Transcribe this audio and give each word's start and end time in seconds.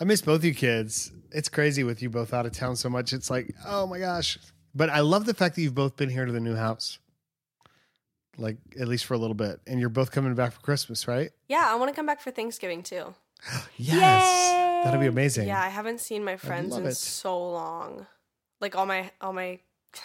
I 0.00 0.04
miss 0.04 0.22
both 0.22 0.42
you 0.44 0.54
kids. 0.54 1.12
It's 1.30 1.48
crazy 1.48 1.84
with 1.84 2.02
you 2.02 2.08
both 2.10 2.32
out 2.32 2.46
of 2.46 2.52
town 2.52 2.74
so 2.76 2.88
much. 2.88 3.12
It's 3.12 3.30
like, 3.30 3.54
oh 3.66 3.86
my 3.86 3.98
gosh. 3.98 4.38
But 4.74 4.88
I 4.90 5.00
love 5.00 5.26
the 5.26 5.34
fact 5.34 5.56
that 5.56 5.62
you've 5.62 5.74
both 5.74 5.96
been 5.96 6.08
here 6.08 6.24
to 6.24 6.32
the 6.32 6.40
new 6.40 6.54
house. 6.56 6.98
Like 8.38 8.56
at 8.80 8.88
least 8.88 9.04
for 9.04 9.14
a 9.14 9.18
little 9.18 9.34
bit. 9.34 9.60
And 9.66 9.78
you're 9.78 9.88
both 9.90 10.10
coming 10.10 10.34
back 10.34 10.52
for 10.52 10.60
Christmas, 10.60 11.06
right? 11.06 11.30
Yeah, 11.48 11.66
I 11.68 11.74
want 11.74 11.90
to 11.90 11.94
come 11.94 12.06
back 12.06 12.20
for 12.20 12.30
Thanksgiving 12.30 12.82
too. 12.82 13.14
Yes. 13.76 14.84
That'd 14.84 15.00
be 15.00 15.06
amazing. 15.06 15.46
Yeah, 15.46 15.60
I 15.60 15.68
haven't 15.68 16.00
seen 16.00 16.24
my 16.24 16.36
friends 16.36 16.74
in 16.76 16.86
it. 16.86 16.96
so 16.96 17.38
long. 17.50 18.06
Like 18.60 18.74
all 18.76 18.86
my 18.86 19.10
all 19.20 19.34
my 19.34 19.58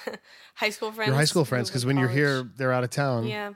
high 0.55 0.69
school 0.69 0.91
friends. 0.91 1.07
Your 1.07 1.15
high 1.15 1.25
school 1.25 1.45
friends, 1.45 1.69
because 1.69 1.85
when 1.85 1.95
you're 1.97 2.09
here, 2.09 2.49
they're 2.57 2.73
out 2.73 2.83
of 2.83 2.89
town. 2.89 3.25
Yeah. 3.25 3.53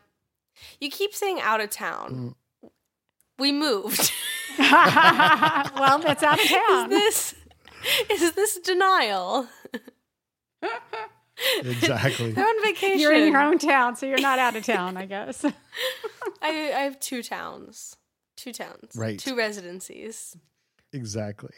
You 0.79 0.89
keep 0.89 1.13
saying 1.13 1.41
out 1.41 1.59
of 1.59 1.69
town. 1.69 2.35
Mm. 2.63 2.69
We 3.37 3.51
moved. 3.51 4.11
well, 5.79 5.99
that's 5.99 6.23
out 6.23 6.39
of 6.39 6.47
town. 6.47 6.49
is 6.49 6.59
town. 6.69 6.89
this 6.89 7.35
is 8.09 8.31
this 8.33 8.59
denial? 8.59 9.47
Exactly. 11.61 12.31
They're 12.31 12.45
on 12.45 12.63
vacation. 12.63 12.99
You're 12.99 13.13
in 13.13 13.31
your 13.31 13.41
own 13.41 13.57
town, 13.59 13.95
so 13.95 14.05
you're 14.05 14.19
not 14.19 14.39
out 14.39 14.55
of 14.55 14.65
town, 14.65 14.97
I 14.97 15.05
guess. 15.05 15.45
I, 16.41 16.49
I 16.49 16.81
have 16.81 16.99
two 16.99 17.23
towns. 17.23 17.95
Two 18.35 18.51
towns. 18.53 18.95
Right. 18.95 19.19
Two 19.19 19.35
residencies. 19.35 20.35
exactly. 20.93 21.53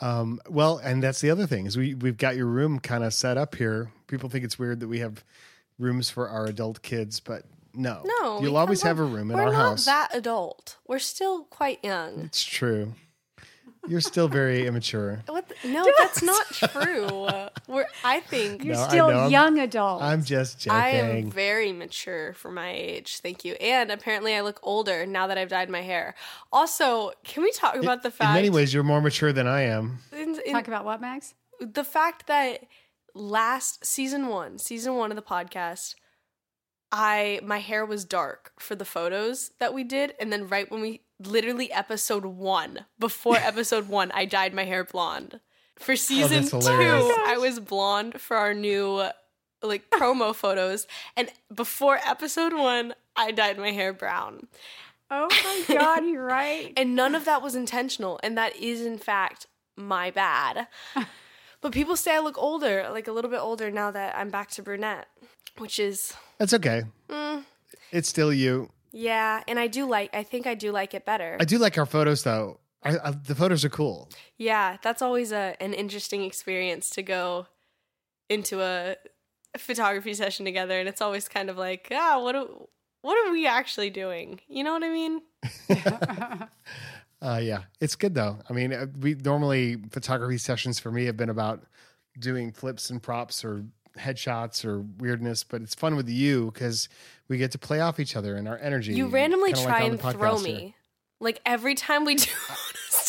Um, 0.00 0.40
well, 0.48 0.78
and 0.78 1.02
that's 1.02 1.20
the 1.20 1.30
other 1.30 1.46
thing 1.46 1.66
is 1.66 1.76
we 1.76 1.94
we've 1.94 2.16
got 2.16 2.36
your 2.36 2.46
room 2.46 2.78
kind 2.78 3.02
of 3.02 3.12
set 3.12 3.36
up 3.36 3.56
here. 3.56 3.90
People 4.06 4.28
think 4.28 4.44
it's 4.44 4.58
weird 4.58 4.80
that 4.80 4.88
we 4.88 5.00
have 5.00 5.24
rooms 5.78 6.08
for 6.08 6.28
our 6.28 6.46
adult 6.46 6.82
kids, 6.82 7.18
but 7.20 7.44
no, 7.78 8.02
No. 8.20 8.40
you'll 8.42 8.56
always 8.56 8.82
come 8.82 8.88
have 8.88 8.98
a 8.98 9.04
room 9.04 9.30
in 9.30 9.36
We're 9.36 9.44
our 9.44 9.52
not 9.52 9.58
house. 9.70 9.84
that 9.86 10.08
adult. 10.14 10.76
We're 10.86 10.98
still 10.98 11.44
quite 11.44 11.82
young. 11.84 12.20
It's 12.20 12.44
true. 12.44 12.94
You're 13.86 14.00
still 14.02 14.28
very 14.28 14.66
immature. 14.66 15.22
What 15.26 15.48
the- 15.48 15.68
no, 15.68 15.86
that's 15.98 16.22
not 16.22 16.44
true. 16.50 17.28
We're 17.68 17.86
I 18.04 18.20
think 18.20 18.64
You're 18.64 18.74
No, 18.74 18.82
I 18.82 18.88
still 18.88 19.08
know. 19.10 19.18
I'm- 19.20 19.30
young 19.30 19.58
adult. 19.60 20.02
I'm 20.02 20.22
just 20.24 20.60
joking. 20.60 20.78
I 20.78 20.88
am 20.90 21.30
very 21.30 21.72
mature 21.72 22.34
for 22.34 22.50
my 22.50 22.70
age. 22.70 23.20
Thank 23.20 23.44
you. 23.46 23.54
And 23.54 23.90
apparently 23.90 24.34
I 24.34 24.40
look 24.42 24.58
older 24.62 25.06
now 25.06 25.28
that 25.28 25.38
I've 25.38 25.48
dyed 25.48 25.70
my 25.70 25.80
hair. 25.80 26.14
Also, 26.52 27.12
can 27.24 27.42
we 27.42 27.52
talk 27.52 27.76
about 27.76 28.02
the 28.02 28.10
fact 28.10 28.30
in 28.30 28.34
many 28.34 28.50
ways, 28.50 28.74
you're 28.74 28.82
more 28.82 29.00
mature 29.00 29.32
than 29.32 29.46
I 29.46 29.62
am. 29.62 30.00
in- 30.12 30.38
in- 30.44 30.52
Talk 30.52 30.68
about 30.68 30.84
what, 30.84 31.00
Mags? 31.00 31.34
the 31.60 31.84
fact 31.84 32.26
that 32.26 32.64
last 33.14 33.84
season 33.86 34.28
1, 34.28 34.58
season 34.58 34.94
1 34.96 35.10
of 35.10 35.16
the 35.16 35.22
podcast, 35.22 35.94
I 36.90 37.40
my 37.42 37.58
hair 37.58 37.84
was 37.84 38.04
dark 38.04 38.52
for 38.58 38.74
the 38.74 38.84
photos 38.84 39.50
that 39.58 39.74
we 39.74 39.84
did 39.84 40.14
and 40.18 40.32
then 40.32 40.48
right 40.48 40.70
when 40.70 40.80
we 40.80 41.02
literally 41.20 41.70
episode 41.72 42.24
1, 42.24 42.84
before 42.98 43.36
episode 43.40 43.88
1, 43.88 44.12
I 44.12 44.24
dyed 44.24 44.54
my 44.54 44.64
hair 44.64 44.84
blonde. 44.84 45.40
For 45.76 45.92
oh, 45.92 45.96
season 45.96 46.42
that's 46.42 46.50
2, 46.50 46.58
hilarious. 46.58 47.18
I 47.26 47.38
was 47.38 47.60
blonde 47.60 48.20
for 48.20 48.36
our 48.36 48.54
new 48.54 49.08
like 49.62 49.90
promo 49.90 50.34
photos 50.34 50.86
and 51.16 51.30
before 51.52 51.98
episode 52.04 52.52
1, 52.52 52.94
I 53.16 53.32
dyed 53.32 53.58
my 53.58 53.72
hair 53.72 53.92
brown. 53.92 54.46
Oh 55.10 55.28
my 55.30 55.76
God, 55.76 56.04
you're 56.06 56.24
right. 56.24 56.72
And 56.76 56.94
none 56.94 57.14
of 57.14 57.24
that 57.24 57.42
was 57.42 57.54
intentional. 57.54 58.20
And 58.22 58.36
that 58.36 58.56
is, 58.56 58.84
in 58.84 58.98
fact, 58.98 59.46
my 59.76 60.10
bad. 60.10 60.68
but 61.60 61.72
people 61.72 61.96
say 61.96 62.16
I 62.16 62.20
look 62.20 62.38
older, 62.38 62.88
like 62.90 63.08
a 63.08 63.12
little 63.12 63.30
bit 63.30 63.40
older 63.40 63.70
now 63.70 63.90
that 63.90 64.16
I'm 64.16 64.30
back 64.30 64.50
to 64.50 64.62
brunette, 64.62 65.08
which 65.58 65.78
is, 65.78 66.14
That's 66.38 66.54
okay. 66.54 66.84
Mm. 67.08 67.44
It's 67.92 68.08
still 68.08 68.32
you. 68.32 68.70
yeah. 68.92 69.42
And 69.48 69.58
I 69.58 69.66
do 69.66 69.86
like, 69.88 70.14
I 70.14 70.22
think 70.22 70.46
I 70.46 70.54
do 70.54 70.72
like 70.72 70.94
it 70.94 71.04
better. 71.04 71.36
I 71.40 71.44
do 71.44 71.58
like 71.58 71.78
our 71.78 71.86
photos 71.86 72.22
though. 72.22 72.60
I, 72.82 72.96
I, 72.98 73.10
the 73.10 73.34
photos 73.34 73.64
are 73.64 73.68
cool. 73.70 74.08
yeah. 74.36 74.76
That's 74.82 75.02
always 75.02 75.32
a, 75.32 75.56
an 75.60 75.74
interesting 75.74 76.22
experience 76.22 76.90
to 76.90 77.02
go 77.02 77.46
into 78.28 78.60
a 78.62 78.96
photography 79.56 80.14
session 80.14 80.44
together. 80.44 80.78
And 80.78 80.88
it's 80.88 81.00
always 81.00 81.28
kind 81.28 81.50
of 81.50 81.56
like, 81.56 81.88
ah, 81.92 82.20
what, 82.22 82.32
do, 82.32 82.68
what 83.02 83.16
are 83.26 83.32
we 83.32 83.46
actually 83.46 83.90
doing? 83.90 84.40
You 84.48 84.62
know 84.64 84.72
what 84.72 84.84
I 84.84 84.90
mean? 84.90 85.22
Uh, 87.20 87.40
yeah, 87.42 87.62
it's 87.80 87.96
good 87.96 88.14
though. 88.14 88.38
I 88.48 88.52
mean, 88.52 88.72
uh, 88.72 88.86
we 89.00 89.14
normally 89.14 89.76
photography 89.90 90.38
sessions 90.38 90.78
for 90.78 90.92
me 90.92 91.06
have 91.06 91.16
been 91.16 91.30
about 91.30 91.64
doing 92.16 92.52
flips 92.52 92.90
and 92.90 93.02
props 93.02 93.44
or 93.44 93.64
headshots 93.98 94.64
or 94.64 94.80
weirdness, 94.98 95.44
but 95.44 95.62
it's 95.62 95.74
fun 95.74 95.96
with 95.96 96.08
you 96.08 96.50
because 96.52 96.88
we 97.28 97.38
get 97.38 97.52
to 97.52 97.58
play 97.58 97.80
off 97.80 98.00
each 98.00 98.16
other 98.16 98.34
and 98.36 98.48
our 98.48 98.58
energy. 98.58 98.94
You 98.94 99.08
randomly 99.08 99.52
try 99.52 99.82
like 99.82 99.90
and 99.90 100.00
throw 100.00 100.12
podcast 100.12 100.46
here. 100.46 100.56
me. 100.56 100.74
Like 101.20 101.40
every 101.44 101.74
time 101.74 102.04
we 102.04 102.14
do. 102.16 102.30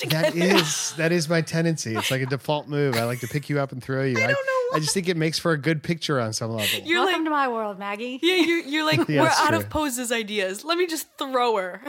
That 0.10 0.34
is 0.34 0.94
that 0.96 1.12
is 1.12 1.28
my 1.28 1.42
tendency. 1.42 1.94
It's 1.94 2.10
like 2.12 2.22
a 2.22 2.26
default 2.26 2.70
move. 2.70 2.96
I 2.96 3.04
like 3.04 3.20
to 3.20 3.28
pick 3.28 3.50
you 3.50 3.60
up 3.60 3.74
and 3.74 3.84
throw 3.84 4.04
you. 4.04 4.16
I 4.18 4.28
don't 4.28 4.30
know 4.32 4.78
I 4.78 4.80
just 4.80 4.94
think 4.94 5.10
it 5.10 5.18
makes 5.18 5.38
for 5.40 5.52
a 5.52 5.58
good 5.58 5.84
picture 5.84 6.22
on 6.22 6.32
some 6.32 6.52
level. 6.52 6.80
You're 6.86 7.00
Welcome 7.00 7.16
like, 7.22 7.26
to 7.26 7.30
my 7.32 7.48
world, 7.50 7.80
Maggie. 7.80 8.18
Yeah, 8.22 8.36
you're, 8.36 8.60
you're 8.60 8.86
like, 8.86 9.10
Yeah, 9.10 9.24
we're 9.24 9.28
out 9.28 9.50
true. 9.50 9.58
of 9.58 9.70
poses 9.70 10.12
ideas. 10.14 10.64
Let 10.64 10.78
me 10.78 10.88
just 10.88 11.08
throw 11.18 11.58
her. 11.58 11.82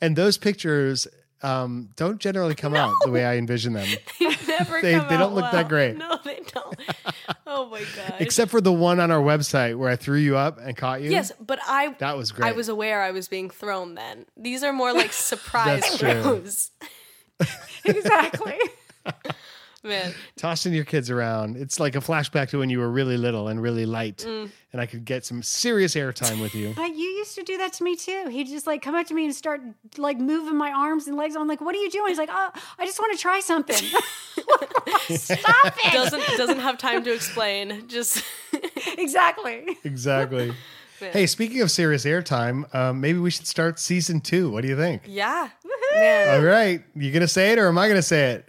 and 0.00 0.16
those 0.16 0.38
pictures 0.38 1.06
um, 1.42 1.88
don't 1.96 2.18
generally 2.18 2.54
come 2.54 2.74
out 2.82 2.94
the 3.04 3.10
way 3.10 3.24
I 3.24 3.36
envision 3.36 3.72
them, 3.72 3.88
they 4.20 4.26
never 4.48 4.80
They- 4.82 4.94
come 4.94 5.08
they 5.08 5.16
don't 5.16 5.34
look 5.34 5.50
that 5.52 5.68
great. 5.68 5.96
No, 5.96 6.18
they 6.24 6.40
don't. 6.52 6.76
Oh 7.50 7.66
my 7.70 7.82
god. 7.96 8.14
except 8.20 8.50
for 8.50 8.60
the 8.60 8.72
one 8.72 9.00
on 9.00 9.10
our 9.10 9.20
website 9.22 9.76
where 9.76 9.90
I 9.90 9.96
threw 9.96 10.18
you 10.18 10.36
up 10.36 10.58
and 10.60 10.76
caught 10.76 11.00
you. 11.02 11.10
yes, 11.10 11.32
but 11.40 11.58
I 11.66 11.94
that 11.98 12.16
was 12.16 12.30
great. 12.30 12.46
I 12.48 12.52
was 12.52 12.68
aware 12.68 13.02
I 13.02 13.10
was 13.10 13.26
being 13.28 13.48
thrown 13.50 13.94
then. 13.94 14.26
These 14.36 14.62
are 14.62 14.72
more 14.72 14.92
like 14.92 15.12
surprise 15.12 15.84
throws. 15.96 16.70
exactly. 17.84 18.58
Man, 19.84 20.12
tossing 20.36 20.72
your 20.74 20.84
kids 20.84 21.08
around. 21.08 21.56
It's 21.56 21.78
like 21.78 21.94
a 21.94 22.00
flashback 22.00 22.48
to 22.50 22.58
when 22.58 22.68
you 22.68 22.80
were 22.80 22.90
really 22.90 23.16
little 23.16 23.46
and 23.46 23.62
really 23.62 23.86
light, 23.86 24.18
Mm. 24.26 24.50
and 24.72 24.80
I 24.80 24.86
could 24.86 25.04
get 25.04 25.24
some 25.24 25.40
serious 25.42 25.94
airtime 25.94 26.40
with 26.42 26.54
you. 26.54 26.72
But 26.76 26.96
you 26.96 27.04
used 27.04 27.36
to 27.36 27.44
do 27.44 27.56
that 27.58 27.74
to 27.74 27.84
me 27.84 27.94
too. 27.94 28.26
He'd 28.28 28.48
just 28.48 28.66
like 28.66 28.82
come 28.82 28.96
up 28.96 29.06
to 29.06 29.14
me 29.14 29.24
and 29.26 29.34
start 29.34 29.60
like 29.96 30.18
moving 30.18 30.56
my 30.56 30.72
arms 30.72 31.06
and 31.06 31.16
legs. 31.16 31.36
I'm 31.36 31.46
like, 31.46 31.60
what 31.60 31.76
are 31.76 31.78
you 31.78 31.90
doing? 31.90 32.08
He's 32.08 32.18
like, 32.18 32.28
oh, 32.32 32.50
I 32.78 32.86
just 32.86 32.98
want 32.98 33.12
to 33.16 33.18
try 33.22 33.38
something. 33.40 33.76
Stop 35.16 35.74
it. 35.84 35.92
doesn't 35.92 36.22
doesn't 36.36 36.60
have 36.60 36.78
time 36.78 37.04
to 37.04 37.12
explain. 37.14 37.86
Just 37.88 38.24
exactly. 38.98 39.76
exactly. 39.84 40.52
Man. 41.00 41.12
Hey, 41.12 41.26
speaking 41.26 41.60
of 41.60 41.70
serious 41.70 42.04
airtime, 42.04 42.72
um, 42.74 43.00
maybe 43.00 43.20
we 43.20 43.30
should 43.30 43.46
start 43.46 43.78
season 43.78 44.20
two. 44.20 44.50
What 44.50 44.62
do 44.62 44.68
you 44.68 44.76
think? 44.76 45.02
yeah. 45.06 45.50
Man, 45.94 46.28
All 46.40 46.44
right, 46.44 46.82
you 46.94 47.10
gonna 47.12 47.26
say 47.28 47.52
it 47.52 47.58
or 47.58 47.68
am 47.68 47.78
I 47.78 47.88
gonna 47.88 48.02
say 48.02 48.32
it? 48.32 48.44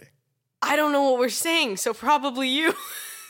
I 0.62 0.76
don't 0.76 0.92
know 0.92 1.10
what 1.10 1.18
we're 1.18 1.28
saying, 1.30 1.78
so 1.78 1.92
probably 1.94 2.48
you. 2.48 2.74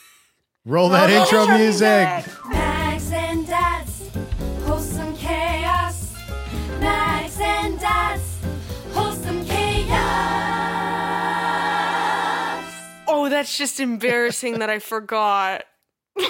Roll 0.65 0.89
that 0.91 1.09
intro 1.11 1.47
music. 1.57 2.07
Mags 2.49 3.11
and 3.13 3.47
Dad's 3.47 4.11
wholesome 4.65 5.17
chaos. 5.17 6.15
Mags 6.81 7.39
and 7.41 7.79
Dad's 7.81 8.39
wholesome 8.93 9.45
chaos. 9.47 9.91
Oh, 13.09 13.29
that's 13.31 13.57
just 13.57 13.81
embarrassing 13.81 14.59
that 14.59 14.69
I 14.71 14.79
forgot. 14.81 15.65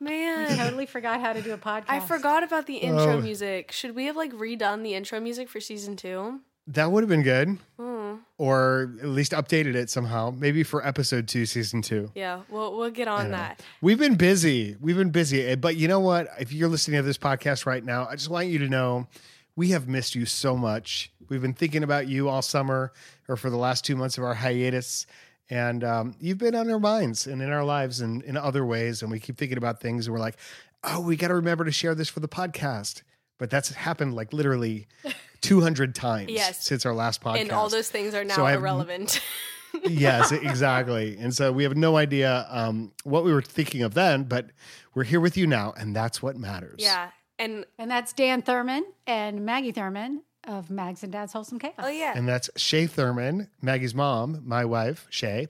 Man. 0.00 0.52
I 0.52 0.56
totally 0.56 0.86
forgot 0.86 1.20
how 1.20 1.32
to 1.32 1.42
do 1.42 1.52
a 1.52 1.58
podcast. 1.58 1.84
I 1.88 2.00
forgot 2.00 2.42
about 2.42 2.66
the 2.66 2.76
intro 2.76 3.14
Oh. 3.18 3.20
music. 3.20 3.72
Should 3.72 3.94
we 3.94 4.06
have 4.06 4.16
like 4.16 4.32
redone 4.32 4.82
the 4.82 4.94
intro 4.94 5.20
music 5.20 5.48
for 5.48 5.60
season 5.60 5.96
two? 5.96 6.40
That 6.68 6.90
would 6.92 7.02
have 7.02 7.08
been 7.10 7.22
good. 7.22 7.58
Hmm. 7.78 8.14
Or 8.36 8.94
at 9.00 9.08
least 9.08 9.32
updated 9.32 9.74
it 9.76 9.90
somehow. 9.90 10.30
Maybe 10.36 10.62
for 10.64 10.84
episode 10.84 11.28
two, 11.28 11.46
season 11.46 11.82
two. 11.82 12.10
Yeah, 12.14 12.40
we'll 12.48 12.76
we'll 12.76 12.90
get 12.90 13.06
on 13.06 13.22
don't 13.24 13.30
know. 13.30 13.36
that. 13.36 13.60
We've 13.80 13.98
been 13.98 14.16
busy. 14.16 14.76
We've 14.80 14.96
been 14.96 15.10
busy. 15.10 15.44
Eh, 15.44 15.54
But 15.54 15.76
you 15.76 15.86
know 15.86 16.00
what? 16.00 16.28
If 16.40 16.52
you're 16.52 16.68
listening 16.68 16.98
to 16.98 17.02
this 17.02 17.18
podcast 17.18 17.64
right 17.64 17.84
now, 17.84 18.06
I 18.10 18.16
just 18.16 18.28
want 18.30 18.48
you 18.48 18.58
to 18.58 18.68
know 18.68 19.06
we 19.54 19.68
have 19.68 19.86
missed 19.86 20.14
you 20.16 20.26
so 20.26 20.56
much. 20.56 21.12
We've 21.28 21.40
been 21.42 21.54
thinking 21.54 21.84
about 21.84 22.08
you 22.08 22.28
all 22.28 22.42
summer 22.42 22.92
or 23.28 23.36
for 23.36 23.50
the 23.50 23.56
last 23.56 23.84
two 23.84 23.94
months 23.94 24.18
of 24.18 24.24
our 24.24 24.34
hiatus. 24.34 25.06
And 25.48 25.84
um, 25.84 26.16
you've 26.20 26.38
been 26.38 26.54
on 26.56 26.68
our 26.70 26.80
minds 26.80 27.26
and 27.26 27.40
in 27.40 27.52
our 27.52 27.64
lives 27.64 28.00
and 28.00 28.22
in 28.24 28.36
other 28.36 28.64
ways. 28.66 29.02
And 29.02 29.10
we 29.12 29.20
keep 29.20 29.36
thinking 29.36 29.58
about 29.58 29.80
things 29.80 30.06
and 30.06 30.12
we're 30.14 30.20
like, 30.20 30.36
oh, 30.82 31.00
we 31.00 31.16
got 31.16 31.28
to 31.28 31.34
remember 31.34 31.64
to 31.64 31.72
share 31.72 31.94
this 31.94 32.08
for 32.08 32.20
the 32.20 32.28
podcast. 32.28 33.02
But 33.38 33.50
that's 33.50 33.70
happened 33.72 34.14
like 34.14 34.32
literally 34.32 34.86
200 35.40 35.94
times 35.94 36.30
Yes. 36.30 36.64
since 36.64 36.86
our 36.86 36.94
last 36.94 37.20
podcast 37.22 37.40
And 37.40 37.50
all 37.52 37.68
those 37.68 37.88
things 37.90 38.14
are 38.14 38.24
now 38.24 38.36
So 38.36 38.46
I 38.46 38.52
have- 38.52 38.60
irrelevant. 38.60 39.20
yes, 39.84 40.30
exactly. 40.32 41.16
And 41.18 41.34
so 41.34 41.50
we 41.52 41.64
have 41.64 41.76
no 41.76 41.96
idea 41.96 42.46
um, 42.48 42.92
what 43.02 43.24
we 43.24 43.32
were 43.32 43.42
thinking 43.42 43.82
of 43.82 43.94
then, 43.94 44.24
but 44.24 44.46
we're 44.94 45.02
here 45.04 45.18
with 45.20 45.36
you 45.36 45.46
now, 45.48 45.74
and 45.76 45.94
that's 45.96 46.22
what 46.22 46.36
matters. 46.36 46.76
yeah. 46.78 47.08
And 47.38 47.66
And 47.80 47.90
that's 47.90 48.12
Dan 48.12 48.42
Thurmon 48.42 48.82
and 49.08 49.44
Maggie 49.44 49.72
Thurmon 49.72 50.18
of 50.46 50.70
Mags 50.70 51.02
and 51.02 51.12
Dad's 51.12 51.32
Wholesome 51.32 51.58
Chaos. 51.58 51.74
oh 51.78 51.88
yeah. 51.88 52.12
And 52.16 52.28
that's 52.28 52.50
Shay 52.56 52.86
Thurmon, 52.86 53.48
Maggie's 53.62 53.94
mom, 53.94 54.42
my 54.44 54.64
wife, 54.64 55.06
Shay, 55.10 55.48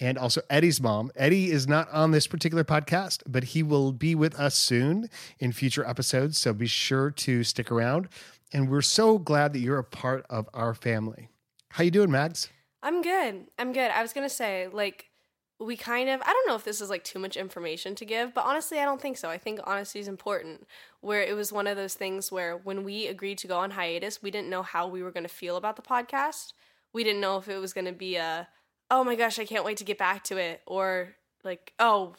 and 0.00 0.18
also 0.18 0.40
Eddie's 0.50 0.80
mom. 0.80 1.10
Eddie 1.16 1.50
is 1.50 1.66
not 1.68 1.88
on 1.90 2.10
this 2.10 2.26
particular 2.26 2.64
podcast, 2.64 3.22
but 3.26 3.44
he 3.44 3.62
will 3.62 3.92
be 3.92 4.14
with 4.14 4.38
us 4.38 4.54
soon 4.54 5.08
in 5.38 5.52
future 5.52 5.86
episodes. 5.86 6.38
So 6.38 6.52
be 6.52 6.66
sure 6.66 7.10
to 7.10 7.44
stick 7.44 7.70
around. 7.70 8.08
And 8.52 8.70
we're 8.70 8.82
so 8.82 9.18
glad 9.18 9.52
that 9.52 9.60
you're 9.60 9.78
a 9.78 9.84
part 9.84 10.24
of 10.30 10.48
our 10.54 10.74
family. 10.74 11.28
How 11.70 11.84
you 11.84 11.90
doing, 11.90 12.10
Mags? 12.10 12.48
I'm 12.82 13.02
good. 13.02 13.46
I'm 13.58 13.72
good. 13.72 13.90
I 13.90 14.02
was 14.02 14.12
gonna 14.12 14.28
say, 14.28 14.68
like, 14.72 15.06
we 15.60 15.76
kind 15.76 16.08
of 16.08 16.20
I 16.22 16.32
don't 16.32 16.48
know 16.48 16.56
if 16.56 16.64
this 16.64 16.80
is 16.80 16.90
like 16.90 17.04
too 17.04 17.18
much 17.18 17.36
information 17.36 17.94
to 17.96 18.04
give, 18.04 18.34
but 18.34 18.44
honestly 18.44 18.78
I 18.78 18.84
don't 18.84 19.00
think 19.00 19.16
so. 19.16 19.28
I 19.30 19.38
think 19.38 19.60
honesty 19.64 20.00
is 20.00 20.08
important. 20.08 20.66
Where 21.00 21.22
it 21.22 21.36
was 21.36 21.52
one 21.52 21.66
of 21.66 21.76
those 21.76 21.94
things 21.94 22.32
where 22.32 22.56
when 22.56 22.84
we 22.84 23.06
agreed 23.06 23.38
to 23.38 23.46
go 23.46 23.58
on 23.58 23.72
hiatus, 23.72 24.22
we 24.22 24.30
didn't 24.30 24.50
know 24.50 24.62
how 24.62 24.88
we 24.88 25.02
were 25.02 25.12
gonna 25.12 25.28
feel 25.28 25.56
about 25.56 25.76
the 25.76 25.82
podcast. 25.82 26.52
We 26.92 27.04
didn't 27.04 27.20
know 27.20 27.36
if 27.38 27.48
it 27.48 27.58
was 27.58 27.72
gonna 27.72 27.92
be 27.92 28.16
a 28.16 28.48
oh 28.90 29.04
my 29.04 29.14
gosh, 29.14 29.38
I 29.38 29.44
can't 29.44 29.64
wait 29.64 29.78
to 29.78 29.84
get 29.84 29.98
back 29.98 30.24
to 30.24 30.36
it, 30.36 30.60
or 30.66 31.16
like, 31.42 31.72
oh, 31.78 32.14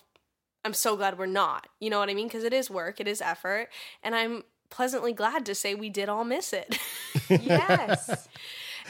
I'm 0.63 0.73
so 0.73 0.95
glad 0.95 1.17
we're 1.17 1.25
not. 1.27 1.67
You 1.79 1.89
know 1.89 1.99
what 1.99 2.09
I 2.09 2.13
mean? 2.13 2.27
Because 2.27 2.43
it 2.43 2.53
is 2.53 2.69
work, 2.69 2.99
it 2.99 3.07
is 3.07 3.21
effort, 3.21 3.69
and 4.01 4.15
I'm 4.15 4.43
pleasantly 4.69 5.13
glad 5.13 5.45
to 5.45 5.55
say 5.55 5.75
we 5.75 5.89
did 5.89 6.09
all 6.09 6.23
miss 6.25 6.53
it. 6.53 6.77
Yes. 7.29 8.27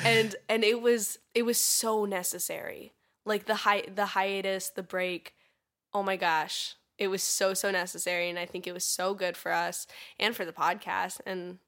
and 0.04 0.36
and 0.50 0.64
it 0.64 0.82
was 0.82 1.20
it 1.34 1.44
was 1.44 1.58
so 1.58 2.04
necessary 2.06 2.92
like 3.26 3.46
the 3.46 3.56
hi- 3.56 3.88
the 3.94 4.06
hiatus 4.08 4.70
the 4.70 4.84
break 4.84 5.34
oh 5.94 6.04
my 6.04 6.16
gosh 6.16 6.76
it 6.98 7.08
was 7.08 7.22
so 7.22 7.54
so 7.54 7.72
necessary 7.72 8.30
and 8.30 8.40
i 8.40 8.46
think 8.46 8.68
it 8.68 8.74
was 8.74 8.86
so 8.86 9.14
good 9.14 9.36
for 9.36 9.52
us 9.52 9.88
and 10.20 10.36
for 10.36 10.46
the 10.46 10.54
podcast 10.54 11.20
and 11.26 11.60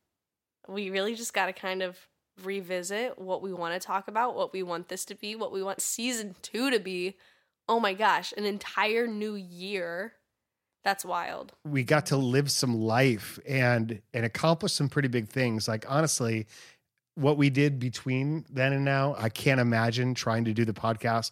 we 0.68 0.90
really 0.90 1.16
just 1.16 1.34
got 1.34 1.46
to 1.48 1.54
kind 1.54 1.82
of 1.82 1.98
revisit 2.44 3.18
what 3.18 3.42
we 3.42 3.54
want 3.54 3.80
to 3.80 3.86
talk 3.86 4.08
about 4.08 4.36
what 4.36 4.54
we 4.54 4.62
want 4.62 4.90
this 4.90 5.06
to 5.06 5.16
be 5.16 5.36
what 5.36 5.52
we 5.52 5.64
want 5.64 5.82
season 5.82 6.36
2 6.42 6.72
to 6.72 6.80
be. 6.80 7.16
Oh 7.68 7.80
my 7.80 7.94
gosh 7.94 8.34
an 8.38 8.46
entire 8.46 9.08
new 9.08 9.36
year. 9.36 10.14
That's 10.84 11.04
wild. 11.04 11.52
We 11.66 11.84
got 11.84 12.06
to 12.08 12.18
live 12.18 12.50
some 12.52 12.76
life 12.76 13.40
and 13.48 14.02
and 14.14 14.26
accomplish 14.26 14.74
some 14.74 14.90
pretty 14.90 15.10
big 15.10 15.30
things. 15.30 15.68
Like 15.68 15.86
honestly 15.90 16.48
what 17.18 17.38
we 17.38 17.50
did 17.50 17.80
between 17.80 18.46
then 18.50 18.74
and 18.74 18.86
now 18.86 19.16
i 19.18 19.30
can't 19.30 19.60
imagine 19.60 20.14
trying 20.14 20.46
to 20.46 20.54
do 20.54 20.64
the 20.64 20.74
podcast 20.74 21.32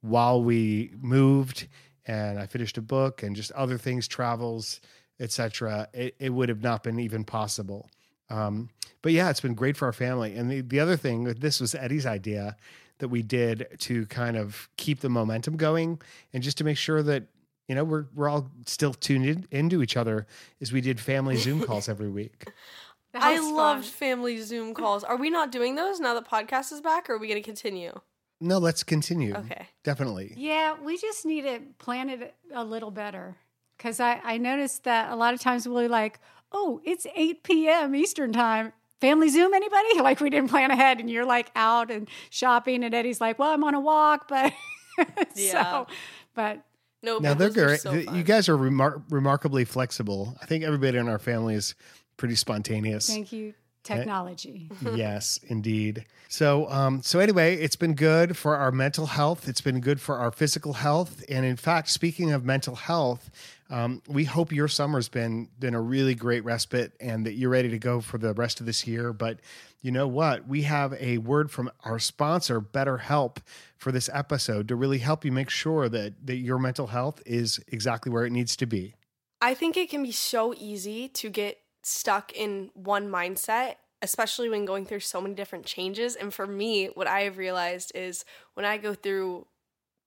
while 0.00 0.42
we 0.42 0.90
moved 1.00 1.68
and 2.06 2.38
i 2.38 2.46
finished 2.46 2.76
a 2.78 2.82
book 2.82 3.22
and 3.22 3.36
just 3.36 3.52
other 3.52 3.78
things 3.78 4.08
travels 4.08 4.80
etc 5.20 5.86
it, 5.92 6.14
it 6.18 6.30
would 6.30 6.48
have 6.48 6.62
not 6.62 6.82
been 6.82 6.98
even 6.98 7.24
possible. 7.24 7.88
Um, 8.30 8.70
but 9.02 9.12
yeah 9.12 9.28
it's 9.30 9.40
been 9.40 9.54
great 9.54 9.76
for 9.76 9.86
our 9.86 9.92
family. 9.92 10.34
And 10.34 10.50
the, 10.50 10.60
the 10.62 10.80
other 10.80 10.96
thing 10.96 11.24
this 11.24 11.60
was 11.60 11.74
eddie's 11.74 12.06
idea 12.06 12.56
that 12.98 13.08
we 13.08 13.22
did 13.22 13.66
to 13.80 14.06
kind 14.06 14.36
of 14.36 14.68
keep 14.76 15.00
the 15.00 15.08
momentum 15.08 15.56
going 15.56 16.00
and 16.32 16.42
just 16.42 16.58
to 16.58 16.64
make 16.64 16.76
sure 16.76 17.02
that 17.02 17.24
you 17.68 17.74
know 17.74 17.84
we're 17.84 18.06
we're 18.14 18.28
all 18.28 18.50
still 18.66 18.94
tuned 18.94 19.26
in, 19.26 19.46
into 19.50 19.82
each 19.82 19.96
other 19.96 20.26
is 20.60 20.72
we 20.72 20.80
did 20.80 21.00
family 21.00 21.36
zoom 21.36 21.62
calls 21.62 21.88
every 21.88 22.10
week 22.10 22.44
i 23.14 23.38
was 23.38 23.48
loved 23.48 23.84
fun. 23.84 23.92
family 23.92 24.38
zoom 24.40 24.74
calls 24.74 25.02
are 25.04 25.16
we 25.16 25.30
not 25.30 25.50
doing 25.52 25.74
those 25.74 26.00
now 26.00 26.14
that 26.14 26.28
podcast 26.28 26.72
is 26.72 26.80
back 26.80 27.08
or 27.10 27.14
are 27.14 27.18
we 27.18 27.26
going 27.28 27.40
to 27.40 27.44
continue 27.46 27.92
no 28.40 28.58
let's 28.58 28.82
continue 28.82 29.34
okay 29.34 29.66
definitely 29.84 30.32
Yeah, 30.36 30.76
we 30.82 30.96
just 30.96 31.26
need 31.26 31.42
to 31.42 31.60
plan 31.78 32.08
it 32.08 32.34
a 32.54 32.64
little 32.64 32.90
better. 32.90 33.36
Because 33.76 33.98
I, 34.00 34.20
I 34.22 34.36
noticed 34.38 34.84
that 34.84 35.10
a 35.10 35.16
lot 35.16 35.32
of 35.34 35.40
times 35.40 35.66
we'll 35.66 35.82
be 35.82 35.88
like, 35.88 36.20
oh, 36.52 36.80
it's 36.84 37.06
8 37.16 37.42
p.m. 37.42 37.94
Eastern 37.94 38.30
time. 38.32 38.72
Family 39.00 39.28
Zoom, 39.30 39.54
anybody? 39.54 39.88
Like 40.02 40.20
we 40.20 40.28
didn't 40.30 40.50
plan 40.50 40.70
ahead 40.70 41.00
and 41.00 41.08
you're 41.10 41.24
like 41.26 41.50
out 41.56 41.90
and 41.90 42.08
shopping 42.30 42.84
and 42.84 42.94
Eddie's 42.94 43.20
like, 43.20 43.38
well, 43.38 43.50
I'm 43.50 43.64
on 43.64 43.74
a 43.74 43.80
walk, 43.80 44.28
but 44.28 44.52
Yeah. 45.34 45.62
so, 45.62 45.86
but 46.34 46.62
no 47.02 47.18
now 47.18 47.32
they're 47.32 47.48
great 47.48 47.80
so 47.80 47.92
you 47.92 48.22
guys 48.22 48.46
are 48.50 48.56
remar- 48.58 49.02
remarkably 49.08 49.64
flexible 49.64 50.36
i 50.42 50.44
think 50.44 50.62
everybody 50.62 50.98
in 50.98 51.08
our 51.08 51.18
family 51.18 51.54
is 51.54 51.74
pretty 52.20 52.34
spontaneous 52.34 53.08
thank 53.08 53.32
you, 53.32 53.54
technology. 53.82 54.70
yes, 54.94 55.40
indeed. 55.48 56.04
So, 56.28 56.68
um, 56.68 57.02
so 57.02 57.18
anyway, 57.18 57.56
it's 57.56 57.76
been 57.76 57.94
good 57.94 58.36
for 58.36 58.58
our 58.58 58.70
mental 58.70 59.06
health. 59.06 59.48
It's 59.48 59.62
been 59.62 59.80
good 59.80 60.02
for 60.02 60.18
our 60.18 60.30
physical 60.30 60.74
health. 60.74 61.24
And 61.30 61.46
in 61.46 61.56
fact, 61.56 61.88
speaking 61.88 62.30
of 62.30 62.44
mental 62.44 62.74
health, 62.74 63.30
um, 63.70 64.02
we 64.06 64.24
hope 64.24 64.52
your 64.52 64.68
summer's 64.68 65.08
been 65.08 65.48
been 65.58 65.74
a 65.74 65.80
really 65.80 66.14
great 66.14 66.44
respite 66.44 66.92
and 67.00 67.24
that 67.24 67.36
you're 67.36 67.48
ready 67.48 67.70
to 67.70 67.78
go 67.78 68.02
for 68.02 68.18
the 68.18 68.34
rest 68.34 68.60
of 68.60 68.66
this 68.66 68.86
year. 68.86 69.14
But 69.14 69.38
you 69.80 69.90
know 69.90 70.06
what? 70.06 70.46
We 70.46 70.62
have 70.62 70.92
a 71.00 71.16
word 71.16 71.50
from 71.50 71.70
our 71.84 71.98
sponsor, 71.98 72.60
BetterHelp, 72.60 73.38
for 73.78 73.92
this 73.92 74.10
episode 74.12 74.68
to 74.68 74.76
really 74.76 74.98
help 74.98 75.24
you 75.24 75.32
make 75.32 75.48
sure 75.48 75.88
that 75.88 76.26
that 76.26 76.36
your 76.36 76.58
mental 76.58 76.88
health 76.88 77.22
is 77.24 77.60
exactly 77.68 78.12
where 78.12 78.26
it 78.26 78.30
needs 78.30 78.56
to 78.56 78.66
be. 78.66 78.94
I 79.40 79.54
think 79.54 79.78
it 79.78 79.88
can 79.88 80.02
be 80.02 80.12
so 80.12 80.52
easy 80.58 81.08
to 81.08 81.30
get 81.30 81.56
stuck 81.82 82.32
in 82.32 82.70
one 82.74 83.08
mindset, 83.08 83.76
especially 84.02 84.48
when 84.48 84.64
going 84.64 84.86
through 84.86 85.00
so 85.00 85.20
many 85.20 85.34
different 85.34 85.66
changes. 85.66 86.16
And 86.16 86.32
for 86.32 86.46
me, 86.46 86.86
what 86.86 87.06
I 87.06 87.22
have 87.22 87.38
realized 87.38 87.92
is 87.94 88.24
when 88.54 88.66
I 88.66 88.78
go 88.78 88.94
through 88.94 89.46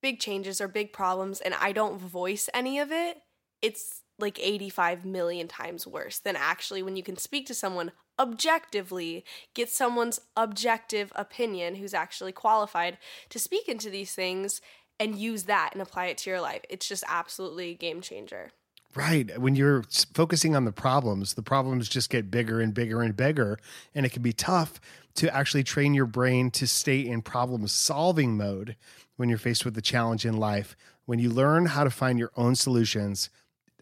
big 0.01 0.19
changes 0.19 0.59
or 0.59 0.67
big 0.67 0.93
problems 0.93 1.41
and 1.41 1.53
I 1.55 1.71
don't 1.71 1.99
voice 1.99 2.49
any 2.53 2.79
of 2.79 2.91
it, 2.91 3.17
it's 3.61 4.01
like 4.19 4.39
85 4.39 5.05
million 5.05 5.47
times 5.47 5.87
worse 5.87 6.19
than 6.19 6.35
actually 6.35 6.83
when 6.83 6.95
you 6.95 7.03
can 7.03 7.17
speak 7.17 7.47
to 7.47 7.53
someone 7.53 7.91
objectively, 8.19 9.25
get 9.55 9.69
someone's 9.69 10.21
objective 10.37 11.11
opinion 11.15 11.75
who's 11.75 11.93
actually 11.93 12.31
qualified 12.31 12.97
to 13.29 13.39
speak 13.39 13.67
into 13.67 13.89
these 13.89 14.13
things 14.13 14.61
and 14.99 15.15
use 15.15 15.43
that 15.43 15.71
and 15.73 15.81
apply 15.81 16.05
it 16.05 16.17
to 16.19 16.29
your 16.29 16.41
life. 16.41 16.61
It's 16.69 16.87
just 16.87 17.03
absolutely 17.07 17.73
game 17.73 18.01
changer. 18.01 18.51
Right. 18.95 19.39
When 19.39 19.55
you're 19.55 19.83
focusing 20.13 20.55
on 20.55 20.65
the 20.65 20.71
problems, 20.71 21.33
the 21.33 21.41
problems 21.41 21.89
just 21.89 22.11
get 22.11 22.29
bigger 22.29 22.61
and 22.61 22.73
bigger 22.73 23.01
and 23.01 23.15
bigger. 23.15 23.57
And 23.95 24.05
it 24.05 24.11
can 24.11 24.21
be 24.21 24.33
tough 24.33 24.79
to 25.15 25.35
actually 25.35 25.63
train 25.63 25.93
your 25.93 26.05
brain 26.05 26.51
to 26.51 26.67
stay 26.67 26.99
in 26.99 27.23
problem 27.23 27.67
solving 27.67 28.37
mode 28.37 28.75
when 29.15 29.29
you're 29.29 29.37
faced 29.39 29.65
with 29.65 29.77
a 29.77 29.81
challenge 29.81 30.25
in 30.25 30.37
life. 30.37 30.75
When 31.05 31.19
you 31.19 31.29
learn 31.29 31.67
how 31.67 31.83
to 31.83 31.89
find 31.89 32.19
your 32.19 32.31
own 32.37 32.55
solutions, 32.55 33.29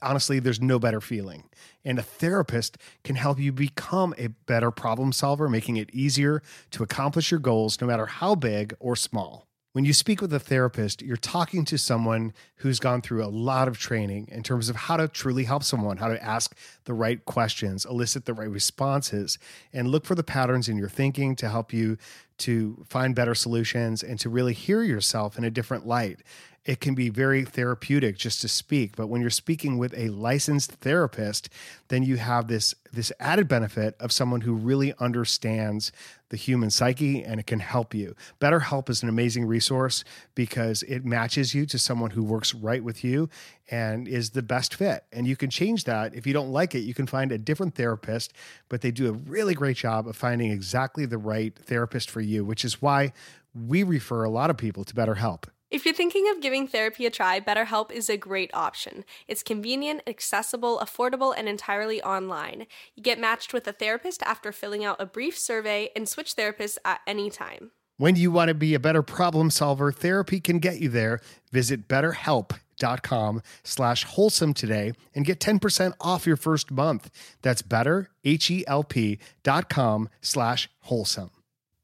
honestly, 0.02 0.40
there's 0.40 0.62
no 0.62 0.80
better 0.80 1.02
feeling. 1.02 1.44
And 1.84 2.00
a 2.00 2.04
therapist 2.04 2.78
can 3.04 3.16
help 3.16 3.38
you 3.38 3.52
become 3.52 4.16
a 4.18 4.28
better 4.28 4.72
problem 4.72 5.12
solver, 5.12 5.50
making 5.50 5.78
it 5.78 5.90
easier 5.94 6.42
to 6.72 6.84
accomplish 6.84 7.32
your 7.32 7.40
goals, 7.40 7.80
no 7.82 7.88
matter 7.88 8.06
how 8.06 8.36
big 8.36 8.76
or 8.80 8.96
small. 8.96 9.46
When 9.74 9.86
you 9.86 9.94
speak 9.94 10.22
with 10.22 10.34
a 10.34 10.40
therapist, 10.40 11.02
you're 11.02 11.16
talking 11.16 11.64
to 11.64 11.78
someone 11.78 12.34
who's 12.58 12.78
gone 12.78 13.02
through 13.02 13.24
a 13.24 13.32
lot 13.32 13.70
of 13.70 13.78
training 13.78 14.28
in 14.30 14.44
terms 14.44 14.68
of 14.68 14.76
how 14.76 14.98
to 14.98 15.08
truly 15.08 15.46
help 15.46 15.64
someone, 15.64 15.96
how 15.96 16.10
to 16.10 16.22
ask 16.22 16.58
the 16.84 16.94
right 16.94 17.24
questions, 17.24 17.86
elicit 17.86 18.26
the 18.26 18.34
right 18.34 18.50
responses, 18.50 19.40
and 19.72 19.88
look 19.88 20.04
for 20.04 20.14
the 20.14 20.24
patterns 20.24 20.68
in 20.68 20.76
your 20.76 20.90
thinking 20.90 21.38
to 21.38 21.48
help 21.48 21.72
you 21.72 21.98
to 22.40 22.84
find 22.90 23.16
better 23.16 23.34
solutions 23.34 24.04
and 24.04 24.20
to 24.20 24.28
really 24.28 24.54
hear 24.54 24.84
yourself 24.84 25.38
in 25.38 25.46
a 25.46 25.50
different 25.50 25.88
light. 25.88 26.20
It 26.64 26.80
can 26.80 26.94
be 26.94 27.10
very 27.10 27.44
therapeutic 27.44 28.18
just 28.18 28.42
to 28.42 28.48
speak. 28.48 28.96
But 28.96 29.08
when 29.08 29.22
you're 29.22 29.32
speaking 29.32 29.80
with 29.80 29.98
a 29.98 30.10
licensed 30.10 30.74
therapist, 30.74 31.50
then 31.88 32.04
you 32.04 32.18
have 32.18 32.48
this 32.48 32.76
this 32.94 33.12
added 33.20 33.48
benefit 33.48 33.96
of 34.00 34.12
someone 34.12 34.42
who 34.42 34.54
really 34.54 34.94
understands 35.00 35.92
the 36.30 36.38
human 36.38 36.70
psyche 36.70 37.24
and 37.24 37.40
it 37.40 37.48
can 37.48 37.60
help 37.60 37.94
you. 37.94 38.16
BetterHelp 38.40 38.90
is 38.90 39.02
an 39.02 39.10
amazing 39.10 39.46
resource 39.46 40.04
because 40.36 40.84
it 40.84 41.06
matches 41.06 41.56
you 41.56 41.66
to 41.66 41.80
someone 41.80 42.12
who 42.12 42.24
works 42.24 42.54
right 42.54 42.84
with 42.84 43.04
you 43.04 43.30
and 43.70 44.08
is 44.10 44.32
the 44.32 44.42
best 44.42 44.76
fit. 44.76 45.06
And 45.12 45.26
you 45.26 45.38
can 45.38 45.50
change 45.50 45.86
that. 45.86 46.14
If 46.14 46.28
you 46.28 46.34
don't 46.34 46.52
like 46.52 46.76
it, 46.76 46.80
you 46.80 46.94
can 46.94 47.08
find 47.08 47.32
a 47.32 47.38
different 47.38 47.76
therapist, 47.76 48.34
but 48.68 48.82
they 48.82 48.92
do 48.92 49.08
a 49.08 49.14
really 49.14 49.54
great 49.54 49.78
job 49.78 50.08
of 50.08 50.18
finding 50.18 50.52
exactly 50.52 51.06
the 51.06 51.18
right 51.18 51.58
therapist 51.58 52.10
for 52.10 52.22
you, 52.22 52.44
which 52.44 52.66
is 52.66 52.82
why 52.82 53.14
we 53.56 53.84
refer 53.84 54.26
a 54.26 54.30
lot 54.30 54.50
of 54.50 54.58
people 54.58 54.84
to 54.84 54.94
BetterHelp. 54.94 55.46
If 55.72 55.86
you're 55.86 55.94
thinking 55.94 56.30
of 56.30 56.42
giving 56.42 56.68
therapy 56.68 57.06
a 57.06 57.10
try, 57.10 57.40
BetterHelp 57.40 57.92
is 57.92 58.10
a 58.10 58.18
great 58.18 58.52
option. 58.54 59.06
It's 59.26 59.42
convenient, 59.42 60.02
accessible, 60.06 60.80
affordable, 60.80 61.34
and 61.36 61.48
entirely 61.48 62.04
online. 62.04 62.68
You 62.94 63.02
get 63.02 63.18
matched 63.18 63.54
with 63.54 63.66
a 63.70 63.72
therapist 63.72 64.22
after 64.24 64.52
filling 64.52 64.84
out 64.84 65.00
a 65.00 65.06
brief 65.06 65.38
survey 65.38 65.90
and 65.96 66.10
switch 66.10 66.36
therapists 66.36 66.78
at 66.84 67.00
any 67.08 67.30
time. 67.30 67.72
When 67.96 68.18
you 68.18 68.32
want 68.32 68.50
to 68.50 68.54
be 68.54 68.74
a 68.74 68.82
better 68.82 69.02
problem 69.02 69.50
solver, 69.50 69.94
therapy 69.94 70.42
can 70.42 70.60
get 70.60 70.82
you 70.82 70.90
there. 70.90 71.22
Visit 71.54 71.88
betterhelp.com 71.88 73.42
slash 73.64 74.04
wholesome 74.04 74.54
today 74.54 74.92
and 75.16 75.24
get 75.24 75.40
10% 75.40 75.94
off 76.02 76.28
your 76.28 76.36
first 76.36 76.70
month. 76.70 77.10
That's 77.44 77.62
better, 77.62 78.10
H-E-L-P 78.26 79.20
dot 79.44 79.70
com 79.70 80.10
slash 80.20 80.70
wholesome. 80.82 81.32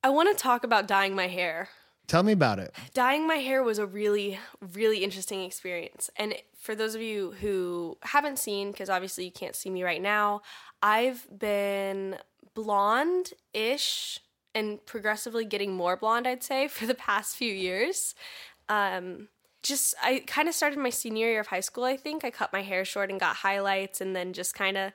I 0.04 0.10
want 0.10 0.36
to 0.36 0.42
talk 0.42 0.66
about 0.66 0.88
dyeing 0.90 1.16
my 1.16 1.28
hair. 1.28 1.70
Tell 2.08 2.24
me 2.24 2.32
about 2.32 2.60
it. 2.60 2.74
Dyeing 2.94 3.28
my 3.28 3.36
hair 3.36 3.62
was 3.62 3.80
a 3.80 3.86
really, 3.86 4.40
really 4.74 5.04
interesting 5.04 5.44
experience. 5.44 6.10
And 6.16 6.36
for 6.58 6.74
those 6.74 6.96
of 6.96 7.02
you 7.02 7.34
who 7.42 7.98
haven't 8.02 8.40
seen, 8.40 8.72
because 8.72 8.90
obviously 8.90 9.26
you 9.26 9.32
can't 9.32 9.56
see 9.56 9.70
me 9.70 9.84
right 9.84 10.02
now, 10.02 10.42
I've 10.82 11.28
been 11.38 12.18
blonde 12.54 13.34
ish 13.54 14.22
and 14.56 14.84
progressively 14.86 15.44
getting 15.44 15.74
more 15.74 15.98
blonde, 15.98 16.28
I'd 16.28 16.44
say, 16.44 16.68
for 16.70 16.86
the 16.86 16.96
past 16.96 17.36
few 17.36 17.54
years. 17.54 18.16
Um, 18.70 19.28
just, 19.62 19.94
I 20.02 20.24
kind 20.26 20.48
of 20.48 20.56
started 20.56 20.80
my 20.80 20.90
senior 20.90 21.28
year 21.28 21.42
of 21.42 21.48
high 21.48 21.60
school, 21.60 21.84
I 21.84 21.98
think. 21.98 22.24
I 22.24 22.32
cut 22.32 22.54
my 22.54 22.62
hair 22.62 22.86
short 22.86 23.10
and 23.10 23.20
got 23.20 23.36
highlights 23.36 24.00
and 24.00 24.16
then 24.16 24.32
just 24.32 24.54
kind 24.54 24.78
of 24.78 24.94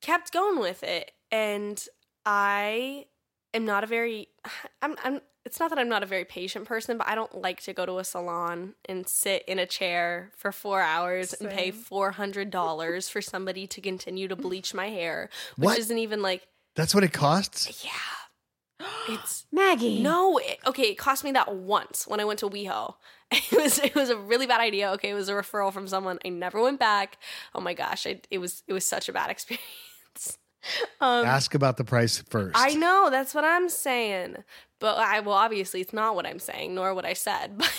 kept 0.00 0.32
going 0.32 0.60
with 0.60 0.82
it. 0.82 1.12
And 1.30 1.84
I 2.24 3.06
am 3.54 3.64
not 3.64 3.84
a 3.84 3.86
very, 3.86 4.28
I'm, 4.82 4.96
I'm, 5.04 5.20
it's 5.44 5.58
not 5.60 5.70
that 5.70 5.78
I'm 5.78 5.88
not 5.88 6.02
a 6.02 6.06
very 6.06 6.24
patient 6.26 6.66
person, 6.66 6.98
but 6.98 7.08
I 7.08 7.14
don't 7.14 7.40
like 7.40 7.62
to 7.62 7.72
go 7.72 7.86
to 7.86 7.98
a 7.98 8.04
salon 8.04 8.74
and 8.86 9.08
sit 9.08 9.44
in 9.48 9.58
a 9.58 9.64
chair 9.66 10.30
for 10.36 10.52
four 10.52 10.80
hours 10.82 11.32
and 11.32 11.48
pay 11.48 11.70
four 11.70 12.10
hundred 12.12 12.50
dollars 12.50 13.08
for 13.08 13.22
somebody 13.22 13.66
to 13.68 13.80
continue 13.80 14.28
to 14.28 14.36
bleach 14.36 14.74
my 14.74 14.88
hair, 14.90 15.30
which 15.56 15.64
What? 15.66 15.78
isn't 15.78 15.96
even 15.98 16.20
like 16.20 16.46
That's 16.76 16.94
what 16.94 17.02
it 17.04 17.12
costs? 17.14 17.82
yeah. 17.84 18.86
It's 19.08 19.46
Maggie. 19.52 20.02
no, 20.02 20.36
it, 20.38 20.58
okay. 20.66 20.90
It 20.90 20.98
cost 20.98 21.24
me 21.24 21.32
that 21.32 21.54
once 21.54 22.06
when 22.06 22.20
I 22.20 22.24
went 22.24 22.40
to 22.40 22.48
WeHo. 22.50 22.94
It 23.32 23.52
was 23.52 23.78
it 23.78 23.94
was 23.94 24.08
a 24.10 24.16
really 24.16 24.46
bad 24.46 24.60
idea. 24.60 24.90
Okay, 24.92 25.10
it 25.10 25.14
was 25.14 25.28
a 25.30 25.34
referral 25.34 25.72
from 25.72 25.86
someone. 25.88 26.18
I 26.24 26.28
never 26.28 26.62
went 26.62 26.78
back. 26.78 27.18
Oh 27.54 27.60
my 27.60 27.72
gosh, 27.74 28.06
I, 28.06 28.20
it 28.30 28.38
was 28.38 28.62
it 28.66 28.72
was 28.74 28.84
such 28.86 29.08
a 29.08 29.12
bad 29.12 29.30
experience. 29.36 30.38
Um, 31.00 31.24
Ask 31.24 31.54
about 31.54 31.76
the 31.76 31.84
price 31.84 32.18
first. 32.18 32.56
I 32.58 32.74
know 32.74 33.08
that's 33.08 33.32
what 33.32 33.44
I'm 33.44 33.68
saying, 33.68 34.36
but 34.80 34.98
I 34.98 35.20
well 35.20 35.36
obviously 35.36 35.80
it's 35.80 35.92
not 35.92 36.16
what 36.16 36.26
I'm 36.26 36.40
saying, 36.40 36.74
nor 36.74 36.92
what 36.92 37.04
I 37.04 37.12
said. 37.12 37.52
But 37.62 37.72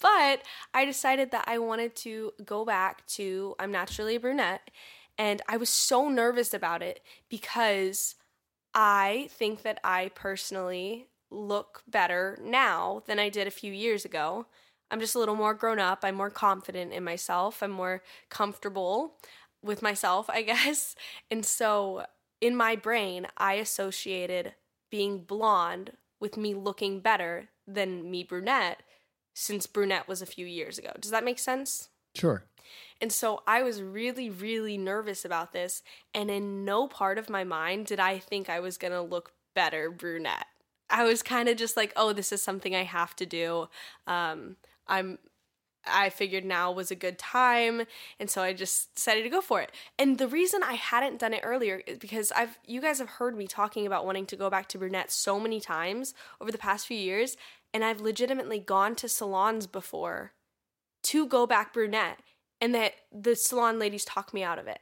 but 0.00 0.42
I 0.74 0.84
decided 0.84 1.30
that 1.30 1.44
I 1.46 1.58
wanted 1.58 1.94
to 1.96 2.32
go 2.44 2.64
back 2.64 3.06
to 3.08 3.54
I'm 3.58 3.72
naturally 3.72 4.16
a 4.16 4.20
brunette, 4.20 4.70
and 5.16 5.40
I 5.48 5.56
was 5.56 5.70
so 5.70 6.08
nervous 6.08 6.52
about 6.52 6.82
it 6.82 7.00
because 7.28 8.16
I 8.74 9.28
think 9.30 9.62
that 9.62 9.80
I 9.82 10.10
personally 10.14 11.06
look 11.30 11.82
better 11.88 12.38
now 12.42 13.02
than 13.06 13.18
I 13.18 13.28
did 13.28 13.46
a 13.46 13.50
few 13.50 13.72
years 13.72 14.04
ago. 14.04 14.46
I'm 14.90 15.00
just 15.00 15.14
a 15.14 15.18
little 15.18 15.34
more 15.34 15.54
grown 15.54 15.78
up. 15.78 16.00
I'm 16.02 16.14
more 16.14 16.30
confident 16.30 16.92
in 16.92 17.02
myself. 17.02 17.62
I'm 17.62 17.72
more 17.72 18.02
comfortable 18.28 19.14
with 19.66 19.82
myself, 19.82 20.30
I 20.30 20.42
guess. 20.52 20.94
And 21.30 21.44
so 21.44 22.06
in 22.40 22.56
my 22.56 22.76
brain, 22.76 23.26
I 23.36 23.54
associated 23.54 24.54
being 24.90 25.18
blonde 25.18 25.92
with 26.20 26.36
me 26.36 26.54
looking 26.54 27.00
better 27.00 27.48
than 27.66 28.10
me 28.10 28.22
brunette 28.22 28.82
since 29.34 29.66
brunette 29.66 30.08
was 30.08 30.22
a 30.22 30.26
few 30.26 30.46
years 30.46 30.78
ago. 30.78 30.92
Does 30.98 31.10
that 31.10 31.24
make 31.24 31.38
sense? 31.38 31.90
Sure. 32.14 32.44
And 33.00 33.12
so 33.12 33.42
I 33.46 33.62
was 33.62 33.82
really, 33.82 34.30
really 34.30 34.78
nervous 34.78 35.24
about 35.24 35.52
this. 35.52 35.82
And 36.14 36.30
in 36.30 36.64
no 36.64 36.88
part 36.88 37.18
of 37.18 37.28
my 37.28 37.44
mind 37.44 37.86
did 37.86 38.00
I 38.00 38.18
think 38.18 38.48
I 38.48 38.60
was 38.60 38.78
going 38.78 38.92
to 38.92 39.02
look 39.02 39.32
better 39.54 39.90
brunette. 39.90 40.46
I 40.88 41.04
was 41.04 41.22
kind 41.22 41.48
of 41.48 41.56
just 41.56 41.76
like, 41.76 41.92
oh, 41.96 42.12
this 42.12 42.32
is 42.32 42.42
something 42.42 42.74
I 42.74 42.84
have 42.84 43.14
to 43.16 43.26
do. 43.26 43.68
Um, 44.06 44.56
I'm. 44.86 45.18
I 45.86 46.10
figured 46.10 46.44
now 46.44 46.70
was 46.72 46.90
a 46.90 46.96
good 46.96 47.18
time, 47.18 47.82
and 48.18 48.28
so 48.28 48.42
I 48.42 48.52
just 48.52 48.94
decided 48.94 49.22
to 49.22 49.28
go 49.28 49.40
for 49.40 49.60
it. 49.60 49.72
And 49.98 50.18
the 50.18 50.28
reason 50.28 50.62
I 50.62 50.74
hadn't 50.74 51.18
done 51.18 51.32
it 51.32 51.42
earlier 51.42 51.82
is 51.86 51.98
because 51.98 52.32
I've 52.32 52.58
you 52.66 52.80
guys 52.80 52.98
have 52.98 53.08
heard 53.08 53.36
me 53.36 53.46
talking 53.46 53.86
about 53.86 54.06
wanting 54.06 54.26
to 54.26 54.36
go 54.36 54.50
back 54.50 54.68
to 54.68 54.78
brunette 54.78 55.10
so 55.10 55.38
many 55.40 55.60
times 55.60 56.14
over 56.40 56.52
the 56.52 56.58
past 56.58 56.86
few 56.86 56.98
years, 56.98 57.36
and 57.72 57.84
I've 57.84 58.00
legitimately 58.00 58.58
gone 58.58 58.94
to 58.96 59.08
salons 59.08 59.66
before 59.66 60.32
to 61.04 61.26
go 61.26 61.46
back 61.46 61.72
brunette 61.72 62.18
and 62.60 62.74
that 62.74 62.94
the 63.12 63.36
salon 63.36 63.78
ladies 63.78 64.04
talk 64.04 64.32
me 64.32 64.42
out 64.42 64.58
of 64.58 64.66
it. 64.66 64.80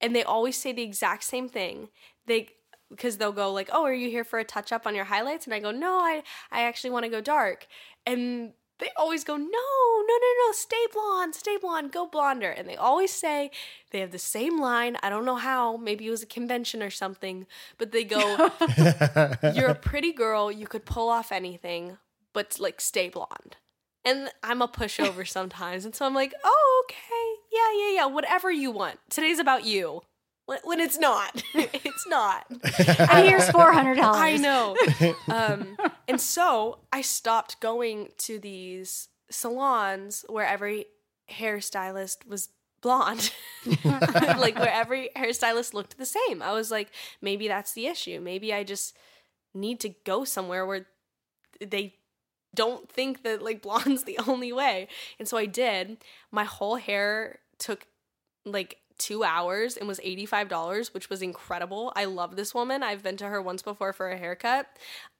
And 0.00 0.14
they 0.14 0.22
always 0.22 0.56
say 0.56 0.72
the 0.72 0.82
exact 0.82 1.24
same 1.24 1.48
thing. 1.48 1.88
They 2.26 2.50
because 2.90 3.16
they'll 3.16 3.32
go 3.32 3.52
like, 3.52 3.68
"Oh, 3.72 3.84
are 3.84 3.94
you 3.94 4.08
here 4.10 4.24
for 4.24 4.38
a 4.38 4.44
touch 4.44 4.72
up 4.72 4.86
on 4.86 4.94
your 4.94 5.06
highlights?" 5.06 5.46
And 5.46 5.54
I 5.54 5.60
go, 5.60 5.70
"No, 5.70 5.98
I 5.98 6.22
I 6.50 6.62
actually 6.62 6.90
want 6.90 7.04
to 7.04 7.10
go 7.10 7.20
dark." 7.20 7.66
And 8.04 8.52
they 8.78 8.90
always 8.96 9.24
go, 9.24 9.36
"No, 9.36 9.44
no, 9.46 10.14
no, 10.14 10.46
no, 10.46 10.52
stay 10.52 10.86
blonde, 10.92 11.34
stay 11.34 11.56
blonde, 11.56 11.92
go 11.92 12.06
blonder." 12.06 12.50
And 12.50 12.68
they 12.68 12.76
always 12.76 13.12
say 13.12 13.50
they 13.90 14.00
have 14.00 14.12
the 14.12 14.18
same 14.18 14.60
line. 14.60 14.96
I 15.02 15.08
don't 15.10 15.24
know 15.24 15.36
how, 15.36 15.76
maybe 15.76 16.06
it 16.06 16.10
was 16.10 16.22
a 16.22 16.26
convention 16.26 16.82
or 16.82 16.90
something, 16.90 17.46
but 17.78 17.92
they 17.92 18.04
go, 18.04 18.50
"You're 19.54 19.70
a 19.70 19.74
pretty 19.74 20.12
girl, 20.12 20.50
you 20.50 20.66
could 20.66 20.84
pull 20.84 21.08
off 21.08 21.32
anything, 21.32 21.98
but 22.32 22.58
like 22.58 22.80
stay 22.80 23.08
blonde." 23.08 23.56
And 24.04 24.30
I'm 24.44 24.62
a 24.62 24.68
pushover 24.68 25.26
sometimes. 25.26 25.84
And 25.84 25.92
so 25.92 26.06
I'm 26.06 26.14
like, 26.14 26.32
oh, 26.44 26.84
okay. 26.84 27.42
Yeah, 27.52 27.86
yeah, 27.88 27.94
yeah. 28.02 28.06
Whatever 28.06 28.52
you 28.52 28.70
want. 28.70 29.00
Today's 29.10 29.40
about 29.40 29.64
you. 29.64 30.02
When, 30.46 30.58
when 30.64 30.80
it's 30.80 30.98
not. 30.98 31.42
it's 31.54 32.06
not. 32.06 32.46
And 32.98 33.28
here's 33.28 33.50
four 33.50 33.72
hundred 33.72 33.96
dollars. 33.96 34.20
I 34.20 34.36
know. 34.36 34.76
Um, 35.28 35.76
and 36.08 36.20
so 36.20 36.78
I 36.92 37.02
stopped 37.02 37.60
going 37.60 38.10
to 38.18 38.38
these 38.38 39.08
salons 39.30 40.24
where 40.28 40.46
every 40.46 40.86
hairstylist 41.30 42.26
was 42.26 42.48
blonde. 42.80 43.32
like 43.84 44.58
where 44.58 44.72
every 44.72 45.10
hairstylist 45.16 45.74
looked 45.74 45.98
the 45.98 46.06
same. 46.06 46.42
I 46.42 46.52
was 46.52 46.70
like, 46.70 46.90
maybe 47.20 47.48
that's 47.48 47.72
the 47.72 47.86
issue. 47.86 48.20
Maybe 48.20 48.52
I 48.52 48.62
just 48.62 48.96
need 49.54 49.80
to 49.80 49.88
go 50.04 50.24
somewhere 50.24 50.64
where 50.64 50.86
they 51.60 51.94
don't 52.54 52.90
think 52.90 53.22
that 53.22 53.42
like 53.42 53.62
blonde's 53.62 54.04
the 54.04 54.18
only 54.26 54.52
way. 54.52 54.88
And 55.18 55.26
so 55.26 55.36
I 55.36 55.46
did. 55.46 55.98
My 56.30 56.44
whole 56.44 56.76
hair 56.76 57.40
took 57.58 57.86
like 58.44 58.78
two 58.98 59.24
hours 59.24 59.76
and 59.76 59.86
was 59.86 60.00
$85, 60.00 60.92
which 60.94 61.10
was 61.10 61.22
incredible. 61.22 61.92
I 61.96 62.04
love 62.06 62.36
this 62.36 62.54
woman. 62.54 62.82
I've 62.82 63.02
been 63.02 63.16
to 63.18 63.26
her 63.26 63.40
once 63.42 63.62
before 63.62 63.92
for 63.92 64.10
a 64.10 64.16
haircut. 64.16 64.66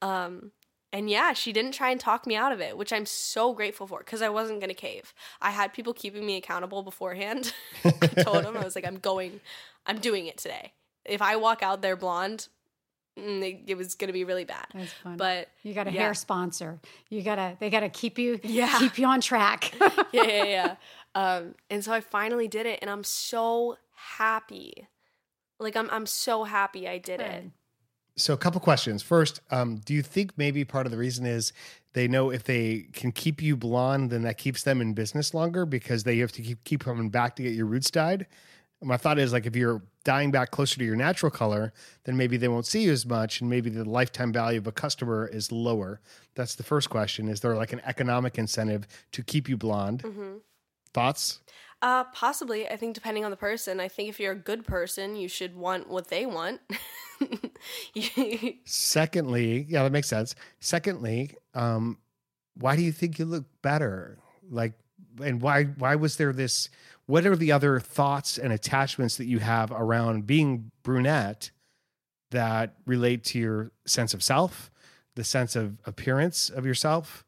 Um, 0.02 0.52
and 0.92 1.10
yeah, 1.10 1.32
she 1.34 1.52
didn't 1.52 1.72
try 1.72 1.90
and 1.90 2.00
talk 2.00 2.26
me 2.26 2.36
out 2.36 2.52
of 2.52 2.60
it, 2.60 2.78
which 2.78 2.92
I'm 2.92 3.04
so 3.06 3.52
grateful 3.52 3.86
for 3.86 3.98
because 3.98 4.22
I 4.22 4.28
wasn't 4.30 4.60
going 4.60 4.68
to 4.68 4.74
cave. 4.74 5.12
I 5.42 5.50
had 5.50 5.74
people 5.74 5.92
keeping 5.92 6.24
me 6.24 6.36
accountable 6.36 6.82
beforehand. 6.82 7.52
I 7.84 7.90
told 8.22 8.44
them, 8.44 8.56
I 8.56 8.64
was 8.64 8.74
like, 8.76 8.86
I'm 8.86 8.98
going, 8.98 9.40
I'm 9.84 9.98
doing 9.98 10.26
it 10.26 10.38
today. 10.38 10.72
If 11.04 11.20
I 11.20 11.36
walk 11.36 11.62
out 11.62 11.82
there 11.82 11.96
blonde, 11.96 12.48
mm, 13.18 13.42
it, 13.42 13.62
it 13.66 13.76
was 13.76 13.94
going 13.94 14.08
to 14.08 14.12
be 14.12 14.24
really 14.24 14.44
bad. 14.44 14.66
That's 14.74 14.92
fun. 14.92 15.16
But 15.18 15.48
you 15.62 15.74
got 15.74 15.86
a 15.86 15.92
yeah. 15.92 16.00
hair 16.02 16.14
sponsor. 16.14 16.80
You 17.10 17.22
gotta 17.22 17.56
they 17.60 17.68
gotta 17.68 17.88
keep 17.90 18.18
you 18.18 18.40
Yeah. 18.42 18.78
keep 18.78 18.98
you 18.98 19.06
on 19.06 19.20
track. 19.20 19.74
yeah, 20.12 20.22
yeah, 20.22 20.44
yeah. 20.44 20.76
Um, 21.16 21.54
and 21.70 21.82
so 21.82 21.94
I 21.94 22.02
finally 22.02 22.46
did 22.46 22.66
it, 22.66 22.78
and 22.82 22.90
I'm 22.90 23.02
so 23.02 23.78
happy. 23.94 24.86
Like 25.58 25.74
I'm, 25.74 25.88
I'm 25.90 26.04
so 26.04 26.44
happy 26.44 26.86
I 26.86 26.98
did 26.98 27.22
it. 27.22 27.44
So, 28.18 28.34
a 28.34 28.36
couple 28.36 28.60
questions. 28.60 29.02
First, 29.02 29.40
um, 29.50 29.78
do 29.84 29.94
you 29.94 30.02
think 30.02 30.36
maybe 30.36 30.64
part 30.64 30.86
of 30.86 30.92
the 30.92 30.98
reason 30.98 31.24
is 31.24 31.54
they 31.94 32.06
know 32.06 32.30
if 32.30 32.44
they 32.44 32.88
can 32.92 33.12
keep 33.12 33.40
you 33.40 33.56
blonde, 33.56 34.10
then 34.10 34.22
that 34.22 34.36
keeps 34.36 34.62
them 34.62 34.82
in 34.82 34.92
business 34.92 35.32
longer 35.32 35.64
because 35.64 36.04
they 36.04 36.18
have 36.18 36.32
to 36.32 36.42
keep, 36.42 36.62
keep 36.64 36.84
coming 36.84 37.08
back 37.08 37.36
to 37.36 37.42
get 37.42 37.54
your 37.54 37.66
roots 37.66 37.90
dyed? 37.90 38.26
my 38.82 38.98
thought 38.98 39.18
is 39.18 39.32
like 39.32 39.46
if 39.46 39.56
you're 39.56 39.82
dying 40.04 40.30
back 40.30 40.50
closer 40.50 40.78
to 40.78 40.84
your 40.84 40.96
natural 40.96 41.30
color, 41.30 41.72
then 42.04 42.14
maybe 42.14 42.36
they 42.36 42.48
won't 42.48 42.66
see 42.66 42.82
you 42.82 42.92
as 42.92 43.06
much, 43.06 43.40
and 43.40 43.48
maybe 43.48 43.70
the 43.70 43.88
lifetime 43.88 44.32
value 44.32 44.58
of 44.58 44.66
a 44.66 44.72
customer 44.72 45.26
is 45.26 45.50
lower. 45.50 45.98
That's 46.34 46.54
the 46.54 46.62
first 46.62 46.90
question. 46.90 47.26
Is 47.28 47.40
there 47.40 47.56
like 47.56 47.72
an 47.72 47.80
economic 47.86 48.36
incentive 48.36 48.86
to 49.12 49.22
keep 49.22 49.48
you 49.48 49.56
blonde? 49.56 50.02
hmm 50.02 50.36
Thoughts? 50.96 51.40
Uh, 51.82 52.04
possibly. 52.04 52.66
I 52.66 52.76
think 52.76 52.94
depending 52.94 53.22
on 53.22 53.30
the 53.30 53.36
person. 53.36 53.80
I 53.80 53.88
think 53.88 54.08
if 54.08 54.18
you're 54.18 54.32
a 54.32 54.34
good 54.34 54.66
person, 54.66 55.14
you 55.14 55.28
should 55.28 55.54
want 55.54 55.90
what 55.90 56.08
they 56.08 56.24
want. 56.24 56.62
Secondly, 58.64 59.66
yeah, 59.68 59.82
that 59.82 59.92
makes 59.92 60.08
sense. 60.08 60.34
Secondly, 60.58 61.34
um, 61.52 61.98
why 62.54 62.76
do 62.76 62.82
you 62.82 62.92
think 62.92 63.18
you 63.18 63.26
look 63.26 63.44
better? 63.60 64.16
Like, 64.48 64.72
and 65.22 65.42
why 65.42 65.64
why 65.64 65.96
was 65.96 66.16
there 66.16 66.32
this? 66.32 66.70
What 67.04 67.26
are 67.26 67.36
the 67.36 67.52
other 67.52 67.78
thoughts 67.78 68.38
and 68.38 68.50
attachments 68.50 69.18
that 69.18 69.26
you 69.26 69.40
have 69.40 69.70
around 69.70 70.26
being 70.26 70.70
brunette 70.82 71.50
that 72.30 72.76
relate 72.86 73.22
to 73.24 73.38
your 73.38 73.70
sense 73.86 74.14
of 74.14 74.22
self, 74.22 74.70
the 75.14 75.24
sense 75.24 75.56
of 75.56 75.76
appearance 75.84 76.48
of 76.48 76.64
yourself? 76.64 77.22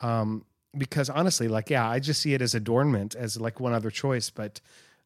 Um, 0.00 0.46
because 0.76 1.10
honestly, 1.10 1.48
like, 1.48 1.70
yeah, 1.70 1.88
I 1.88 1.98
just 1.98 2.20
see 2.20 2.34
it 2.34 2.42
as 2.42 2.54
adornment, 2.54 3.14
as 3.14 3.40
like 3.40 3.60
one 3.60 3.72
other 3.72 3.90
choice, 3.90 4.30
but 4.30 4.60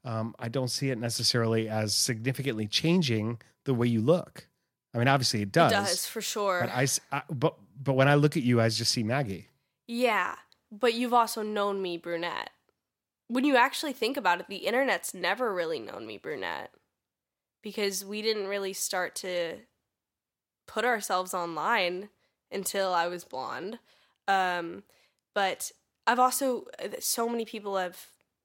um, 0.05 0.35
I 0.39 0.49
don't 0.49 0.69
see 0.69 0.91
it 0.91 0.99
necessarily 0.99 1.69
as 1.69 1.95
significantly 1.95 2.67
changing 2.67 3.41
the 3.65 3.75
way 3.75 3.87
you 3.87 4.01
look. 4.01 4.49
I 4.95 4.99
mean, 4.99 5.09
obviously 5.09 5.43
it 5.43 5.53
does. 5.53 5.73
It 5.73 5.75
does 5.75 6.07
for 6.07 6.21
sure. 6.21 6.61
But 6.63 6.71
I, 6.71 7.23
but 7.31 7.57
but 7.83 7.95
when 7.95 8.09
I 8.09 8.15
look 8.15 8.37
at 8.37 8.43
you, 8.43 8.61
I 8.61 8.69
just 8.69 8.93
see 8.93 9.03
Maggie. 9.03 9.49
Yeah, 9.87 10.35
but 10.71 10.95
you've 10.95 11.15
also 11.15 11.43
known 11.43 11.83
me 11.83 11.97
brunette. 11.97 12.51
When 13.29 13.45
you 13.45 13.57
actually 13.57 13.93
think 13.93 14.17
about 14.17 14.41
it, 14.41 14.47
the 14.49 14.57
internet's 14.57 15.13
never 15.13 15.53
really 15.53 15.79
known 15.79 16.07
me 16.07 16.17
brunette 16.17 16.73
because 17.63 18.05
we 18.05 18.23
didn't 18.23 18.47
really 18.47 18.73
start 18.73 19.15
to 19.17 19.59
put 20.67 20.85
ourselves 20.85 21.35
online 21.35 22.09
until 22.51 22.95
I 22.95 23.09
was 23.09 23.25
blonde. 23.25 23.79
Um, 24.27 24.85
but 25.39 25.61
I've 26.09 26.19
also, 26.27 26.65
so 26.99 27.29
many 27.29 27.45
people 27.45 27.77
have 27.77 27.99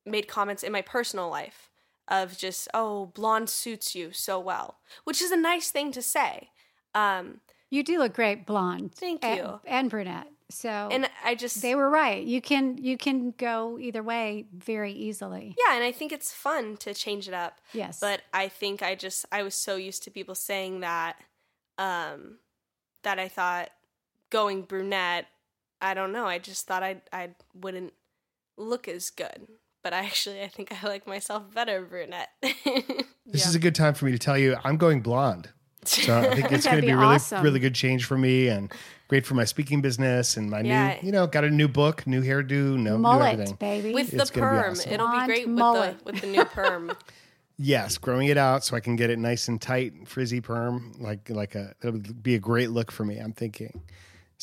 made 0.06 0.28
comments 0.28 0.64
in 0.64 0.72
my 0.72 0.82
personal 0.96 1.28
life 1.30 1.60
of 2.08 2.38
just, 2.38 2.68
oh, 2.74 3.08
blonde 3.16 3.50
suits 3.50 3.96
you 3.96 4.12
so 4.12 4.40
well, 4.40 4.70
which 5.06 5.20
is 5.22 5.32
a 5.32 5.38
nice 5.38 5.72
thing 5.72 5.92
to 5.94 6.02
say. 6.02 6.50
Um, 6.94 7.40
You 7.72 7.82
do 7.84 7.98
look 7.98 8.14
great 8.14 8.46
blonde. 8.46 8.94
Thank 8.94 9.24
and- 9.26 9.38
you. 9.38 9.60
And 9.66 9.90
brunette. 9.90 10.28
So 10.52 10.70
and 10.92 11.10
I 11.26 11.34
just, 11.34 11.62
they 11.64 11.74
were 11.74 11.90
right. 11.90 12.24
You 12.24 12.40
can 12.50 12.78
you 12.78 12.96
can 13.06 13.32
go 13.50 13.80
either 13.80 14.04
way 14.04 14.46
very 14.54 14.92
easily. 15.08 15.56
yeah, 15.58 15.74
and 15.76 15.84
I 15.84 15.92
think 15.92 16.12
it's 16.12 16.32
fun 16.32 16.78
to 16.86 16.94
change 16.94 17.28
it 17.28 17.34
up. 17.34 17.54
Yes. 17.82 18.00
but 18.00 18.22
I 18.44 18.50
think 18.50 18.84
I 18.84 18.94
just 19.06 19.26
I 19.32 19.42
was 19.42 19.56
so 19.56 19.74
used 19.78 20.04
to 20.04 20.12
people 20.12 20.36
saying 20.36 20.82
that 20.82 21.14
um 21.80 22.38
that 23.02 23.18
I 23.18 23.30
thought 23.30 23.70
going 24.30 24.62
brunette 24.72 25.26
I 25.84 25.94
don't 25.94 26.12
know 26.12 26.26
I 26.26 26.40
just 26.40 26.66
thought 26.68 26.82
I 26.84 27.02
I 27.12 27.30
wouldn't 27.54 27.94
look 28.58 28.88
as 28.88 29.10
good 29.10 29.48
but 29.84 29.94
I 29.94 30.00
actually 30.00 30.42
I 30.42 30.48
think 30.48 30.72
I 30.84 30.88
like 30.88 31.06
myself 31.06 31.44
better 31.54 31.82
brunette 31.84 32.30
This 33.26 33.46
is 33.48 33.56
a 33.56 33.60
good 33.60 33.76
time 33.76 33.94
for 33.94 34.06
me 34.06 34.12
to 34.12 34.20
tell 34.20 34.38
you 34.38 34.58
I'm 34.64 34.78
going 34.78 35.02
blonde. 35.02 35.50
So 35.86 36.18
I 36.20 36.36
think 36.36 36.52
it's 36.52 36.66
going 36.66 36.78
to 36.78 36.82
be 36.82 36.88
be, 36.88 36.94
a 36.94 36.98
really 36.98 37.16
awesome. 37.16 37.44
really 37.44 37.60
good 37.60 37.76
change 37.76 38.06
for 38.06 38.18
me 38.18 38.48
and 38.48 38.72
great 39.08 39.26
for 39.26 39.34
my 39.36 39.44
speaking 39.46 39.82
business 39.82 40.38
and 40.38 40.50
my 40.50 40.62
Yeah. 40.62 40.98
new 41.02 41.08
you 41.08 41.12
know 41.12 41.28
got 41.28 41.44
a 41.44 41.50
new 41.50 41.68
book, 41.68 42.06
new 42.08 42.22
hairdo, 42.22 42.78
no 42.78 42.94
new 42.94 42.98
mullet, 43.00 43.34
everything. 43.34 43.56
baby. 43.56 43.94
with 43.94 44.14
It's 44.14 44.30
the 44.30 44.40
perm 44.40 44.72
awesome. 44.72 44.92
it'll 44.94 45.08
be 45.08 45.12
Blonde 45.12 45.28
great 45.28 45.48
mullet. 45.50 46.06
with 46.06 46.06
the 46.06 46.12
with 46.12 46.22
the 46.22 46.28
new 46.28 46.46
perm 46.46 46.92
Yes, 47.58 47.98
growing 48.00 48.28
it 48.30 48.38
out 48.38 48.64
so 48.66 48.76
I 48.76 48.80
can 48.80 48.96
get 48.96 49.10
it 49.12 49.20
nice 49.20 49.48
and 49.48 49.62
tight, 49.62 50.08
frizzy 50.08 50.42
perm, 50.42 50.94
like 51.00 51.30
like 51.30 51.54
a 51.56 51.74
it'll 51.84 52.00
be 52.00 52.34
a 52.36 52.40
great 52.40 52.72
look 52.72 52.92
for 52.92 53.06
me. 53.06 53.18
I'm 53.20 53.32
thinking. 53.34 53.82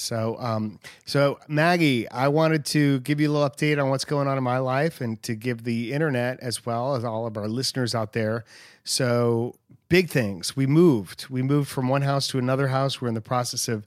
So, 0.01 0.37
um, 0.39 0.81
so 1.05 1.39
Maggie, 1.47 2.09
I 2.09 2.29
wanted 2.29 2.65
to 2.67 3.01
give 3.01 3.21
you 3.21 3.31
a 3.31 3.33
little 3.33 3.49
update 3.49 3.81
on 3.81 3.91
what's 3.91 4.05
going 4.05 4.27
on 4.29 4.39
in 4.39 4.45
my 4.45 4.59
life, 4.59 5.01
and 5.01 5.23
to 5.23 5.35
give 5.35 5.65
the 5.65 5.93
internet 5.93 6.41
as 6.41 6.65
well 6.65 6.95
as 6.95 7.05
all 7.05 7.27
of 7.27 7.37
our 7.37 7.49
listeners 7.49 7.95
out 7.95 8.13
there. 8.13 8.45
So, 8.83 9.57
big 9.89 10.09
things. 10.09 10.57
We 10.57 10.67
moved. 10.67 11.27
We 11.29 11.43
moved 11.43 11.69
from 11.69 11.89
one 11.89 12.03
house 12.03 12.29
to 12.29 12.39
another 12.39 12.69
house. 12.69 13.01
We're 13.01 13.09
in 13.09 13.15
the 13.15 13.21
process 13.21 13.69
of 13.69 13.85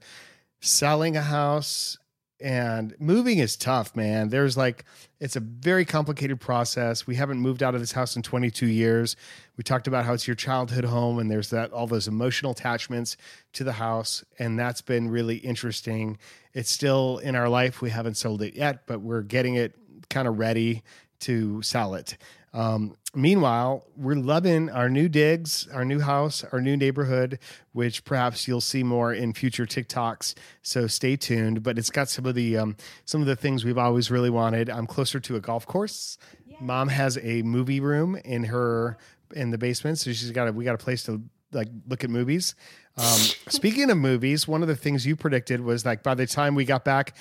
selling 0.60 1.16
a 1.16 1.22
house 1.22 1.98
and 2.44 2.94
moving 2.98 3.38
is 3.38 3.56
tough, 3.56 3.96
man. 3.96 4.28
There's 4.28 4.54
like, 4.54 4.84
it's 5.18 5.34
a 5.34 5.40
very 5.40 5.86
complicated 5.86 6.38
process. 6.38 7.06
We 7.06 7.14
haven't 7.14 7.38
moved 7.38 7.62
out 7.62 7.74
of 7.74 7.80
this 7.80 7.92
house 7.92 8.16
in 8.16 8.22
22 8.22 8.66
years. 8.66 9.16
We 9.56 9.64
talked 9.64 9.86
about 9.86 10.04
how 10.04 10.12
it's 10.12 10.28
your 10.28 10.34
childhood 10.36 10.84
home 10.84 11.18
and 11.18 11.30
there's 11.30 11.48
that, 11.48 11.72
all 11.72 11.86
those 11.86 12.06
emotional 12.06 12.52
attachments 12.52 13.16
to 13.54 13.64
the 13.64 13.72
house. 13.72 14.22
And 14.38 14.58
that's 14.58 14.82
been 14.82 15.08
really 15.08 15.36
interesting. 15.36 16.18
It's 16.52 16.70
still 16.70 17.16
in 17.16 17.34
our 17.34 17.48
life. 17.48 17.80
We 17.80 17.88
haven't 17.88 18.18
sold 18.18 18.42
it 18.42 18.54
yet, 18.54 18.86
but 18.86 19.00
we're 19.00 19.22
getting 19.22 19.54
it 19.54 19.74
kind 20.10 20.28
of 20.28 20.38
ready 20.38 20.82
to 21.20 21.62
sell 21.62 21.94
it. 21.94 22.18
Um, 22.54 22.96
meanwhile, 23.14 23.84
we're 23.96 24.14
loving 24.14 24.70
our 24.70 24.88
new 24.88 25.08
digs, 25.08 25.68
our 25.72 25.84
new 25.84 26.00
house, 26.00 26.44
our 26.52 26.60
new 26.60 26.76
neighborhood, 26.76 27.40
which 27.72 28.04
perhaps 28.04 28.46
you'll 28.46 28.60
see 28.60 28.84
more 28.84 29.12
in 29.12 29.32
future 29.32 29.66
TikToks. 29.66 30.34
So 30.62 30.86
stay 30.86 31.16
tuned. 31.16 31.64
But 31.64 31.78
it's 31.78 31.90
got 31.90 32.08
some 32.08 32.26
of 32.26 32.36
the 32.36 32.56
um, 32.56 32.76
some 33.04 33.20
of 33.20 33.26
the 33.26 33.36
things 33.36 33.64
we've 33.64 33.76
always 33.76 34.10
really 34.10 34.30
wanted. 34.30 34.70
I'm 34.70 34.86
closer 34.86 35.18
to 35.20 35.36
a 35.36 35.40
golf 35.40 35.66
course. 35.66 36.16
Mom 36.60 36.88
has 36.88 37.18
a 37.18 37.42
movie 37.42 37.80
room 37.80 38.16
in 38.24 38.44
her 38.44 38.96
in 39.34 39.50
the 39.50 39.58
basement, 39.58 39.98
so 39.98 40.12
she's 40.12 40.30
got 40.30 40.48
a, 40.48 40.52
we 40.52 40.64
got 40.64 40.76
a 40.76 40.78
place 40.78 41.02
to 41.04 41.20
like 41.52 41.68
look 41.88 42.04
at 42.04 42.10
movies. 42.10 42.54
Um, 42.96 43.04
speaking 43.48 43.90
of 43.90 43.98
movies, 43.98 44.46
one 44.46 44.62
of 44.62 44.68
the 44.68 44.76
things 44.76 45.04
you 45.04 45.16
predicted 45.16 45.60
was 45.60 45.84
like 45.84 46.04
by 46.04 46.14
the 46.14 46.26
time 46.26 46.54
we 46.54 46.64
got 46.64 46.84
back 46.84 47.16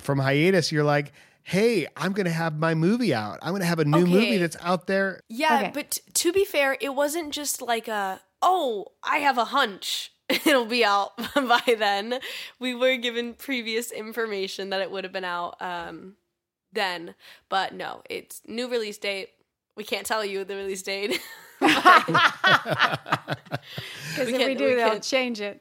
from 0.00 0.18
hiatus, 0.18 0.72
you're 0.72 0.84
like, 0.84 1.12
"Hey, 1.42 1.86
I'm 1.96 2.12
going 2.12 2.26
to 2.26 2.32
have 2.32 2.58
my 2.58 2.74
movie 2.74 3.12
out. 3.14 3.38
I'm 3.42 3.50
going 3.50 3.60
to 3.62 3.66
have 3.66 3.78
a 3.78 3.84
new 3.84 4.02
Okay. 4.02 4.10
movie 4.12 4.36
that's 4.38 4.56
out 4.60 4.86
there." 4.86 5.20
Yeah, 5.28 5.58
Okay. 5.60 5.70
but 5.74 5.90
t- 5.92 6.00
to 6.12 6.32
be 6.32 6.44
fair, 6.44 6.76
it 6.80 6.94
wasn't 6.94 7.32
just 7.32 7.60
like 7.62 7.88
a 7.88 8.20
oh, 8.42 8.86
I 9.02 9.18
have 9.18 9.38
a 9.38 9.44
hunch 9.46 10.10
it'll 10.28 10.64
be 10.66 10.84
out 10.84 11.12
by 11.34 11.74
then. 11.78 12.18
We 12.58 12.74
were 12.74 12.96
given 12.96 13.34
previous 13.34 13.90
information 13.92 14.70
that 14.70 14.80
it 14.80 14.90
would 14.90 15.04
have 15.04 15.12
been 15.12 15.24
out 15.24 15.60
um 15.60 16.14
then, 16.72 17.14
but 17.48 17.74
no, 17.74 18.02
it's 18.08 18.40
new 18.46 18.68
release 18.68 18.98
date. 18.98 19.28
We 19.76 19.84
can't 19.84 20.06
tell 20.06 20.24
you 20.24 20.44
the 20.44 20.56
release 20.56 20.82
date. 20.82 21.20
Because 24.14 24.28
if 24.28 24.46
we 24.46 24.54
do, 24.54 24.64
we 24.66 24.74
they'll 24.74 24.90
can't- 24.90 25.02
change 25.02 25.40
it. 25.40 25.60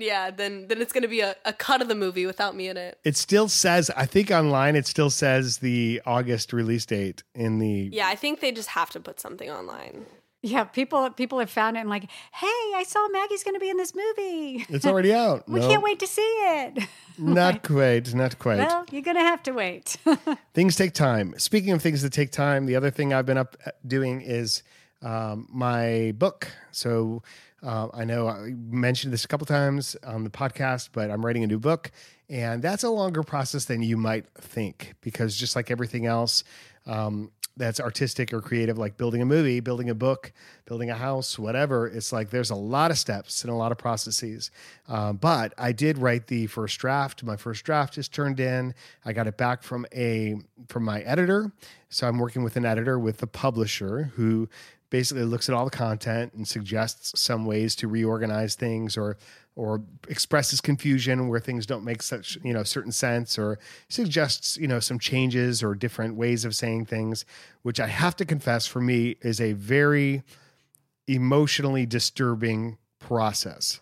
Yeah, 0.00 0.30
then 0.30 0.66
then 0.68 0.80
it's 0.80 0.92
gonna 0.92 1.08
be 1.08 1.20
a, 1.20 1.36
a 1.44 1.52
cut 1.52 1.82
of 1.82 1.88
the 1.88 1.94
movie 1.94 2.26
without 2.26 2.54
me 2.56 2.68
in 2.68 2.76
it. 2.76 2.98
It 3.04 3.16
still 3.16 3.48
says, 3.48 3.90
I 3.96 4.06
think 4.06 4.30
online, 4.30 4.76
it 4.76 4.86
still 4.86 5.10
says 5.10 5.58
the 5.58 6.00
August 6.06 6.52
release 6.52 6.86
date 6.86 7.22
in 7.34 7.58
the. 7.58 7.90
Yeah, 7.92 8.08
I 8.08 8.16
think 8.16 8.40
they 8.40 8.52
just 8.52 8.70
have 8.70 8.90
to 8.90 9.00
put 9.00 9.20
something 9.20 9.50
online. 9.50 10.06
Yeah, 10.42 10.64
people 10.64 11.10
people 11.10 11.38
have 11.38 11.50
found 11.50 11.76
it 11.76 11.80
and 11.80 11.90
like, 11.90 12.04
hey, 12.32 12.46
I 12.74 12.82
saw 12.86 13.06
Maggie's 13.08 13.44
going 13.44 13.56
to 13.56 13.60
be 13.60 13.68
in 13.68 13.76
this 13.76 13.94
movie. 13.94 14.64
It's 14.70 14.86
already 14.86 15.12
out. 15.12 15.46
we 15.48 15.60
No, 15.60 15.68
can't 15.68 15.82
wait 15.82 15.98
to 16.00 16.06
see 16.06 16.22
it. 16.22 16.88
Not 17.18 17.62
quite. 17.62 18.14
Not 18.14 18.38
quite. 18.38 18.56
well, 18.56 18.86
you're 18.90 19.02
going 19.02 19.18
to 19.18 19.22
have 19.22 19.42
to 19.42 19.52
wait. 19.52 19.98
things 20.54 20.76
take 20.76 20.94
time. 20.94 21.34
Speaking 21.36 21.72
of 21.72 21.82
things 21.82 22.00
that 22.00 22.14
take 22.14 22.30
time, 22.30 22.64
the 22.64 22.74
other 22.74 22.90
thing 22.90 23.12
I've 23.12 23.26
been 23.26 23.36
up 23.36 23.54
uh, 23.66 23.72
doing 23.86 24.22
is 24.22 24.62
um, 25.02 25.46
my 25.52 26.14
book. 26.16 26.48
So 26.72 27.22
uh, 27.62 27.88
I 27.92 28.04
know 28.04 28.28
I 28.28 28.54
mentioned 28.54 29.12
this 29.12 29.24
a 29.24 29.28
couple 29.28 29.46
times 29.46 29.96
on 30.04 30.24
the 30.24 30.30
podcast, 30.30 30.90
but 30.92 31.10
I'm 31.10 31.24
writing 31.24 31.44
a 31.44 31.46
new 31.46 31.58
book, 31.58 31.90
and 32.28 32.62
that's 32.62 32.84
a 32.84 32.90
longer 32.90 33.22
process 33.22 33.66
than 33.66 33.82
you 33.82 33.96
might 33.96 34.26
think 34.34 34.94
because 35.00 35.36
just 35.36 35.56
like 35.56 35.70
everything 35.70 36.06
else. 36.06 36.44
Um, 36.86 37.30
that's 37.56 37.78
artistic 37.78 38.32
or 38.32 38.40
creative, 38.40 38.78
like 38.78 38.96
building 38.96 39.20
a 39.20 39.26
movie, 39.26 39.60
building 39.60 39.90
a 39.90 39.94
book, 39.94 40.32
building 40.64 40.88
a 40.88 40.94
house, 40.94 41.38
whatever. 41.38 41.86
It's 41.86 42.12
like 42.12 42.30
there's 42.30 42.50
a 42.50 42.56
lot 42.56 42.90
of 42.90 42.98
steps 42.98 43.44
and 43.44 43.52
a 43.52 43.54
lot 43.54 43.70
of 43.70 43.78
processes. 43.78 44.50
Um, 44.88 45.16
but 45.16 45.52
I 45.58 45.72
did 45.72 45.98
write 45.98 46.26
the 46.28 46.46
first 46.46 46.78
draft. 46.78 47.22
My 47.22 47.36
first 47.36 47.64
draft 47.64 47.98
is 47.98 48.08
turned 48.08 48.40
in. 48.40 48.74
I 49.04 49.12
got 49.12 49.26
it 49.26 49.36
back 49.36 49.62
from 49.62 49.86
a 49.94 50.36
from 50.68 50.84
my 50.84 51.00
editor. 51.02 51.52
So 51.90 52.08
I'm 52.08 52.18
working 52.18 52.42
with 52.42 52.56
an 52.56 52.64
editor 52.64 52.98
with 52.98 53.18
the 53.18 53.26
publisher 53.26 54.12
who 54.14 54.48
basically 54.90 55.24
looks 55.24 55.48
at 55.48 55.54
all 55.54 55.64
the 55.64 55.70
content 55.70 56.32
and 56.34 56.46
suggests 56.46 57.18
some 57.18 57.46
ways 57.46 57.74
to 57.76 57.88
reorganize 57.88 58.54
things 58.54 58.96
or 58.96 59.16
or 59.56 59.82
expresses 60.08 60.60
confusion 60.60 61.28
where 61.28 61.40
things 61.40 61.66
don't 61.66 61.84
make 61.84 62.02
such 62.02 62.38
you 62.42 62.52
know 62.52 62.62
certain 62.62 62.92
sense 62.92 63.38
or 63.38 63.58
suggests 63.88 64.56
you 64.56 64.68
know 64.68 64.80
some 64.80 64.98
changes 64.98 65.62
or 65.62 65.74
different 65.74 66.14
ways 66.14 66.44
of 66.44 66.54
saying 66.54 66.84
things 66.84 67.24
which 67.62 67.80
i 67.80 67.86
have 67.86 68.14
to 68.16 68.24
confess 68.24 68.66
for 68.66 68.80
me 68.80 69.16
is 69.22 69.40
a 69.40 69.52
very 69.54 70.22
emotionally 71.10 71.86
disturbing 71.86 72.78
process. 73.00 73.80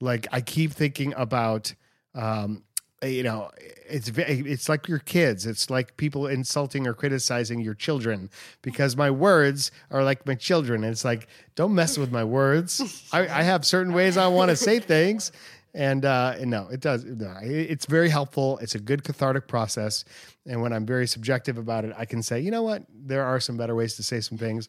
Like 0.00 0.26
i 0.32 0.40
keep 0.40 0.72
thinking 0.72 1.12
about 1.16 1.74
um 2.14 2.62
you 3.02 3.22
know, 3.22 3.50
it's 3.58 4.10
it's 4.16 4.68
like 4.68 4.88
your 4.88 4.98
kids. 4.98 5.46
It's 5.46 5.70
like 5.70 5.96
people 5.96 6.26
insulting 6.26 6.86
or 6.86 6.94
criticizing 6.94 7.60
your 7.60 7.74
children 7.74 8.30
because 8.62 8.96
my 8.96 9.10
words 9.10 9.70
are 9.90 10.04
like 10.04 10.26
my 10.26 10.34
children. 10.34 10.84
It's 10.84 11.04
like, 11.04 11.28
don't 11.54 11.74
mess 11.74 11.96
with 11.96 12.12
my 12.12 12.24
words. 12.24 13.08
I, 13.12 13.20
I 13.20 13.42
have 13.42 13.64
certain 13.64 13.92
ways 13.92 14.16
I 14.16 14.28
want 14.28 14.50
to 14.50 14.56
say 14.56 14.80
things, 14.80 15.32
and 15.74 16.04
uh, 16.04 16.36
no, 16.44 16.68
it 16.70 16.80
does. 16.80 17.04
No, 17.04 17.34
it's 17.42 17.86
very 17.86 18.10
helpful. 18.10 18.58
It's 18.58 18.74
a 18.74 18.80
good 18.80 19.02
cathartic 19.02 19.48
process. 19.48 20.04
And 20.46 20.60
when 20.60 20.72
I'm 20.72 20.86
very 20.86 21.06
subjective 21.06 21.58
about 21.58 21.84
it, 21.84 21.94
I 21.96 22.04
can 22.04 22.22
say, 22.22 22.40
you 22.40 22.50
know 22.50 22.62
what, 22.62 22.84
there 22.92 23.24
are 23.24 23.40
some 23.40 23.56
better 23.56 23.74
ways 23.74 23.96
to 23.96 24.02
say 24.02 24.20
some 24.20 24.36
things. 24.38 24.68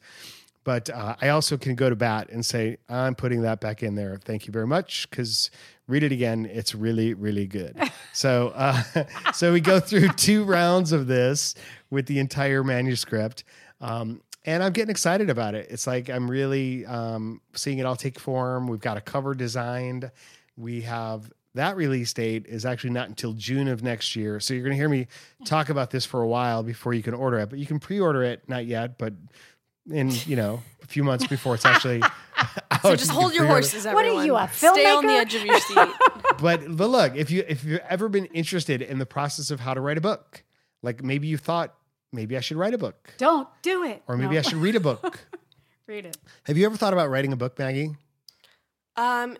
But 0.63 0.91
uh, 0.91 1.15
I 1.19 1.29
also 1.29 1.57
can 1.57 1.73
go 1.73 1.89
to 1.89 1.95
bat 1.95 2.29
and 2.29 2.45
say, 2.45 2.77
I'm 2.87 3.15
putting 3.15 3.41
that 3.41 3.61
back 3.61 3.81
in 3.81 3.95
there. 3.95 4.19
Thank 4.23 4.45
you 4.45 4.53
very 4.53 4.67
much. 4.67 5.09
Because 5.09 5.49
read 5.91 6.03
it 6.03 6.11
again. 6.11 6.45
It's 6.45 6.73
really, 6.73 7.13
really 7.13 7.45
good. 7.45 7.77
so, 8.13 8.53
uh, 8.55 8.81
so 9.33 9.53
we 9.53 9.59
go 9.59 9.79
through 9.79 10.09
two 10.09 10.43
rounds 10.45 10.91
of 10.91 11.07
this 11.07 11.53
with 11.89 12.05
the 12.07 12.19
entire 12.19 12.63
manuscript. 12.63 13.43
Um, 13.81 14.21
and 14.45 14.63
I'm 14.63 14.71
getting 14.71 14.89
excited 14.89 15.29
about 15.29 15.53
it. 15.53 15.67
It's 15.69 15.85
like 15.85 16.09
I'm 16.09 16.31
really 16.31 16.85
um, 16.85 17.41
seeing 17.53 17.77
it 17.77 17.85
all 17.85 17.95
take 17.95 18.19
form. 18.19 18.67
We've 18.67 18.79
got 18.79 18.97
a 18.97 19.01
cover 19.01 19.35
designed. 19.35 20.09
We 20.57 20.81
have 20.81 21.31
that 21.53 21.75
release 21.75 22.13
date 22.13 22.45
is 22.47 22.65
actually 22.65 22.91
not 22.91 23.09
until 23.09 23.33
June 23.33 23.67
of 23.67 23.83
next 23.83 24.15
year. 24.15 24.39
So 24.39 24.53
you're 24.53 24.63
going 24.63 24.71
to 24.71 24.77
hear 24.77 24.89
me 24.89 25.07
talk 25.45 25.69
about 25.69 25.91
this 25.91 26.05
for 26.05 26.21
a 26.21 26.27
while 26.27 26.63
before 26.63 26.93
you 26.93 27.03
can 27.03 27.13
order 27.13 27.39
it. 27.39 27.49
But 27.49 27.59
you 27.59 27.65
can 27.65 27.79
pre-order 27.79 28.23
it, 28.23 28.47
not 28.47 28.65
yet, 28.65 28.97
but 28.97 29.13
in 29.89 30.11
you 30.25 30.35
know 30.35 30.61
a 30.83 30.85
few 30.87 31.03
months 31.03 31.25
before 31.27 31.55
it's 31.55 31.65
actually 31.65 32.01
out. 32.37 32.81
So 32.81 32.95
just 32.95 33.11
hold 33.11 33.33
your 33.33 33.43
pre-order. 33.43 33.53
horses, 33.61 33.85
What 33.85 33.95
are 33.95 33.99
everyone. 34.07 34.25
you, 34.25 34.35
a 34.35 34.41
filmmaker? 34.41 34.73
Stay 34.73 34.85
on 34.91 35.05
the 35.05 35.13
edge 35.13 35.35
of 35.35 35.45
your 35.45 35.59
seat. 35.59 35.77
But 36.39 36.75
but 36.75 36.89
look, 36.89 37.15
if 37.15 37.29
you 37.29 37.43
if 37.47 37.63
you've 37.63 37.81
ever 37.87 38.09
been 38.09 38.25
interested 38.27 38.81
in 38.81 38.97
the 38.97 39.05
process 39.05 39.51
of 39.51 39.59
how 39.59 39.75
to 39.75 39.81
write 39.81 39.97
a 39.99 40.01
book, 40.01 40.43
like 40.81 41.03
maybe 41.03 41.27
you 41.27 41.37
thought 41.37 41.75
maybe 42.11 42.35
I 42.35 42.39
should 42.39 42.57
write 42.57 42.73
a 42.73 42.79
book, 42.79 43.13
Don't 43.19 43.47
do 43.61 43.83
it. 43.83 44.01
or 44.07 44.17
maybe 44.17 44.33
No. 44.33 44.39
I 44.39 44.41
should 44.41 44.57
read 44.57 44.75
a 44.75 44.79
book. 44.79 45.19
read 45.87 46.05
it. 46.07 46.17
Have 46.45 46.57
you 46.57 46.65
ever 46.65 46.77
thought 46.77 46.93
about 46.93 47.09
writing 47.11 47.31
a 47.31 47.35
book, 47.35 47.59
Maggie? 47.59 47.91
Um, 48.95 49.37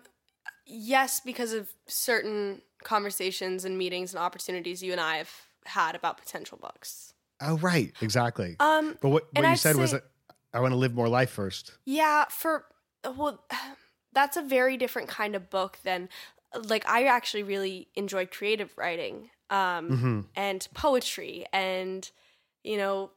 yes, 0.64 1.18
because 1.20 1.52
of 1.52 1.72
certain 1.88 2.62
conversations 2.84 3.64
and 3.64 3.76
meetings 3.76 4.14
and 4.14 4.22
opportunities 4.22 4.82
you 4.82 4.92
and 4.92 5.00
I 5.00 5.16
have 5.16 5.30
had 5.64 5.94
about 5.96 6.18
potential 6.18 6.58
books. 6.62 7.14
Oh, 7.40 7.58
right, 7.58 7.92
exactly. 8.00 8.54
Um, 8.60 8.96
but 9.00 9.08
what, 9.08 9.24
what 9.34 9.42
you 9.42 9.48
I'd 9.50 9.58
said 9.58 9.74
was 9.76 9.90
say- 9.90 9.96
that 9.96 10.04
I 10.52 10.60
want 10.60 10.72
to 10.72 10.76
live 10.76 10.94
more 10.94 11.08
life 11.08 11.30
first. 11.30 11.72
yeah, 11.84 12.26
for 12.28 12.66
well, 13.04 13.44
that's 14.12 14.36
a 14.36 14.42
very 14.42 14.76
different 14.76 15.08
kind 15.08 15.34
of 15.34 15.50
book 15.50 15.78
than 15.84 16.08
like 16.54 16.86
I 16.88 17.04
actually 17.04 17.42
really 17.42 17.88
enjoy 17.94 18.26
creative 18.26 18.76
writing, 18.76 19.30
um, 19.50 19.88
hmm 19.88 20.20
and 20.36 20.66
poetry, 20.74 21.46
and 21.52 22.10
you 22.62 22.76
know, 22.76 23.10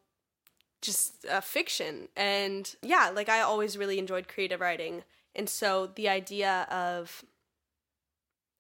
just 0.82 1.26
uh, 1.26 1.42
fiction, 1.42 2.08
and 2.16 2.76
yeah, 2.82 3.12
like 3.14 3.30
I 3.30 3.42
always 3.42 3.78
really 3.78 4.00
enjoyed 4.00 4.28
creative 4.28 4.62
writing, 4.62 5.04
and 5.36 5.50
so 5.50 5.92
the 5.96 6.10
idea 6.10 6.68
of 6.72 7.24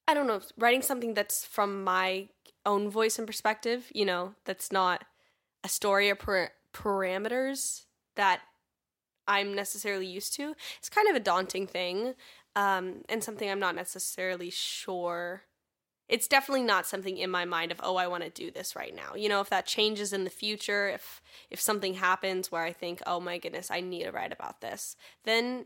I 0.07 0.13
don't 0.13 0.27
know, 0.27 0.41
writing 0.57 0.81
something 0.81 1.13
that's 1.13 1.45
from 1.45 1.83
my 1.83 2.29
own 2.65 2.89
voice 2.89 3.17
and 3.17 3.25
perspective, 3.25 3.91
you 3.93 4.05
know, 4.05 4.35
that's 4.45 4.71
not 4.71 5.03
a 5.63 5.69
story 5.69 6.09
or 6.09 6.15
par- 6.15 6.51
parameters 6.73 7.85
that 8.15 8.41
I'm 9.27 9.53
necessarily 9.53 10.07
used 10.07 10.33
to. 10.35 10.55
It's 10.77 10.89
kind 10.89 11.09
of 11.09 11.15
a 11.15 11.19
daunting 11.19 11.67
thing, 11.67 12.15
um, 12.55 13.03
and 13.09 13.23
something 13.23 13.49
I'm 13.49 13.59
not 13.59 13.75
necessarily 13.75 14.49
sure. 14.49 15.43
It's 16.07 16.27
definitely 16.27 16.63
not 16.63 16.85
something 16.85 17.17
in 17.17 17.31
my 17.31 17.45
mind 17.45 17.71
of 17.71 17.81
oh 17.83 17.95
I 17.95 18.07
want 18.07 18.23
to 18.23 18.29
do 18.29 18.51
this 18.51 18.75
right 18.75 18.95
now. 18.95 19.15
You 19.15 19.27
know, 19.27 19.41
if 19.41 19.49
that 19.49 19.65
changes 19.65 20.13
in 20.13 20.23
the 20.23 20.29
future, 20.29 20.89
if 20.89 21.21
if 21.49 21.59
something 21.59 21.95
happens 21.95 22.51
where 22.51 22.63
I 22.63 22.73
think 22.73 23.01
oh 23.07 23.19
my 23.19 23.37
goodness 23.37 23.71
I 23.71 23.81
need 23.81 24.03
to 24.03 24.11
write 24.11 24.31
about 24.31 24.61
this, 24.61 24.95
then 25.23 25.65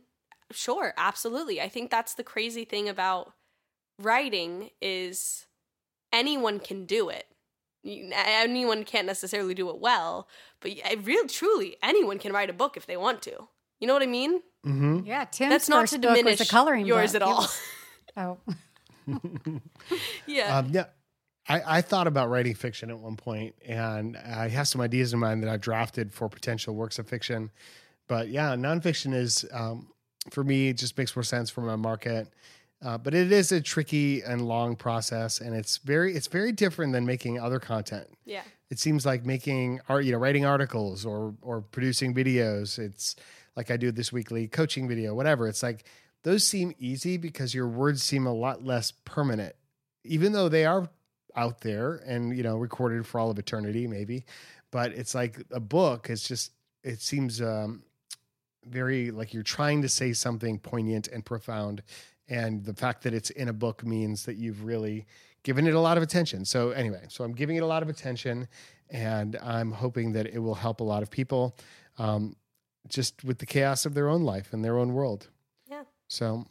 sure, 0.52 0.94
absolutely. 0.98 1.62
I 1.62 1.70
think 1.70 1.92
that's 1.92 2.14
the 2.14 2.24
crazy 2.24 2.66
thing 2.66 2.88
about 2.88 3.34
writing 4.00 4.70
is 4.82 5.46
anyone 6.12 6.60
can 6.60 6.86
do 6.86 7.10
it. 7.10 7.26
You- 7.84 8.10
Anyone 8.14 8.84
can't 8.84 9.08
necessarily 9.08 9.54
do 9.54 9.70
it 9.70 9.80
well, 9.80 10.28
but 10.60 10.72
I 10.86 10.94
really 11.02 11.28
truly 11.28 11.78
anyone 11.82 12.20
can 12.20 12.34
write 12.34 12.50
a 12.50 12.54
book 12.54 12.76
if 12.78 12.86
they 12.86 12.98
want 12.98 13.22
to. 13.24 13.48
You 13.80 13.88
know 13.88 13.94
what 13.94 14.04
I 14.04 14.08
mean? 14.08 14.42
hmm 14.64 15.00
Yeah, 15.06 15.24
Tim's 15.26 15.50
That's 15.52 15.70
not 15.70 15.82
first 15.84 15.94
to 15.94 16.00
book 16.00 16.16
diminish 16.16 16.40
was 16.40 16.50
a 16.50 16.52
coloring 16.52 16.86
yours 16.86 17.14
book. 17.14 17.22
at 17.22 17.28
all. 17.28 17.36
was- 17.38 17.62
oh, 18.18 18.38
yeah. 20.28 20.58
Um, 20.58 20.68
yeah, 20.72 20.86
I, 21.48 21.78
I 21.78 21.82
thought 21.82 22.08
about 22.08 22.30
writing 22.30 22.54
fiction 22.56 22.90
at 22.90 23.00
one 23.00 23.16
point, 23.16 23.56
and 23.66 24.18
I 24.18 24.50
have 24.50 24.68
some 24.68 24.82
ideas 24.82 25.14
in 25.14 25.20
mind 25.20 25.42
that 25.44 25.50
I've 25.50 25.62
drafted 25.62 26.12
for 26.14 26.30
potential 26.30 26.76
works 26.76 27.00
of 27.00 27.08
fiction. 27.08 27.52
But 28.08 28.30
yeah, 28.30 28.56
nonfiction 28.56 29.14
is 29.14 29.46
um, 29.54 29.88
for 30.32 30.44
me 30.44 30.70
it 30.70 30.74
just 30.78 30.98
makes 30.98 31.16
more 31.16 31.24
sense 31.24 31.50
for 31.50 31.62
my 31.62 31.76
market. 31.76 32.28
Uh, 32.82 32.98
but 32.98 33.14
it 33.14 33.32
is 33.32 33.52
a 33.52 33.60
tricky 33.60 34.22
and 34.22 34.42
long 34.42 34.76
process, 34.76 35.42
and 35.42 35.56
it's 35.56 35.78
very 35.78 36.16
it's 36.16 36.28
very 36.28 36.52
different 36.52 36.94
than 36.94 37.06
making 37.06 37.40
other 37.40 37.60
content. 37.60 38.08
yeah. 38.26 38.44
It 38.70 38.78
seems 38.78 39.04
like 39.04 39.26
making 39.26 39.82
art, 39.90 40.06
you 40.06 40.12
know, 40.12 40.20
writing 40.20 40.46
articles 40.46 41.06
or 41.06 41.34
or 41.42 41.62
producing 41.62 42.14
videos. 42.14 42.78
It's 42.78 43.16
like 43.56 43.72
I 43.72 43.78
do 43.78 43.92
this 43.92 44.14
weekly 44.14 44.48
coaching 44.48 44.88
video, 44.88 45.14
whatever. 45.14 45.48
It's 45.48 45.64
like 45.64 45.86
those 46.24 46.46
seem 46.46 46.74
easy 46.80 47.18
because 47.18 47.54
your 47.54 47.68
words 47.68 48.04
seem 48.04 48.28
a 48.28 48.34
lot 48.34 48.64
less 48.64 48.92
permanent, 48.92 49.56
even 50.04 50.34
though 50.34 50.50
they 50.50 50.66
are 50.66 50.90
out 51.36 51.62
there 51.62 51.96
and 52.06 52.36
you 52.36 52.44
know 52.44 52.58
recorded 52.58 53.06
for 53.06 53.20
all 53.20 53.32
of 53.32 53.40
eternity, 53.40 53.88
maybe. 53.88 54.26
But 54.72 54.92
it's 54.94 55.16
like 55.16 55.44
a 55.52 55.60
book. 55.60 56.10
It's 56.10 56.28
just 56.28 56.52
it 56.84 57.02
seems 57.02 57.42
um, 57.42 57.84
very 58.66 59.12
like 59.12 59.34
you're 59.34 59.44
trying 59.44 59.82
to 59.82 59.90
say 59.90 60.14
something 60.14 60.60
poignant 60.60 61.08
and 61.08 61.26
profound, 61.26 61.82
and 62.30 62.64
the 62.64 62.74
fact 62.74 63.04
that 63.04 63.14
it's 63.14 63.32
in 63.32 63.50
a 63.50 63.54
book 63.54 63.84
means 63.84 64.26
that 64.26 64.38
you've 64.38 64.64
really 64.64 65.06
given 65.44 65.68
it 65.68 65.74
a 65.74 65.80
lot 65.80 65.98
of 65.98 66.04
attention. 66.04 66.46
So 66.46 66.72
anyway, 66.72 67.06
so 67.10 67.24
I'm 67.24 67.34
giving 67.34 67.56
it 67.56 67.64
a 67.64 67.66
lot 67.66 67.82
of 67.82 67.90
attention, 67.90 68.48
and 68.90 69.38
I'm 69.42 69.72
hoping 69.72 70.14
that 70.14 70.28
it 70.28 70.40
will 70.40 70.56
help 70.56 70.80
a 70.80 70.84
lot 70.84 71.02
of 71.02 71.10
people, 71.10 71.58
um, 71.98 72.36
just 72.88 73.24
with 73.24 73.40
the 73.40 73.46
chaos 73.46 73.86
of 73.86 73.94
their 73.94 74.10
own 74.10 74.24
life 74.24 74.54
and 74.54 74.64
their 74.64 74.78
own 74.78 74.94
world. 74.94 75.30
Yeah. 75.70 75.84
So, 76.08 76.46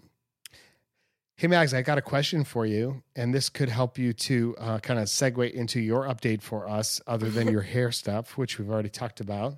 hey 1.36 1.46
Mags, 1.46 1.72
I 1.74 1.82
got 1.82 1.98
a 1.98 2.02
question 2.02 2.44
for 2.44 2.66
you, 2.66 3.02
and 3.14 3.32
this 3.32 3.48
could 3.48 3.68
help 3.68 3.98
you 3.98 4.12
to 4.12 4.56
uh, 4.58 4.78
kind 4.78 4.98
of 4.98 5.06
segue 5.06 5.50
into 5.52 5.80
your 5.80 6.04
update 6.04 6.42
for 6.42 6.68
us, 6.68 7.00
other 7.06 7.30
than 7.30 7.48
your 7.48 7.62
hair 7.74 7.92
stuff, 7.92 8.36
which 8.36 8.58
we've 8.58 8.70
already 8.70 8.90
talked 8.90 9.20
about. 9.20 9.56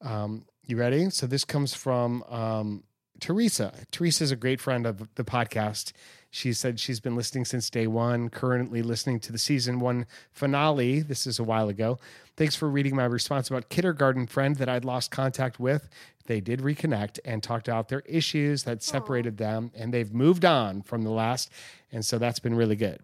Um, 0.00 0.44
you 0.66 0.76
ready? 0.76 1.08
So 1.10 1.26
this 1.26 1.44
comes 1.44 1.74
from 1.74 2.22
um, 2.24 2.84
Teresa. 3.20 3.72
Teresa 3.90 4.24
is 4.24 4.30
a 4.30 4.36
great 4.36 4.60
friend 4.60 4.86
of 4.86 5.14
the 5.14 5.24
podcast. 5.24 5.92
She 6.30 6.52
said 6.52 6.78
she's 6.78 7.00
been 7.00 7.16
listening 7.16 7.44
since 7.44 7.70
day 7.70 7.86
one, 7.86 8.28
currently 8.28 8.82
listening 8.82 9.18
to 9.20 9.32
the 9.32 9.38
season 9.38 9.80
one 9.80 10.06
finale. 10.30 11.00
This 11.00 11.26
is 11.26 11.38
a 11.38 11.44
while 11.44 11.68
ago. 11.68 11.98
Thanks 12.36 12.54
for 12.54 12.68
reading 12.68 12.94
my 12.94 13.04
response 13.04 13.48
about 13.48 13.70
kindergarten 13.70 14.26
friend 14.26 14.56
that 14.56 14.68
I'd 14.68 14.84
lost 14.84 15.10
contact 15.10 15.58
with. 15.58 15.88
They 16.26 16.40
did 16.40 16.60
reconnect 16.60 17.18
and 17.24 17.42
talked 17.42 17.68
out 17.68 17.88
their 17.88 18.00
issues 18.00 18.64
that 18.64 18.82
separated 18.82 19.38
them, 19.38 19.72
and 19.74 19.92
they've 19.92 20.12
moved 20.12 20.44
on 20.44 20.82
from 20.82 21.02
the 21.02 21.10
last. 21.10 21.50
And 21.90 22.04
so 22.04 22.18
that's 22.18 22.38
been 22.38 22.54
really 22.54 22.76
good. 22.76 23.00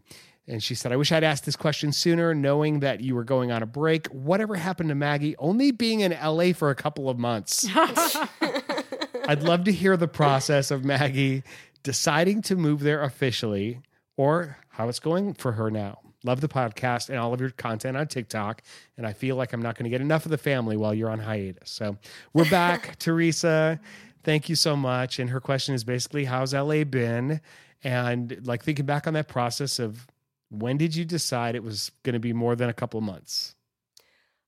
And 0.47 0.63
she 0.63 0.75
said, 0.75 0.93
I 0.93 0.97
wish 0.97 1.11
I'd 1.11 1.25
asked 1.25 1.47
this 1.47 1.57
question 1.57 1.91
sooner, 1.91 2.35
knowing 2.35 2.81
that 2.81 3.01
you 3.01 3.15
were 3.15 3.25
going 3.25 3.51
on 3.51 3.63
a 3.63 3.67
break. 3.67 4.09
Whatever 4.09 4.57
happened 4.57 4.91
to 4.91 4.95
Maggie 4.95 5.35
only 5.39 5.71
being 5.71 6.01
in 6.01 6.13
LA 6.13 6.53
for 6.53 6.69
a 6.69 6.75
couple 6.75 7.09
of 7.09 7.19
months? 7.19 7.67
I'd 9.27 9.43
love 9.43 9.65
to 9.65 9.73
hear 9.73 9.97
the 9.97 10.09
process 10.09 10.71
of 10.71 10.85
Maggie 10.85 11.43
deciding 11.83 12.43
to 12.43 12.57
move 12.57 12.81
there 12.81 13.03
officially 13.03 13.81
or 14.17 14.59
how 14.69 14.89
it's 14.89 15.01
going 15.01 15.35
for 15.35 15.53
her 15.53 15.71
now. 15.71 15.99
Love 16.25 16.41
the 16.41 16.49
podcast 16.49 17.11
and 17.11 17.19
all 17.19 17.35
of 17.35 17.41
your 17.41 17.51
content 17.51 17.97
on 17.97 18.07
TikTok. 18.07 18.63
And 18.97 19.07
I 19.07 19.13
feel 19.13 19.37
like 19.37 19.53
I'm 19.53 19.61
not 19.61 19.77
going 19.77 19.85
to 19.85 19.91
get 19.91 20.01
enough 20.01 20.25
of 20.25 20.31
the 20.31 20.39
family 20.39 20.77
while 20.77 20.95
you're 20.95 21.11
on 21.11 21.19
hiatus. 21.19 21.71
So 21.71 21.99
we're 22.33 22.49
back, 22.49 22.97
Teresa. 22.99 23.79
Thank 24.23 24.49
you 24.49 24.57
so 24.57 24.75
much. 24.75 25.19
And 25.19 25.29
her 25.31 25.41
question 25.41 25.75
is 25.75 25.85
basically, 25.85 26.25
how's 26.25 26.55
LA 26.55 26.85
been? 26.85 27.43
And 27.83 28.41
like 28.47 28.65
thinking 28.65 28.87
back 28.87 29.07
on 29.07 29.13
that 29.13 29.29
process 29.29 29.79
of 29.79 30.07
when 30.49 30.79
did 30.79 30.97
you 30.97 31.05
decide 31.05 31.55
it 31.55 31.63
was 31.63 31.93
going 32.05 32.15
to 32.15 32.21
be 32.21 32.33
more 32.33 32.57
than 32.57 32.71
a 32.71 32.75
couple 32.75 32.99
of 32.99 33.05
months? 33.05 33.55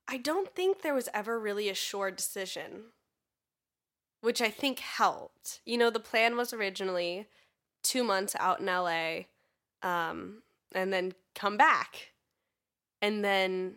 I 0.09 0.17
don't 0.17 0.55
think 0.55 0.83
there 0.83 0.95
was 0.95 1.09
ever 1.13 1.39
really 1.39 1.69
a 1.69 1.75
sure 1.75 2.11
decision, 2.11 2.85
which 4.21 4.41
I 4.41 4.51
think 4.51 4.81
helped. 4.81 5.61
You 5.65 5.79
know, 5.79 5.91
the 5.91 6.01
plan 6.01 6.37
was 6.37 6.53
originally 6.53 7.27
two 7.83 8.05
months 8.05 8.35
out 8.39 8.61
in 8.61 8.67
LA, 8.67 9.27
um, 9.83 10.43
and 10.75 10.93
then 10.93 11.13
come 11.35 11.57
back. 11.57 12.13
And 13.01 13.25
then 13.25 13.77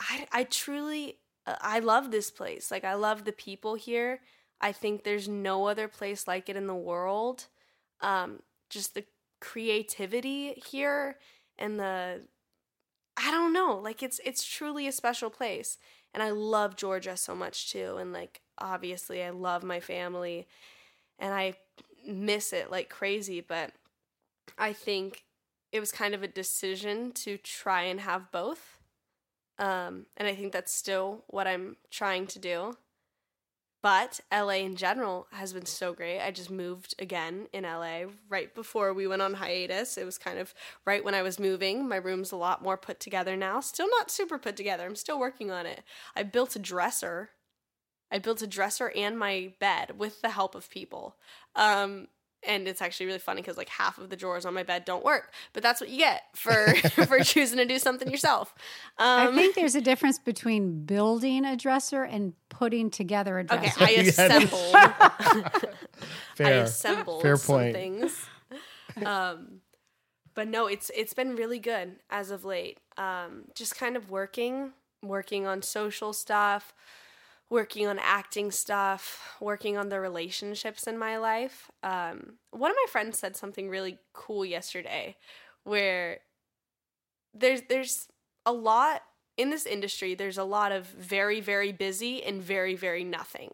I, 0.00 0.26
I 0.32 0.44
truly, 0.44 1.18
uh, 1.46 1.56
I 1.60 1.78
love 1.78 2.10
this 2.10 2.30
place. 2.30 2.70
Like, 2.70 2.84
I 2.84 2.94
love 2.94 3.24
the 3.24 3.32
people 3.32 3.74
here. 3.74 4.20
I 4.60 4.72
think 4.72 5.04
there's 5.04 5.28
no 5.28 5.66
other 5.66 5.88
place 5.88 6.28
like 6.28 6.48
it 6.48 6.56
in 6.56 6.66
the 6.66 6.74
world. 6.74 7.46
Um, 8.00 8.40
just 8.68 8.94
the 8.94 9.04
creativity 9.40 10.62
here 10.66 11.16
and 11.58 11.80
the 11.80 12.22
I 13.16 13.30
don't 13.30 13.52
know, 13.52 13.76
like 13.76 14.02
it's 14.02 14.20
it's 14.24 14.44
truly 14.44 14.86
a 14.86 14.92
special 14.92 15.30
place. 15.30 15.78
And 16.12 16.22
I 16.22 16.30
love 16.30 16.76
Georgia 16.76 17.16
so 17.16 17.34
much 17.34 17.70
too 17.70 17.96
and 17.98 18.12
like 18.12 18.40
obviously 18.60 19.22
I 19.22 19.30
love 19.30 19.62
my 19.62 19.80
family 19.80 20.46
and 21.18 21.32
I 21.32 21.54
miss 22.06 22.52
it 22.52 22.70
like 22.70 22.88
crazy, 22.88 23.40
but 23.40 23.72
I 24.58 24.72
think 24.72 25.24
it 25.72 25.80
was 25.80 25.92
kind 25.92 26.14
of 26.14 26.22
a 26.22 26.28
decision 26.28 27.12
to 27.12 27.36
try 27.38 27.82
and 27.82 28.00
have 28.00 28.32
both. 28.32 28.78
Um, 29.58 30.06
and 30.16 30.26
I 30.26 30.34
think 30.34 30.52
that's 30.52 30.72
still 30.72 31.24
what 31.28 31.46
I'm 31.46 31.76
trying 31.90 32.26
to 32.28 32.38
do. 32.38 32.76
But 33.82 34.20
LA 34.30 34.56
in 34.56 34.76
general 34.76 35.26
has 35.32 35.54
been 35.54 35.64
so 35.64 35.94
great. 35.94 36.20
I 36.20 36.30
just 36.30 36.50
moved 36.50 36.94
again 36.98 37.46
in 37.52 37.64
LA 37.64 38.04
right 38.28 38.54
before 38.54 38.92
we 38.92 39.06
went 39.06 39.22
on 39.22 39.34
hiatus. 39.34 39.96
It 39.96 40.04
was 40.04 40.18
kind 40.18 40.38
of 40.38 40.52
right 40.84 41.02
when 41.02 41.14
I 41.14 41.22
was 41.22 41.38
moving. 41.38 41.88
My 41.88 41.96
room's 41.96 42.30
a 42.30 42.36
lot 42.36 42.62
more 42.62 42.76
put 42.76 43.00
together 43.00 43.36
now. 43.36 43.60
Still 43.60 43.88
not 43.98 44.10
super 44.10 44.38
put 44.38 44.54
together. 44.56 44.84
I'm 44.84 44.96
still 44.96 45.18
working 45.18 45.50
on 45.50 45.64
it. 45.64 45.82
I 46.14 46.24
built 46.24 46.56
a 46.56 46.58
dresser. 46.58 47.30
I 48.10 48.18
built 48.18 48.42
a 48.42 48.46
dresser 48.46 48.90
and 48.94 49.18
my 49.18 49.52
bed 49.60 49.98
with 49.98 50.20
the 50.22 50.30
help 50.30 50.54
of 50.54 50.68
people. 50.70 51.16
Um, 51.56 52.08
and 52.42 52.66
it's 52.66 52.80
actually 52.80 53.06
really 53.06 53.18
funny 53.18 53.42
because 53.42 53.56
like 53.56 53.68
half 53.68 53.98
of 53.98 54.08
the 54.08 54.16
drawers 54.16 54.44
on 54.46 54.54
my 54.54 54.62
bed 54.62 54.84
don't 54.86 55.04
work 55.04 55.32
but 55.52 55.62
that's 55.62 55.80
what 55.80 55.90
you 55.90 55.98
get 55.98 56.22
for 56.34 56.74
for 57.06 57.18
choosing 57.20 57.58
to 57.58 57.66
do 57.66 57.78
something 57.78 58.10
yourself 58.10 58.54
I 58.98 59.26
um, 59.26 59.34
think 59.34 59.54
there's 59.54 59.74
a 59.74 59.80
difference 59.80 60.18
between 60.18 60.84
building 60.84 61.44
a 61.44 61.56
dresser 61.56 62.02
and 62.02 62.32
putting 62.48 62.90
together 62.90 63.38
a 63.38 63.44
dresser 63.44 63.84
okay 63.84 63.94
dresser. 63.94 64.00
i 64.00 64.02
Yes. 64.04 64.18
assembled 64.18 64.74
i 64.74 65.74
Fair. 66.34 66.62
assembled 66.62 67.22
Fair 67.22 67.36
some 67.36 67.56
point. 67.56 67.74
things 67.74 68.26
um 69.04 69.60
but 70.34 70.48
no 70.48 70.66
it's 70.66 70.90
it's 70.96 71.12
been 71.14 71.36
really 71.36 71.58
good 71.58 71.96
as 72.08 72.30
of 72.30 72.44
late 72.44 72.78
um 72.96 73.44
just 73.54 73.76
kind 73.76 73.96
of 73.96 74.10
working 74.10 74.72
working 75.02 75.46
on 75.46 75.62
social 75.62 76.12
stuff 76.12 76.74
working 77.50 77.88
on 77.88 77.98
acting 77.98 78.52
stuff, 78.52 79.36
working 79.40 79.76
on 79.76 79.88
the 79.88 80.00
relationships 80.00 80.86
in 80.86 80.96
my 80.96 81.18
life. 81.18 81.70
Um, 81.82 82.34
one 82.52 82.70
of 82.70 82.76
my 82.76 82.90
friends 82.90 83.18
said 83.18 83.36
something 83.36 83.68
really 83.68 83.98
cool 84.12 84.44
yesterday 84.44 85.16
where 85.64 86.20
there's 87.34 87.62
there's 87.68 88.08
a 88.46 88.52
lot 88.52 89.02
in 89.36 89.50
this 89.50 89.66
industry 89.66 90.14
there's 90.14 90.38
a 90.38 90.44
lot 90.44 90.72
of 90.72 90.86
very 90.86 91.40
very 91.40 91.72
busy 91.72 92.22
and 92.22 92.40
very 92.40 92.76
very 92.76 93.04
nothing. 93.04 93.50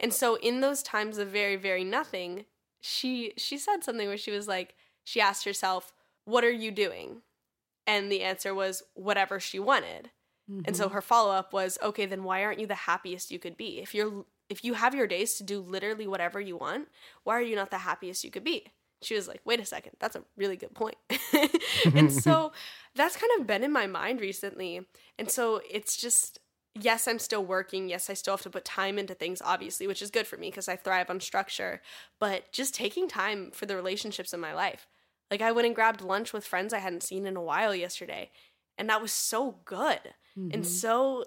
And 0.00 0.12
so 0.12 0.36
in 0.36 0.60
those 0.60 0.82
times 0.82 1.18
of 1.18 1.28
very 1.28 1.56
very 1.56 1.84
nothing, 1.84 2.46
she 2.80 3.34
she 3.36 3.58
said 3.58 3.84
something 3.84 4.08
where 4.08 4.16
she 4.16 4.30
was 4.30 4.48
like 4.48 4.74
she 5.04 5.20
asked 5.20 5.44
herself, 5.44 5.92
"What 6.24 6.44
are 6.44 6.50
you 6.50 6.70
doing?" 6.70 7.22
And 7.86 8.10
the 8.10 8.22
answer 8.22 8.54
was 8.54 8.82
whatever 8.94 9.38
she 9.38 9.58
wanted. 9.58 10.10
And 10.48 10.76
so 10.76 10.86
mm-hmm. 10.86 10.94
her 10.94 11.00
follow 11.00 11.32
up 11.32 11.52
was, 11.52 11.78
okay, 11.82 12.06
then 12.06 12.22
why 12.22 12.44
aren't 12.44 12.60
you 12.60 12.66
the 12.66 12.74
happiest 12.74 13.30
you 13.30 13.38
could 13.38 13.56
be? 13.56 13.80
If 13.80 13.94
you're 13.94 14.24
if 14.50 14.62
you 14.62 14.74
have 14.74 14.94
your 14.94 15.06
days 15.06 15.34
to 15.34 15.42
do 15.42 15.60
literally 15.60 16.06
whatever 16.06 16.38
you 16.38 16.56
want, 16.56 16.88
why 17.22 17.34
are 17.34 17.42
you 17.42 17.56
not 17.56 17.70
the 17.70 17.78
happiest 17.78 18.24
you 18.24 18.30
could 18.30 18.44
be? 18.44 18.66
She 19.00 19.14
was 19.14 19.26
like, 19.26 19.40
wait 19.44 19.58
a 19.58 19.64
second, 19.64 19.92
that's 19.98 20.16
a 20.16 20.24
really 20.36 20.56
good 20.56 20.74
point. 20.74 20.96
and 21.94 22.12
so 22.12 22.52
that's 22.94 23.16
kind 23.16 23.32
of 23.40 23.46
been 23.46 23.64
in 23.64 23.72
my 23.72 23.86
mind 23.86 24.20
recently. 24.20 24.86
And 25.18 25.30
so 25.30 25.60
it's 25.70 25.96
just 25.96 26.38
yes, 26.78 27.06
I'm 27.06 27.18
still 27.18 27.44
working. 27.44 27.88
Yes, 27.88 28.10
I 28.10 28.14
still 28.14 28.34
have 28.34 28.42
to 28.42 28.50
put 28.50 28.64
time 28.64 28.98
into 28.98 29.14
things, 29.14 29.40
obviously, 29.44 29.86
which 29.86 30.02
is 30.02 30.10
good 30.10 30.26
for 30.26 30.36
me 30.36 30.50
because 30.50 30.68
I 30.68 30.76
thrive 30.76 31.08
on 31.08 31.20
structure. 31.20 31.80
But 32.18 32.52
just 32.52 32.74
taking 32.74 33.08
time 33.08 33.50
for 33.52 33.66
the 33.66 33.76
relationships 33.76 34.34
in 34.34 34.40
my 34.40 34.52
life. 34.52 34.88
Like 35.30 35.40
I 35.40 35.52
went 35.52 35.66
and 35.66 35.74
grabbed 35.74 36.02
lunch 36.02 36.32
with 36.32 36.46
friends 36.46 36.74
I 36.74 36.78
hadn't 36.78 37.02
seen 37.02 37.26
in 37.26 37.36
a 37.36 37.42
while 37.42 37.74
yesterday, 37.74 38.30
and 38.76 38.90
that 38.90 39.00
was 39.00 39.12
so 39.12 39.56
good 39.64 40.14
and 40.36 40.52
mm-hmm. 40.52 40.62
so 40.62 41.24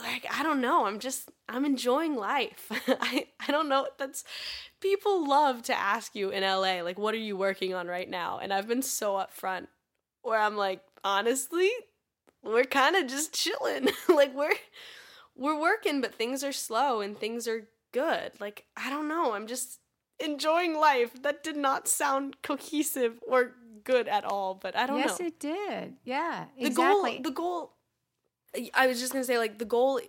like 0.00 0.26
i 0.30 0.42
don't 0.42 0.60
know 0.60 0.86
i'm 0.86 0.98
just 0.98 1.30
i'm 1.48 1.64
enjoying 1.64 2.16
life. 2.16 2.70
I 2.88 3.26
i 3.46 3.50
don't 3.50 3.68
know 3.68 3.86
that's 3.98 4.24
people 4.80 5.28
love 5.28 5.62
to 5.62 5.74
ask 5.74 6.14
you 6.14 6.30
in 6.30 6.42
la 6.42 6.82
like 6.82 6.98
what 6.98 7.14
are 7.14 7.18
you 7.18 7.36
working 7.36 7.74
on 7.74 7.86
right 7.86 8.08
now? 8.08 8.38
And 8.38 8.52
i've 8.52 8.68
been 8.68 8.82
so 8.82 9.14
upfront 9.14 9.68
where 10.22 10.38
i'm 10.38 10.56
like 10.56 10.82
honestly 11.04 11.70
we're 12.42 12.64
kind 12.64 12.94
of 12.94 13.08
just 13.08 13.34
chilling. 13.34 13.88
Like 14.08 14.34
we're 14.34 14.54
we're 15.34 15.60
working 15.60 16.00
but 16.00 16.14
things 16.14 16.44
are 16.44 16.52
slow 16.52 17.00
and 17.00 17.18
things 17.18 17.48
are 17.48 17.68
good. 17.92 18.32
Like 18.38 18.64
i 18.76 18.90
don't 18.90 19.08
know 19.08 19.32
i'm 19.32 19.46
just 19.46 19.78
enjoying 20.18 20.76
life. 20.76 21.22
That 21.22 21.42
did 21.42 21.56
not 21.56 21.88
sound 21.88 22.42
cohesive 22.42 23.18
or 23.26 23.52
good 23.84 24.08
at 24.08 24.24
all 24.24 24.54
but 24.54 24.76
i 24.76 24.84
don't 24.84 24.98
yes, 24.98 25.20
know. 25.20 25.26
it 25.26 25.40
did. 25.40 25.94
Yeah, 26.04 26.46
the 26.58 26.66
exactly. 26.66 27.12
goal 27.12 27.22
the 27.22 27.30
goal 27.30 27.75
i 28.74 28.86
was 28.86 29.00
just 29.00 29.12
going 29.12 29.22
to 29.22 29.26
say 29.26 29.38
like 29.38 29.58
the 29.58 29.64
goal 29.64 30.00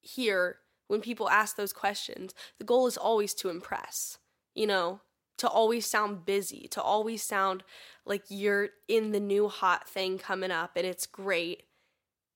here 0.00 0.58
when 0.88 1.00
people 1.00 1.28
ask 1.28 1.56
those 1.56 1.72
questions 1.72 2.34
the 2.58 2.64
goal 2.64 2.86
is 2.86 2.96
always 2.96 3.34
to 3.34 3.48
impress 3.48 4.18
you 4.56 4.66
know? 4.66 5.00
To 5.40 5.48
always 5.48 5.86
sound 5.86 6.24
busy 6.24 6.66
to 6.70 6.80
always 6.80 7.22
sound 7.22 7.62
like 8.06 8.22
you're 8.30 8.70
in 8.88 9.12
the 9.12 9.20
new 9.20 9.48
hot 9.48 9.86
thing 9.86 10.16
coming 10.16 10.50
up 10.50 10.72
and 10.76 10.86
it's 10.86 11.06
great. 11.06 11.64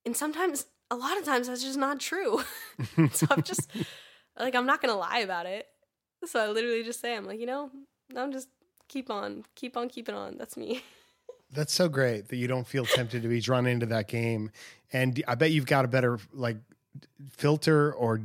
And 0.04 0.14
sometimes 0.14 0.66
a 0.90 0.96
lot 0.96 1.16
of 1.16 1.24
times 1.24 1.48
that's 1.48 1.62
just 1.62 1.78
not 1.78 1.98
true. 1.98 2.42
So 3.12 3.26
i'm 3.30 3.42
just 3.42 3.70
like 4.38 4.54
i'm 4.54 4.66
not 4.66 4.82
going 4.82 4.92
to 4.92 4.98
lie 4.98 5.20
about 5.20 5.46
it. 5.46 5.66
So 6.26 6.40
i 6.40 6.48
literally 6.48 6.82
just 6.82 7.00
say 7.00 7.16
i'm 7.16 7.24
like 7.24 7.40
you 7.40 7.46
know 7.46 7.70
i'm 8.14 8.32
just 8.32 8.48
keep 8.86 9.08
on 9.08 9.44
keep 9.54 9.78
on 9.78 9.88
keeping 9.88 10.14
on. 10.14 10.36
That's 10.36 10.58
me 10.58 10.82
That's 11.52 11.72
so 11.72 11.88
great 11.88 12.28
that 12.28 12.36
you 12.36 12.46
don't 12.46 12.66
feel 12.66 12.84
tempted 12.84 13.22
to 13.22 13.28
be 13.28 13.40
drawn 13.40 13.66
into 13.66 13.86
that 13.86 14.06
game, 14.08 14.50
and 14.92 15.22
I 15.26 15.34
bet 15.34 15.50
you've 15.50 15.66
got 15.66 15.84
a 15.84 15.88
better 15.88 16.18
like 16.32 16.56
filter 17.30 17.92
or 17.92 18.20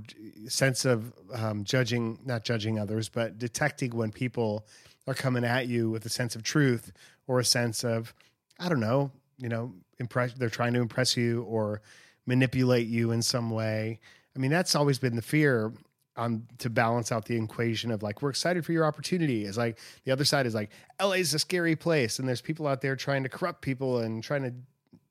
sense 0.47 0.85
of 0.85 1.13
um, 1.33 1.63
judging, 1.63 2.19
not 2.25 2.43
judging 2.43 2.79
others, 2.79 3.09
but 3.09 3.37
detecting 3.37 3.95
when 3.95 4.11
people 4.11 4.65
are 5.07 5.13
coming 5.13 5.43
at 5.43 5.67
you 5.67 5.89
with 5.89 6.05
a 6.05 6.09
sense 6.09 6.35
of 6.35 6.43
truth 6.43 6.91
or 7.27 7.39
a 7.39 7.45
sense 7.45 7.83
of, 7.83 8.13
I 8.59 8.69
don't 8.69 8.79
know, 8.79 9.11
you 9.37 9.49
know, 9.49 9.73
impress. 9.99 10.33
They're 10.33 10.49
trying 10.49 10.73
to 10.73 10.81
impress 10.81 11.15
you 11.15 11.43
or 11.43 11.81
manipulate 12.25 12.87
you 12.87 13.11
in 13.11 13.21
some 13.21 13.51
way. 13.51 13.99
I 14.35 14.39
mean, 14.39 14.51
that's 14.51 14.75
always 14.75 14.99
been 14.99 15.15
the 15.15 15.21
fear 15.21 15.71
on 16.17 16.47
to 16.59 16.69
balance 16.69 17.11
out 17.11 17.25
the 17.25 17.35
equation 17.35 17.91
of 17.91 18.03
like 18.03 18.21
we're 18.21 18.29
excited 18.29 18.65
for 18.65 18.71
your 18.71 18.85
opportunity. 18.85 19.45
Is 19.45 19.57
like 19.57 19.79
the 20.03 20.11
other 20.11 20.25
side 20.25 20.45
is 20.45 20.55
like 20.55 20.71
LA 21.01 21.13
is 21.13 21.33
a 21.33 21.39
scary 21.39 21.75
place 21.75 22.19
and 22.19 22.27
there's 22.27 22.41
people 22.41 22.67
out 22.67 22.81
there 22.81 22.95
trying 22.95 23.23
to 23.23 23.29
corrupt 23.29 23.61
people 23.61 23.99
and 23.99 24.23
trying 24.23 24.43
to 24.43 24.53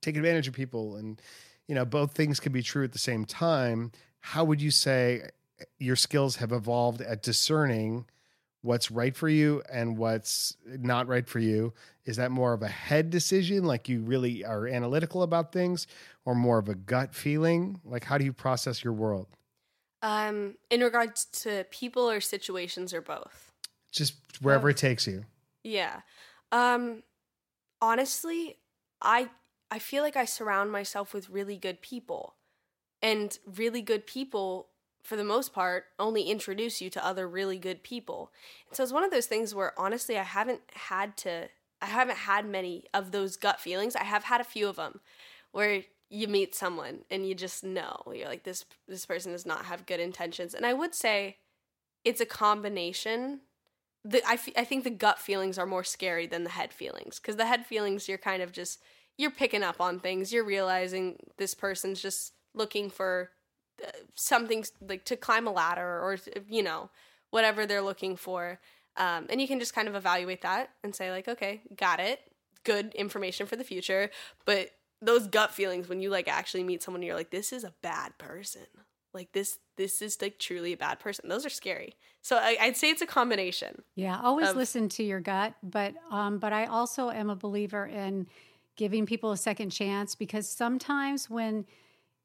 take 0.01 0.17
advantage 0.17 0.49
of 0.49 0.55
people. 0.55 0.97
And 0.97 1.21
you 1.67 1.75
know 1.75 1.85
both 1.85 2.13
things 2.13 2.41
can 2.41 2.53
be 2.53 2.63
true 2.63 2.85
at 2.85 2.93
the 2.93 2.99
same 2.99 3.25
time. 3.25 3.93
How 4.21 4.45
would 4.45 4.63
you 4.63 4.71
say 4.71 5.23
uh, 5.61 5.65
your 5.79 5.97
skills 5.97 6.37
have 6.37 6.53
evolved 6.53 7.01
at 7.03 7.23
discerning 7.23 8.07
what's 8.63 8.91
right 8.91 9.15
for 9.15 9.29
you 9.29 9.63
and 9.71 9.99
what's 9.99 10.57
not 10.67 11.07
right 11.07 11.29
for 11.29 11.39
you? 11.39 11.75
Is 12.07 12.17
that 12.17 12.31
more 12.31 12.55
of 12.55 12.63
a 12.63 12.69
head 12.69 13.11
decision 13.11 13.65
like 13.65 13.91
you 13.91 14.01
really 14.01 14.43
are 14.43 14.67
analytical 14.67 15.23
about 15.23 15.53
things 15.53 15.87
or 16.25 16.35
more 16.35 16.59
of 16.59 16.71
a 16.71 16.75
gut 16.75 17.15
feeling? 17.15 17.79
Like 17.85 18.05
how 18.05 18.17
do 18.17 18.25
you 18.25 18.33
process 18.33 18.83
your 18.83 18.95
world 18.95 19.27
um 20.05 20.57
in 20.71 20.83
regards 20.83 21.25
to 21.25 21.65
people 21.71 22.09
or 22.09 22.21
situations 22.21 22.95
or 22.95 23.01
both 23.01 23.53
just 23.91 24.15
wherever 24.41 24.69
it 24.71 24.77
takes 24.77 25.07
you 25.07 25.25
Yeah. 25.63 26.03
Um 26.53 27.03
honestly, 27.81 28.59
I 29.03 29.31
I 29.71 29.79
feel 29.79 30.03
like 30.03 30.17
I 30.17 30.25
surround 30.25 30.71
myself 30.73 31.15
with 31.15 31.31
really 31.31 31.57
good 31.57 31.81
people. 31.81 32.37
And 33.03 33.39
really 33.47 33.83
good 33.83 34.07
people 34.07 34.71
for 35.03 35.17
the 35.17 35.25
most 35.25 35.53
part 35.53 35.87
only 35.99 36.25
introduce 36.25 36.81
you 36.81 36.91
to 36.91 37.05
other 37.05 37.29
really 37.29 37.59
good 37.59 37.83
people. 37.83 38.33
And 38.69 38.77
so 38.77 38.83
it's 38.83 38.93
one 38.93 39.05
of 39.05 39.11
those 39.11 39.27
things 39.27 39.55
where 39.55 39.79
honestly 39.79 40.19
I 40.19 40.25
haven't 40.25 40.63
had 40.73 41.17
to 41.19 41.49
I 41.83 41.87
haven't 41.87 42.19
had 42.19 42.47
many 42.47 42.87
of 42.95 43.13
those 43.13 43.37
gut 43.37 43.61
feelings. 43.61 43.97
I 43.97 44.05
have 44.05 44.25
had 44.25 44.41
a 44.41 44.45
few 44.45 44.69
of 44.69 44.77
them 44.77 45.01
where 45.53 45.85
you 46.15 46.29
meet 46.29 46.55
someone 46.55 47.01
and 47.11 47.27
you 47.27 47.35
just 47.35 47.65
know 47.65 48.01
you're 48.15 48.29
like 48.29 48.45
this 48.45 48.65
this 48.87 49.05
person 49.05 49.33
does 49.33 49.45
not 49.45 49.65
have 49.65 49.85
good 49.85 50.01
intentions. 50.01 50.55
And 50.55 50.65
I 50.65 50.73
would 50.73 50.95
say 50.95 51.39
it's 52.05 52.21
a 52.21 52.27
combination. 52.27 53.41
The 54.05 54.23
I, 54.27 54.35
f- 54.35 54.57
I 54.57 54.65
think 54.65 54.85
the 54.85 54.91
gut 54.91 55.19
feelings 55.19 55.59
are 55.59 55.67
more 55.67 55.83
scary 55.83 56.27
than 56.27 56.45
the 56.45 56.51
head 56.51 56.73
feelings 56.73 57.19
because 57.19 57.37
the 57.37 57.47
head 57.47 57.67
feelings 57.67 58.09
you're 58.09 58.19
kind 58.19 58.43
of 58.43 58.53
just 58.53 58.81
you're 59.19 59.33
picking 59.33 59.65
up 59.65 59.81
on 59.81 59.99
things. 59.99 60.33
You're 60.33 60.45
realizing 60.45 61.17
this 61.37 61.55
person's 61.55 62.01
just 62.01 62.33
looking 62.55 62.91
for 62.91 63.31
uh, 63.85 63.91
something 64.15 64.65
like 64.87 65.05
to 65.07 65.17
climb 65.17 65.49
a 65.49 65.53
ladder 65.53 66.01
or 66.01 66.17
you 66.49 66.63
know 66.63 66.91
whatever 67.31 67.67
they're 67.67 67.83
looking 67.83 68.15
for. 68.17 68.61
Um, 68.97 69.27
and 69.29 69.41
you 69.41 69.49
can 69.49 69.59
just 69.59 69.75
kind 69.75 69.89
of 69.89 69.97
evaluate 69.97 70.43
that 70.43 70.71
and 70.85 70.95
say 70.95 71.11
like 71.11 71.27
okay 71.27 71.63
got 71.77 71.99
it. 71.99 72.21
Good 72.63 72.95
information 72.95 73.47
for 73.47 73.57
the 73.57 73.65
future. 73.65 74.11
But 74.45 74.71
those 75.05 75.27
gut 75.27 75.53
feelings 75.53 75.89
when 75.89 76.01
you 76.01 76.11
like 76.11 76.29
actually 76.29 76.65
meet 76.65 76.83
someone 76.83 77.03
you're 77.03 77.15
like 77.15 77.31
this 77.31 77.53
is 77.53 77.65
a 77.65 77.75
bad 77.83 78.17
person. 78.19 78.67
Like 79.13 79.33
this 79.33 79.59
this 79.77 80.03
is 80.03 80.21
like 80.21 80.39
truly 80.39 80.73
a 80.73 80.77
bad 80.77 80.99
person. 81.01 81.29
Those 81.29 81.47
are 81.47 81.51
scary. 81.51 81.95
So 82.23 82.37
I, 82.37 82.57
i'd 82.61 82.77
say 82.77 82.91
it's 82.91 83.03
a 83.03 83.07
combination 83.07 83.83
Yeah, 83.95 84.19
always 84.23 84.51
of- 84.51 84.57
listen 84.57 84.89
to 84.91 85.03
your 85.03 85.21
gut, 85.21 85.55
but 85.63 85.95
um, 86.11 86.39
but 86.39 86.53
I 86.53 86.67
also 86.67 87.11
am 87.11 87.31
a 87.31 87.37
believer 87.37 87.87
in 87.87 88.27
giving 88.77 89.07
people 89.07 89.31
a 89.31 89.37
second 89.37 89.71
chance 89.71 90.15
because 90.15 90.49
sometimes 90.49 91.31
when 91.31 91.65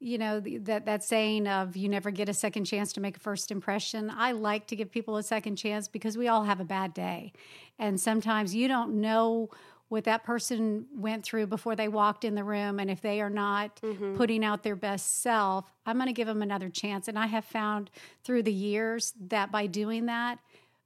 you 0.00 0.16
know 0.16 0.40
that 0.40 0.86
that 0.86 1.04
saying 1.04 1.46
of 1.46 1.76
you 1.76 1.88
never 1.88 2.10
get 2.10 2.28
a 2.28 2.34
second 2.34 2.64
chance 2.64 2.92
to 2.94 3.00
make 3.00 3.18
a 3.18 3.20
first 3.20 3.50
impression 3.50 4.10
i 4.16 4.32
like 4.32 4.66
to 4.66 4.74
give 4.74 4.90
people 4.90 5.18
a 5.18 5.22
second 5.22 5.56
chance 5.56 5.88
because 5.88 6.16
we 6.16 6.26
all 6.26 6.44
have 6.44 6.58
a 6.58 6.64
bad 6.64 6.94
day. 6.94 7.32
And 7.78 8.00
sometimes 8.00 8.54
you 8.54 8.66
don't 8.66 9.00
know 9.00 9.50
what 9.90 10.04
that 10.04 10.24
person 10.24 10.86
went 10.94 11.22
through 11.24 11.46
before 11.46 11.76
they 11.76 11.88
walked 11.88 12.24
in 12.24 12.34
the 12.34 12.44
room 12.44 12.80
and 12.80 12.90
if 12.90 13.02
they 13.02 13.20
are 13.20 13.30
not 13.30 13.78
mm-hmm. 13.82 14.16
putting 14.16 14.42
out 14.44 14.62
their 14.62 14.76
best 14.76 15.20
self 15.20 15.70
i'm 15.84 15.96
going 15.96 16.06
to 16.06 16.12
give 16.12 16.26
them 16.26 16.42
another 16.42 16.70
chance 16.70 17.06
and 17.06 17.18
i 17.18 17.26
have 17.26 17.44
found 17.44 17.90
through 18.24 18.42
the 18.42 18.52
years 18.52 19.12
that 19.28 19.52
by 19.52 19.66
doing 19.66 20.06
that 20.06 20.38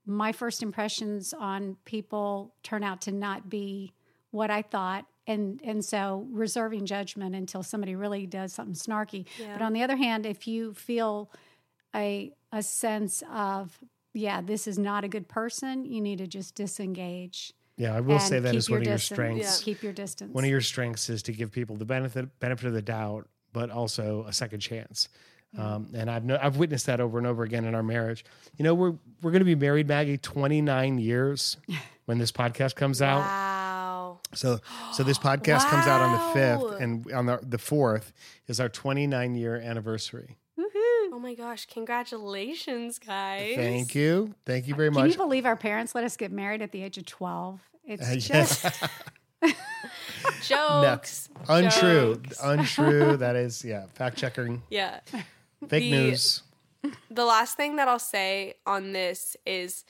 my 0.07 0.33
first 0.33 0.63
impressions 0.63 1.33
on 1.33 1.77
people 1.85 2.55
turn 2.63 2.83
out 2.83 3.01
to 3.03 3.13
not 3.13 3.49
be 3.49 3.93
what 4.31 4.51
I 4.51 4.63
thought. 4.63 5.07
And 5.27 5.61
and 5.65 5.83
so 5.83 6.27
reserving 6.31 6.85
judgment 6.85 7.35
until 7.35 7.63
somebody 7.63 7.95
really 7.95 8.27
does 8.27 8.53
something 8.53 8.75
snarky. 8.75 9.25
But 9.55 9.63
on 9.63 9.73
the 9.73 9.83
other 9.83 9.97
hand, 9.97 10.27
if 10.27 10.47
you 10.47 10.75
feel 10.75 11.31
a 11.95 12.33
a 12.53 12.63
sense 12.63 13.23
of 13.33 13.79
yeah, 14.13 14.43
this 14.43 14.67
is 14.67 14.79
not 14.79 15.03
a 15.03 15.09
good 15.09 15.29
person, 15.29 15.85
you 15.85 16.01
need 16.01 16.19
to 16.19 16.27
just 16.27 16.55
disengage. 16.55 17.53
Yeah, 17.77 17.95
I 17.95 18.01
will 18.01 18.21
say 18.21 18.39
that 18.39 18.55
is 18.55 18.71
one 18.71 18.83
of 18.83 18.87
your 18.87 18.99
strengths. 18.99 19.63
Keep 19.63 19.83
your 19.83 19.93
distance. 19.93 20.33
One 20.33 20.45
of 20.45 20.51
your 20.51 20.61
strengths 20.61 21.09
is 21.11 21.23
to 21.25 21.33
give 21.33 21.51
people 21.51 21.77
the 21.77 21.85
benefit 21.85 22.39
benefit 22.39 22.67
of 22.67 22.73
the 22.73 22.83
doubt, 22.83 23.29
but 23.53 23.71
also 23.71 24.25
a 24.29 24.33
second 24.33 24.61
chance. 24.61 25.09
Um, 25.57 25.89
and 25.95 26.11
I've 26.11 26.25
no, 26.25 26.39
I've 26.41 26.57
witnessed 26.57 26.87
that 26.87 27.01
over 27.01 27.19
and 27.19 27.27
over 27.27 27.45
again 27.45 27.65
in 27.65 27.75
our 27.75 27.83
marriage. 27.83 28.25
You 28.57 28.65
know, 28.65 28.75
we're 28.75 28.95
we're 29.23 29.31
going 29.31 29.41
to 29.41 29.45
be 29.45 29.55
married, 29.55 29.87
Maggie, 29.87 30.19
twenty 30.19 30.61
nine 30.61 30.99
years 30.99 31.57
when 32.07 32.19
this 32.19 32.33
podcast 32.33 32.75
comes 32.75 33.01
out. 33.01 33.21
Wow. 33.21 34.21
So 34.35 34.59
so 34.93 35.03
this 35.03 35.19
podcast 35.31 35.69
comes 35.71 35.87
out 35.87 36.01
on 36.01 36.13
the 36.13 36.35
fifth, 36.35 36.81
and 36.81 37.13
on 37.13 37.27
the 37.27 37.39
the 37.43 37.59
fourth 37.59 38.13
is 38.49 38.59
our 38.59 38.69
twenty 38.69 39.07
nine 39.07 39.35
year 39.35 39.57
anniversary. 39.57 40.39
Oh 41.15 41.19
my 41.21 41.35
gosh. 41.35 41.67
Congratulations, 41.67 42.99
guys. 42.99 43.55
Thank 43.55 43.95
you, 43.95 44.35
thank 44.45 44.67
you 44.67 44.75
very 44.75 44.91
much. 44.91 45.03
Can 45.03 45.11
you 45.13 45.17
believe 45.17 45.47
our 45.47 45.55
parents 45.55 45.95
let 45.95 46.03
us 46.03 46.17
get 46.17 46.33
married 46.33 46.61
at 46.61 46.73
the 46.73 46.83
age 46.83 46.99
of 46.99 47.07
twelve? 47.07 47.61
It's 47.85 48.03
Uh, 48.03 48.15
just 48.17 48.65
yes. 48.65 48.89
Jokes. 50.45 51.29
untrue, 51.49 52.17
Jokes. 52.17 52.41
untrue. 52.43 53.17
that 53.19 53.37
is 53.37 53.65
yeah, 53.65 53.87
fact 53.95 54.17
checking, 54.19 54.63
Yeah. 54.71 54.99
fake 55.69 55.85
The- 55.85 55.91
news. 55.93 56.43
the 57.11 57.25
last 57.25 57.57
thing 57.57 57.77
that 57.77 57.87
I'll 57.87 58.01
say 58.01 58.55
on 58.67 58.93
this 58.93 59.37
is 59.47 59.85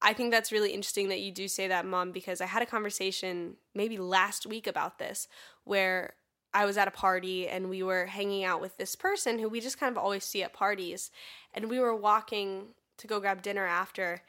I 0.00 0.12
think 0.12 0.30
that's 0.30 0.52
really 0.52 0.70
interesting 0.70 1.08
that 1.08 1.18
you 1.18 1.32
do 1.32 1.48
say 1.48 1.66
that, 1.66 1.84
mom, 1.86 2.12
because 2.12 2.40
I 2.40 2.46
had 2.46 2.62
a 2.62 2.66
conversation 2.66 3.56
maybe 3.74 3.98
last 3.98 4.46
week 4.46 4.68
about 4.68 5.00
this 5.00 5.26
where 5.64 6.14
I 6.58 6.64
was 6.64 6.76
at 6.76 6.88
a 6.88 6.90
party 6.90 7.46
and 7.46 7.70
we 7.70 7.84
were 7.84 8.06
hanging 8.06 8.42
out 8.42 8.60
with 8.60 8.78
this 8.78 8.96
person 8.96 9.38
who 9.38 9.48
we 9.48 9.60
just 9.60 9.78
kind 9.78 9.96
of 9.96 10.02
always 10.02 10.24
see 10.24 10.42
at 10.42 10.52
parties. 10.52 11.12
And 11.54 11.70
we 11.70 11.78
were 11.78 11.94
walking 11.94 12.70
to 12.96 13.06
go 13.06 13.20
grab 13.20 13.42
dinner 13.42 13.64
after. 13.64 14.22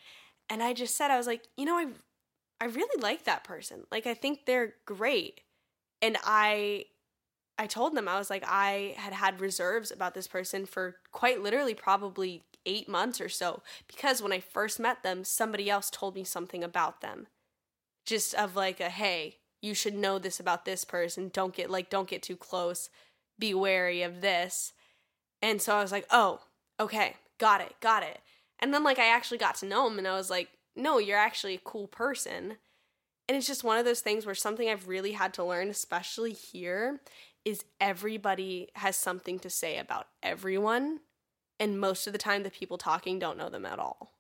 And 0.48 0.62
I 0.62 0.74
just 0.74 0.96
said, 0.96 1.10
I 1.10 1.18
was 1.18 1.26
like, 1.26 1.48
you 1.58 1.66
know, 1.66 1.76
I, 1.76 1.88
I 2.62 2.66
really 2.66 3.02
like 3.02 3.24
that 3.24 3.44
person. 3.44 3.88
Like, 3.92 4.06
I 4.06 4.14
think 4.14 4.46
they're 4.46 4.76
great. 4.86 5.42
And 6.04 6.18
I 6.24 6.86
I 7.58 7.66
told 7.66 7.96
them 7.96 8.08
I 8.08 8.20
was 8.20 8.30
like 8.30 8.44
I 8.48 8.94
had 8.96 9.12
had 9.12 9.42
reserves 9.42 9.90
about 9.90 10.14
this 10.14 10.28
person 10.28 10.68
for 10.68 10.98
quite 11.12 11.42
literally 11.42 11.74
probably 11.74 12.44
8 12.68 12.88
months 12.88 13.20
or 13.20 13.28
so 13.28 13.64
because 13.88 14.22
when 14.22 14.32
I 14.32 14.40
first 14.40 14.80
met 14.80 15.02
them 15.02 15.26
somebody 15.26 15.70
else 15.70 15.90
told 15.90 16.16
me 16.16 16.24
something 16.24 16.64
about 16.64 17.02
them 17.02 17.28
just 18.06 18.34
of 18.34 18.56
like 18.56 18.80
a 18.80 18.90
hey 18.90 19.39
you 19.62 19.74
should 19.74 19.96
know 19.96 20.20
this 20.20 20.40
about 20.40 20.66
this 20.66 20.84
person 20.84 21.30
don't 21.34 21.54
get 21.56 21.70
like 21.70 21.90
don't 21.90 22.08
get 22.08 22.22
too 22.24 22.36
close 22.36 22.90
be 23.38 23.54
wary 23.54 24.02
of 24.02 24.22
this 24.22 24.74
and 25.42 25.62
so 25.62 25.76
I 25.76 25.82
was 25.82 25.92
like 25.92 26.06
oh 26.12 26.42
okay 26.80 27.16
got 27.38 27.62
it 27.62 27.76
got 27.82 28.04
it 28.04 28.20
and 28.60 28.74
then 28.74 28.84
like 28.84 29.00
I 29.00 29.08
actually 29.08 29.38
got 29.38 29.56
to 29.56 29.66
know 29.66 29.88
him 29.88 29.98
and 29.98 30.08
I 30.08 30.16
was 30.16 30.30
like 30.30 30.50
no 30.76 30.98
you're 30.98 31.18
actually 31.18 31.56
a 31.56 31.62
cool 31.64 31.88
person 31.88 32.58
and 33.30 33.38
it's 33.38 33.46
just 33.46 33.64
one 33.64 33.78
of 33.78 33.86
those 33.86 34.02
things 34.02 34.26
where 34.26 34.34
something 34.34 34.68
I've 34.68 34.88
really 34.88 35.12
had 35.12 35.36
to 35.36 35.44
learn, 35.44 35.70
especially 35.70 36.34
here, 36.34 37.00
is 37.46 37.64
everybody 37.80 38.70
has 38.74 38.96
something 38.96 39.38
to 39.42 39.52
say 39.52 39.78
about 39.78 40.08
everyone. 40.24 41.02
And 41.60 41.80
most 41.80 42.08
of 42.08 42.14
the 42.14 42.18
time, 42.18 42.42
the 42.42 42.50
people 42.50 42.80
talking 42.80 43.20
don't 43.20 43.38
know 43.38 43.50
them 43.50 43.68
at 43.68 43.78
all. 43.78 44.14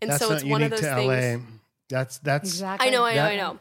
And 0.00 0.10
That's 0.10 0.24
so 0.24 0.32
it's 0.32 0.42
one 0.42 0.62
of 0.62 0.70
those 0.70 0.80
to 0.80 0.94
things. 0.94 1.42
LA. 1.42 1.46
That's 1.90 2.16
that's 2.18 2.48
exactly. 2.48 2.88
I 2.88 2.90
know, 2.90 3.04
I 3.04 3.14
know, 3.14 3.22
That- 3.22 3.30
I 3.32 3.36
know. 3.36 3.58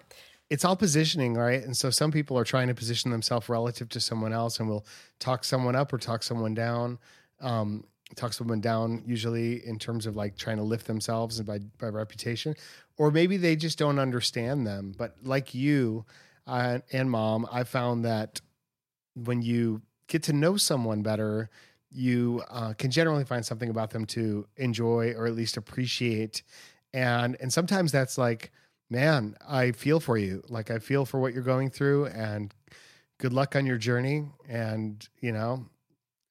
It's 0.50 0.66
all 0.66 0.76
positioning, 0.76 1.36
right? 1.36 1.64
And 1.64 1.78
so 1.78 1.90
some 1.90 2.12
people 2.12 2.38
are 2.38 2.44
trying 2.44 2.68
to 2.68 2.76
position 2.76 3.12
themselves 3.12 3.50
relative 3.50 3.90
to 3.90 4.00
someone 4.00 4.34
else 4.34 4.60
and 4.60 4.68
will 4.68 4.86
talk 5.20 5.44
someone 5.44 5.76
up 5.76 5.94
or 5.94 5.98
talk 5.98 6.24
someone 6.24 6.54
down. 6.54 6.98
Um, 7.40 7.84
talk 8.16 8.34
someone 8.34 8.60
down 8.60 9.04
usually 9.06 9.66
in 9.66 9.78
terms 9.78 10.06
of 10.06 10.16
like 10.16 10.36
trying 10.36 10.58
to 10.58 10.64
lift 10.64 10.88
themselves 10.88 11.38
and 11.38 11.48
by 11.48 11.60
by 11.78 11.88
reputation, 11.88 12.56
or 12.98 13.12
maybe 13.12 13.38
they 13.38 13.56
just 13.56 13.78
don't 13.78 14.00
understand 14.00 14.66
them. 14.66 14.94
But 14.98 15.16
like 15.24 15.54
you 15.54 16.06
uh, 16.48 16.80
and 16.92 17.12
mom, 17.12 17.48
I 17.52 17.64
found 17.64 18.06
that 18.06 18.42
when 19.14 19.42
you 19.42 19.82
get 20.08 20.24
to 20.24 20.34
know 20.34 20.58
someone 20.58 21.04
better, 21.04 21.50
you 21.92 22.42
uh, 22.50 22.74
can 22.74 22.90
generally 22.90 23.24
find 23.24 23.46
something 23.46 23.70
about 23.70 23.92
them 23.92 24.06
to 24.08 24.48
enjoy 24.58 25.14
or 25.16 25.28
at 25.28 25.36
least 25.36 25.58
appreciate. 25.58 26.42
And 26.94 27.38
and 27.40 27.54
sometimes 27.54 27.92
that's 27.92 28.18
like, 28.18 28.52
man, 28.90 29.36
I 29.48 29.72
feel 29.72 30.00
for 30.00 30.18
you. 30.18 30.44
Like 30.50 30.72
I 30.72 30.80
feel 30.80 31.06
for 31.06 31.20
what 31.20 31.34
you're 31.34 31.44
going 31.44 31.70
through, 31.70 32.08
and 32.08 32.54
good 33.18 33.34
luck 33.34 33.56
on 33.56 33.66
your 33.66 33.78
journey. 33.78 34.26
And 34.48 35.08
you 35.22 35.32
know, 35.32 35.66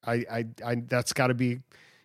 I 0.05 0.25
I, 0.31 0.47
I 0.65 0.75
that's 0.87 1.13
got 1.13 1.29
to 1.29 1.35
be 1.35 1.61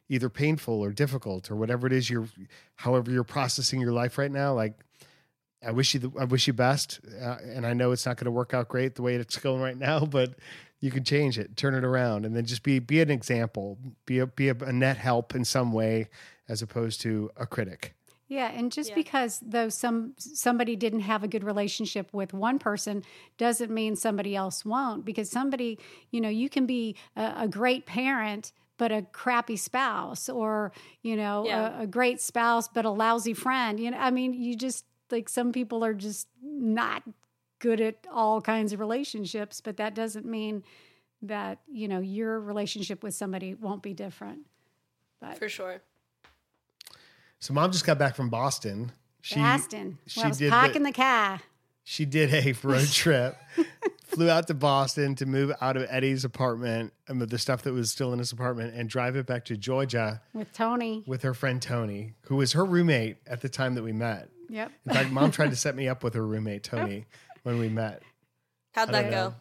either 0.09 0.29
painful 0.29 0.79
or 0.81 0.91
difficult 0.91 1.49
or 1.49 1.55
whatever 1.55 1.87
it 1.87 1.93
is 1.93 2.09
you're, 2.09 2.27
however 2.75 3.09
you're 3.09 3.23
processing 3.23 3.79
your 3.79 3.93
life 3.93 4.17
right 4.17 4.31
now. 4.31 4.53
Like 4.53 4.73
I 5.65 5.71
wish 5.71 5.93
you 5.93 6.01
the, 6.01 6.11
I 6.19 6.25
wish 6.25 6.45
you 6.45 6.53
best, 6.53 6.99
uh, 7.21 7.37
and 7.43 7.65
I 7.65 7.73
know 7.73 7.91
it's 7.91 8.05
not 8.05 8.17
going 8.17 8.25
to 8.25 8.31
work 8.31 8.53
out 8.53 8.67
great 8.67 8.95
the 8.95 9.01
way 9.01 9.15
it's 9.15 9.37
going 9.39 9.61
right 9.61 9.77
now, 9.77 10.05
but 10.05 10.35
you 10.79 10.91
can 10.91 11.03
change 11.03 11.39
it, 11.39 11.55
turn 11.55 11.73
it 11.73 11.85
around, 11.85 12.25
and 12.25 12.35
then 12.35 12.45
just 12.45 12.63
be 12.63 12.79
be 12.79 13.01
an 13.01 13.09
example, 13.09 13.77
be 14.05 14.19
a 14.19 14.27
be 14.27 14.49
a, 14.49 14.55
a 14.55 14.73
net 14.73 14.97
help 14.97 15.33
in 15.33 15.45
some 15.45 15.71
way, 15.71 16.09
as 16.49 16.61
opposed 16.61 17.01
to 17.01 17.31
a 17.37 17.45
critic. 17.45 17.95
Yeah, 18.27 18.47
and 18.51 18.71
just 18.71 18.89
Yeah. 18.89 18.95
because 18.95 19.39
though 19.45 19.69
some 19.69 20.13
somebody 20.17 20.75
didn't 20.75 21.01
have 21.01 21.23
a 21.23 21.27
good 21.27 21.43
relationship 21.43 22.13
with 22.13 22.33
one 22.33 22.57
person 22.57 23.03
doesn't 23.37 23.69
mean 23.71 23.95
somebody 23.95 24.35
else 24.35 24.63
won't. 24.65 25.05
Because 25.05 25.29
somebody, 25.29 25.77
you 26.11 26.21
know, 26.21 26.29
you 26.29 26.49
can 26.49 26.65
be 26.65 26.95
a, 27.15 27.33
a 27.37 27.47
great 27.47 27.85
parent 27.85 28.51
but 28.77 28.91
a 28.91 29.03
crappy 29.11 29.55
spouse, 29.55 30.27
or 30.29 30.71
you 31.03 31.15
know, 31.15 31.45
Yeah. 31.45 31.79
a, 31.79 31.83
a 31.83 31.87
great 31.87 32.19
spouse 32.21 32.67
but 32.67 32.85
a 32.85 32.89
lousy 32.89 33.33
friend. 33.33 33.79
You 33.79 33.91
know, 33.91 33.97
I 33.97 34.09
mean, 34.09 34.33
you 34.33 34.55
just 34.55 34.85
like 35.11 35.29
some 35.29 35.51
people 35.51 35.83
are 35.85 35.93
just 35.93 36.27
not 36.41 37.03
good 37.59 37.79
at 37.79 38.07
all 38.11 38.41
kinds 38.41 38.73
of 38.73 38.79
relationships, 38.79 39.61
but 39.61 39.77
that 39.77 39.93
doesn't 39.93 40.25
mean 40.25 40.63
that 41.21 41.59
you 41.71 41.87
know 41.87 41.99
your 41.99 42.39
relationship 42.39 43.03
with 43.03 43.13
somebody 43.13 43.53
won't 43.53 43.83
be 43.83 43.93
different. 43.93 44.39
But 45.21 45.37
For 45.37 45.47
sure. 45.49 45.81
So 47.43 47.53
mom 47.53 47.73
just 47.73 47.85
got 47.85 47.99
back 47.99 48.15
from 48.15 48.29
Boston. 48.29 48.93
She 49.19 49.35
Boston, 49.35 49.97
she 50.07 50.21
well, 50.21 50.27
I 50.27 50.29
was 50.29 50.37
did 50.37 50.49
parking 50.49 50.83
the- 50.83 50.91
the 50.91 50.95
car. 50.95 51.41
she 51.83 52.05
did 52.05 52.33
a 52.33 52.53
road 52.65 52.87
trip, 52.87 53.35
flew 54.05 54.29
out 54.29 54.47
to 54.47 54.53
Boston 54.53 55.13
to 55.15 55.25
move 55.25 55.51
out 55.59 55.75
of 55.75 55.85
Eddie's 55.89 56.23
apartment 56.23 56.93
um, 57.09 57.21
and 57.21 57.29
the 57.29 57.37
stuff 57.37 57.63
that 57.63 57.73
was 57.73 57.91
still 57.91 58.13
in 58.13 58.19
his 58.19 58.31
apartment 58.31 58.73
and 58.75 58.87
drive 58.87 59.17
it 59.17 59.25
back 59.25 59.43
to 59.45 59.57
Georgia 59.57 60.21
with 60.33 60.53
Tony. 60.53 61.03
with 61.05 61.23
her 61.23 61.33
friend 61.33 61.61
Tony, 61.61 62.13
who 62.27 62.37
was 62.37 62.53
her 62.53 62.63
roommate 62.63 63.17
at 63.27 63.41
the 63.41 63.49
time 63.49 63.75
that 63.75 63.83
we 63.83 63.91
met. 63.91 64.29
Yep. 64.47 64.71
In 64.85 64.93
fact, 64.93 65.11
mom 65.11 65.29
tried 65.31 65.49
to 65.49 65.55
set 65.57 65.75
me 65.75 65.89
up 65.89 66.01
with 66.01 66.13
her 66.13 66.25
roommate 66.25 66.63
Tony 66.63 67.07
when 67.43 67.59
we 67.59 67.67
met. 67.67 68.03
How'd 68.71 68.87
that 68.87 69.01
don't 69.01 69.11
go? 69.11 69.35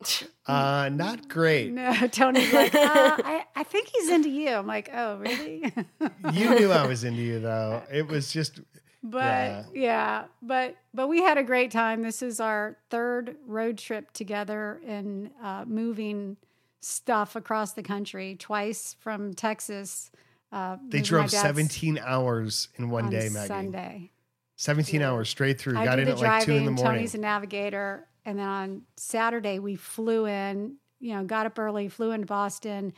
Uh, 0.46 0.88
not 0.90 1.28
great. 1.28 1.74
No, 1.74 1.92
Tony's 2.06 2.50
like, 2.54 2.74
uh, 2.74 3.16
I, 3.22 3.44
I 3.54 3.62
think 3.64 3.88
he's 3.88 4.08
into 4.08 4.30
you. 4.30 4.48
I'm 4.48 4.66
like, 4.66 4.88
oh, 4.94 5.18
really? 5.18 5.70
You 6.32 6.58
knew 6.58 6.72
I 6.72 6.86
was 6.86 7.04
into 7.04 7.20
you 7.20 7.38
though. 7.38 7.82
It 7.92 8.06
was 8.08 8.32
just 8.32 8.58
but 9.02 9.18
Yeah. 9.24 9.64
yeah. 9.74 10.24
but 10.40 10.76
but 10.94 11.08
we 11.08 11.22
had 11.22 11.36
a 11.36 11.42
great 11.42 11.70
time. 11.70 12.00
This 12.02 12.22
is 12.22 12.40
our 12.40 12.78
third 12.88 13.36
road 13.46 13.76
trip 13.76 14.10
together 14.12 14.80
in 14.86 15.32
uh, 15.42 15.64
moving 15.66 16.38
stuff 16.80 17.36
across 17.36 17.72
the 17.72 17.82
country. 17.82 18.34
Twice 18.38 18.96
from 19.00 19.34
Texas. 19.34 20.10
Uh, 20.50 20.78
they 20.88 21.02
drove 21.02 21.30
17 21.30 22.00
hours 22.02 22.68
in 22.76 22.88
one 22.88 23.04
on 23.04 23.10
day, 23.10 23.28
Maggie. 23.30 23.48
Sunday. 23.48 24.10
17 24.56 25.02
hours 25.02 25.28
straight 25.28 25.60
through. 25.60 25.78
I 25.78 25.84
Got 25.84 25.98
in 25.98 26.08
at 26.08 26.18
like 26.18 26.44
two 26.44 26.52
in 26.52 26.64
the 26.64 26.70
morning. 26.70 26.94
Tony's 26.94 27.14
a 27.14 27.18
navigator, 27.18 28.06
and 28.28 28.38
then 28.38 28.46
on 28.46 28.82
Saturday 28.98 29.58
we 29.58 29.74
flew 29.74 30.26
in. 30.26 30.76
You 31.00 31.14
know, 31.14 31.24
got 31.24 31.46
up 31.46 31.58
early, 31.58 31.88
flew 31.88 32.10
into 32.10 32.26
Boston, 32.26 32.92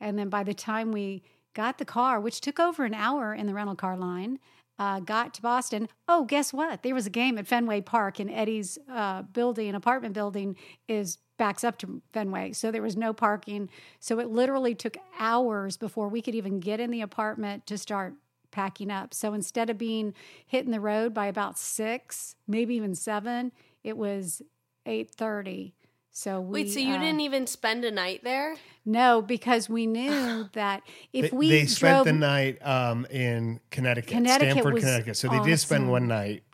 and 0.00 0.18
then 0.18 0.28
by 0.28 0.42
the 0.42 0.52
time 0.52 0.90
we 0.90 1.22
got 1.54 1.78
the 1.78 1.84
car, 1.84 2.20
which 2.20 2.40
took 2.40 2.58
over 2.58 2.84
an 2.84 2.94
hour 2.94 3.32
in 3.32 3.46
the 3.46 3.54
rental 3.54 3.76
car 3.76 3.96
line, 3.96 4.40
uh, 4.78 4.98
got 4.98 5.32
to 5.34 5.42
Boston. 5.42 5.88
Oh, 6.08 6.24
guess 6.24 6.52
what? 6.52 6.82
There 6.82 6.94
was 6.94 7.06
a 7.06 7.10
game 7.10 7.38
at 7.38 7.46
Fenway 7.46 7.80
Park, 7.82 8.18
and 8.18 8.28
Eddie's 8.28 8.76
uh, 8.92 9.22
building, 9.22 9.74
apartment 9.74 10.14
building, 10.14 10.56
is 10.88 11.18
backs 11.38 11.62
up 11.62 11.78
to 11.78 12.02
Fenway. 12.12 12.52
So 12.52 12.72
there 12.72 12.82
was 12.82 12.96
no 12.96 13.12
parking. 13.12 13.70
So 14.00 14.18
it 14.18 14.28
literally 14.28 14.74
took 14.74 14.96
hours 15.18 15.76
before 15.76 16.08
we 16.08 16.20
could 16.20 16.34
even 16.34 16.58
get 16.58 16.80
in 16.80 16.90
the 16.90 17.02
apartment 17.02 17.66
to 17.68 17.78
start 17.78 18.14
packing 18.50 18.90
up. 18.90 19.14
So 19.14 19.32
instead 19.32 19.70
of 19.70 19.78
being 19.78 20.12
hitting 20.44 20.72
the 20.72 20.80
road 20.80 21.14
by 21.14 21.26
about 21.26 21.56
six, 21.56 22.34
maybe 22.48 22.74
even 22.74 22.96
seven, 22.96 23.52
it 23.84 23.96
was 23.96 24.42
eight 24.86 25.10
thirty. 25.10 25.74
So 26.16 26.40
we 26.40 26.62
Wait, 26.62 26.70
so 26.70 26.78
you 26.78 26.94
uh, 26.94 26.98
didn't 26.98 27.20
even 27.20 27.46
spend 27.48 27.84
a 27.84 27.90
night 27.90 28.22
there? 28.22 28.54
no 28.84 29.20
because 29.22 29.68
we 29.68 29.86
knew 29.86 30.48
that 30.52 30.82
if 31.12 31.30
They, 31.30 31.36
we 31.36 31.48
they 31.48 31.60
drove 31.64 31.70
spent 31.70 32.04
the 32.04 32.12
night 32.12 32.64
um, 32.66 33.04
in 33.06 33.60
Connecticut, 33.70 34.10
Connecticut 34.10 34.52
Stamford, 34.52 34.76
Connecticut. 34.76 35.16
So 35.16 35.28
they 35.28 35.40
did 35.40 35.58
spend 35.58 35.90
one 35.90 36.06
night. 36.06 36.44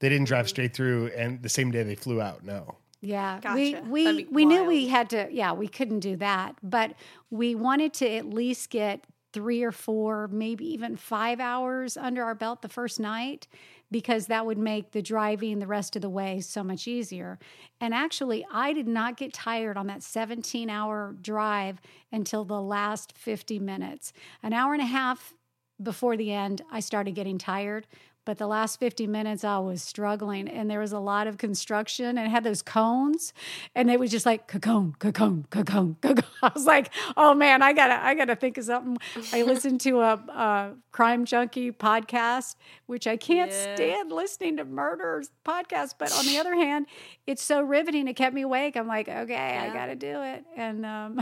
They 0.00 0.10
didn't 0.10 0.26
drive 0.26 0.48
straight 0.48 0.74
through, 0.74 1.06
and 1.16 1.42
the 1.42 1.48
same 1.48 1.70
day 1.70 1.82
they 1.82 1.94
flew 1.94 2.20
out. 2.20 2.44
No, 2.44 2.76
Yeah, 3.00 3.40
Gotcha. 3.40 3.54
we 3.54 3.72
That'd 3.72 3.88
we 3.90 4.24
be 4.24 4.28
we 4.30 4.44
knew 4.44 4.64
we 4.64 4.88
had 4.88 5.08
to. 5.10 5.28
Yeah, 5.30 5.52
we 5.52 5.68
couldn't 5.68 6.00
do 6.00 6.16
that, 6.16 6.56
but 6.62 6.92
we 7.30 7.54
wanted 7.54 7.94
to 7.94 8.10
at 8.10 8.26
least 8.28 8.68
get 8.68 9.06
three 9.32 9.62
or 9.62 9.72
four, 9.72 10.28
maybe 10.28 10.64
even 10.72 10.96
five 10.96 11.40
hours 11.40 11.96
under 11.96 12.22
our 12.24 12.34
belt 12.34 12.62
the 12.62 12.68
first 12.68 12.98
night, 13.00 13.46
because 13.90 14.26
that 14.26 14.46
would 14.46 14.58
make 14.58 14.92
the 14.92 15.02
driving 15.02 15.58
the 15.58 15.66
rest 15.66 15.96
of 15.96 16.02
the 16.02 16.10
way 16.10 16.40
so 16.40 16.62
much 16.64 16.88
easier. 16.88 17.38
And 17.80 17.94
actually, 17.94 18.44
I 18.50 18.72
did 18.72 18.88
not 18.88 19.16
get 19.16 19.32
tired 19.32 19.76
on 19.76 19.86
that 19.86 20.02
17 20.02 20.68
hour 20.68 21.14
drive 21.20 21.80
until 22.10 22.44
the 22.44 22.60
last 22.60 23.16
50 23.16 23.58
minutes. 23.58 24.12
An 24.42 24.52
hour 24.52 24.72
and 24.72 24.82
a 24.82 24.86
half 24.86 25.34
before 25.82 26.16
the 26.16 26.32
end, 26.32 26.62
I 26.70 26.80
started 26.80 27.14
getting 27.14 27.38
tired. 27.38 27.86
But 28.26 28.38
the 28.38 28.46
last 28.48 28.78
50 28.80 29.06
minutes, 29.06 29.44
I 29.44 29.56
was 29.58 29.82
struggling, 29.82 30.48
and 30.48 30.68
there 30.68 30.80
was 30.80 30.92
a 30.92 30.98
lot 30.98 31.28
of 31.28 31.38
construction 31.38 32.18
and 32.18 32.28
had 32.30 32.42
those 32.44 32.60
cones, 32.60 33.32
and 33.74 33.88
it 33.90 33.98
was 34.00 34.10
just 34.10 34.26
like 34.26 34.48
cacone, 34.48 34.98
cacone, 34.98 35.46
cacone, 35.48 35.96
cacone. 36.00 36.24
I 36.42 36.50
was 36.52 36.66
like, 36.66 36.92
oh 37.16 37.34
man, 37.34 37.62
I 37.62 37.72
gotta, 37.72 37.94
I 38.04 38.14
gotta 38.14 38.34
think 38.36 38.58
of 38.58 38.64
something. 38.64 38.98
I 39.32 39.42
listened 39.44 39.80
to 39.82 40.00
a, 40.00 40.12
a 40.14 40.74
crime 40.90 41.24
junkie 41.24 41.70
podcast, 41.70 42.56
which 42.86 43.06
I 43.06 43.16
can't 43.16 43.50
Yeah. 43.52 43.74
stand 43.76 44.10
listening 44.10 44.56
to 44.58 44.64
murder 44.64 45.22
podcasts. 45.44 45.94
But 45.96 46.12
on 46.12 46.26
the 46.26 46.36
other 46.40 46.54
hand, 46.56 46.86
it's 47.28 47.44
so 47.44 47.62
riveting. 47.62 48.08
It 48.08 48.14
kept 48.14 48.34
me 48.34 48.42
awake. 48.42 48.76
I'm 48.76 48.88
like, 48.88 49.08
okay, 49.08 49.56
I 49.56 49.72
gotta 49.72 49.94
do 49.94 50.20
it. 50.22 50.44
And 50.56 50.84
um, 50.84 51.20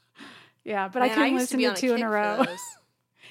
yeah, 0.64 0.86
but 0.88 1.02
I 1.02 1.06
Man, 1.08 1.14
couldn't 1.16 1.32
used 1.32 1.42
listen 1.42 1.58
be 1.58 1.64
to, 1.64 1.74
two 1.74 1.94
in 1.94 2.02
a 2.02 2.08
row. 2.08 2.36
those. 2.44 2.58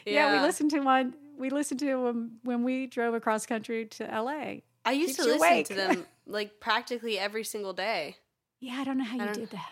Yeah. 0.06 0.34
we 0.34 0.46
listened 0.46 0.72
to 0.72 0.82
one. 0.82 1.14
We 1.38 1.50
listened 1.50 1.80
to 1.82 1.86
them 1.86 2.40
when 2.44 2.64
we 2.64 2.88
drove 2.88 3.14
across 3.14 3.46
country 3.46 3.86
to 3.86 4.04
LA. 4.06 4.62
I 4.86 4.92
used 4.92 5.16
keeps 5.16 5.18
to 5.18 5.24
listen 5.26 5.38
awake. 5.48 5.68
to 5.68 5.74
them 5.74 6.06
like 6.26 6.60
practically 6.60 7.18
every 7.20 7.44
single 7.44 7.74
day. 7.74 8.18
Yeah, 8.60 8.78
I 8.80 8.84
don't 8.84 8.98
know 8.98 9.04
how 9.04 9.18
you 9.18 9.26
don't- 9.26 9.34
did 9.34 9.50
that. 9.52 9.72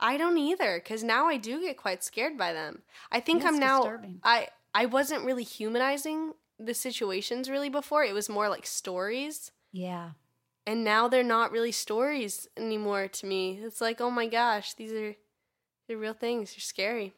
I 0.00 0.16
don't 0.16 0.38
either, 0.38 0.78
because 0.78 1.02
now 1.02 1.26
I 1.26 1.38
do 1.38 1.60
get 1.60 1.76
quite 1.76 2.04
scared 2.04 2.38
by 2.38 2.52
them. 2.52 2.82
I 3.10 3.18
think 3.18 3.44
I'm 3.44 3.58
now. 3.58 3.80
disturbing. 3.80 4.20
I 4.22 4.48
I 4.72 4.86
wasn't 4.86 5.24
really 5.24 5.42
humanizing 5.42 6.34
the 6.58 6.72
situations 6.74 7.50
really 7.50 7.68
before. 7.68 8.04
It 8.04 8.14
was 8.14 8.28
more 8.28 8.48
like 8.48 8.64
stories, 8.66 9.50
Yeah. 9.72 10.10
and 10.66 10.84
now 10.84 11.08
they're 11.08 11.24
not 11.24 11.50
really 11.50 11.72
stories 11.72 12.46
anymore 12.56 13.08
to 13.08 13.26
me. 13.26 13.58
It's 13.60 13.80
like, 13.80 14.00
oh 14.00 14.10
my 14.10 14.28
gosh, 14.28 14.74
these 14.74 14.92
are 14.92 15.16
they're 15.88 15.98
real 15.98 16.14
things. 16.14 16.52
They're 16.52 16.60
scary. 16.60 17.14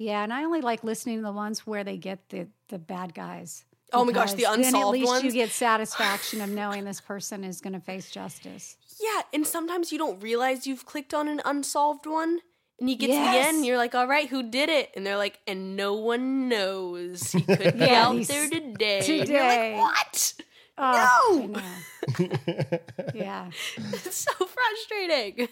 Yeah, 0.00 0.24
and 0.24 0.32
I 0.32 0.44
only 0.44 0.62
like 0.62 0.82
listening 0.82 1.18
to 1.18 1.22
the 1.22 1.30
ones 1.32 1.66
where 1.66 1.84
they 1.84 1.98
get 1.98 2.30
the 2.30 2.48
the 2.68 2.78
bad 2.78 3.12
guys. 3.14 3.66
Oh 3.92 4.02
my 4.04 4.12
gosh, 4.12 4.30
the 4.30 4.38
Because 4.38 4.56
then 4.56 4.64
at 4.64 4.74
unsolved 4.74 4.98
least 4.98 5.24
you 5.24 5.30
get 5.32 5.50
satisfaction 5.50 6.40
of 6.40 6.48
knowing 6.60 6.84
this 6.84 7.02
person 7.02 7.44
is 7.44 7.60
going 7.60 7.74
to 7.74 7.80
face 7.80 8.10
justice. 8.10 8.76
Yeah, 8.98 9.22
and 9.34 9.46
sometimes 9.46 9.92
you 9.92 9.98
don't 9.98 10.18
realize 10.22 10.66
you've 10.66 10.86
clicked 10.86 11.12
on 11.12 11.28
an 11.28 11.42
unsolved 11.44 12.06
one. 12.06 12.38
And 12.78 12.88
you 12.88 12.96
get 12.96 13.08
to 13.08 13.12
the 13.12 13.18
end, 13.46 13.56
and 13.58 13.66
you're 13.66 13.76
like, 13.76 13.94
"All 13.94 14.06
right, 14.06 14.26
who 14.26 14.42
did 14.42 14.70
it?" 14.70 14.90
And 14.96 15.06
they're 15.06 15.18
like, 15.18 15.38
"And 15.46 15.76
no 15.76 15.92
one 15.92 16.48
knows. 16.48 17.30
He 17.32 17.42
could 17.56 17.74
be 17.74 17.80
Yeah, 17.80 18.06
out 18.06 18.22
there 18.26 18.48
today." 18.48 18.96
And 18.98 19.04
today. 19.06 19.32
you're 19.34 19.46
like, 19.46 19.76
"What?" 19.76 20.34
Oh, 20.78 21.50
No! 21.52 21.60
Yeah. 23.14 23.50
It's 23.76 24.16
so 24.16 24.32
frustrating. 24.32 25.48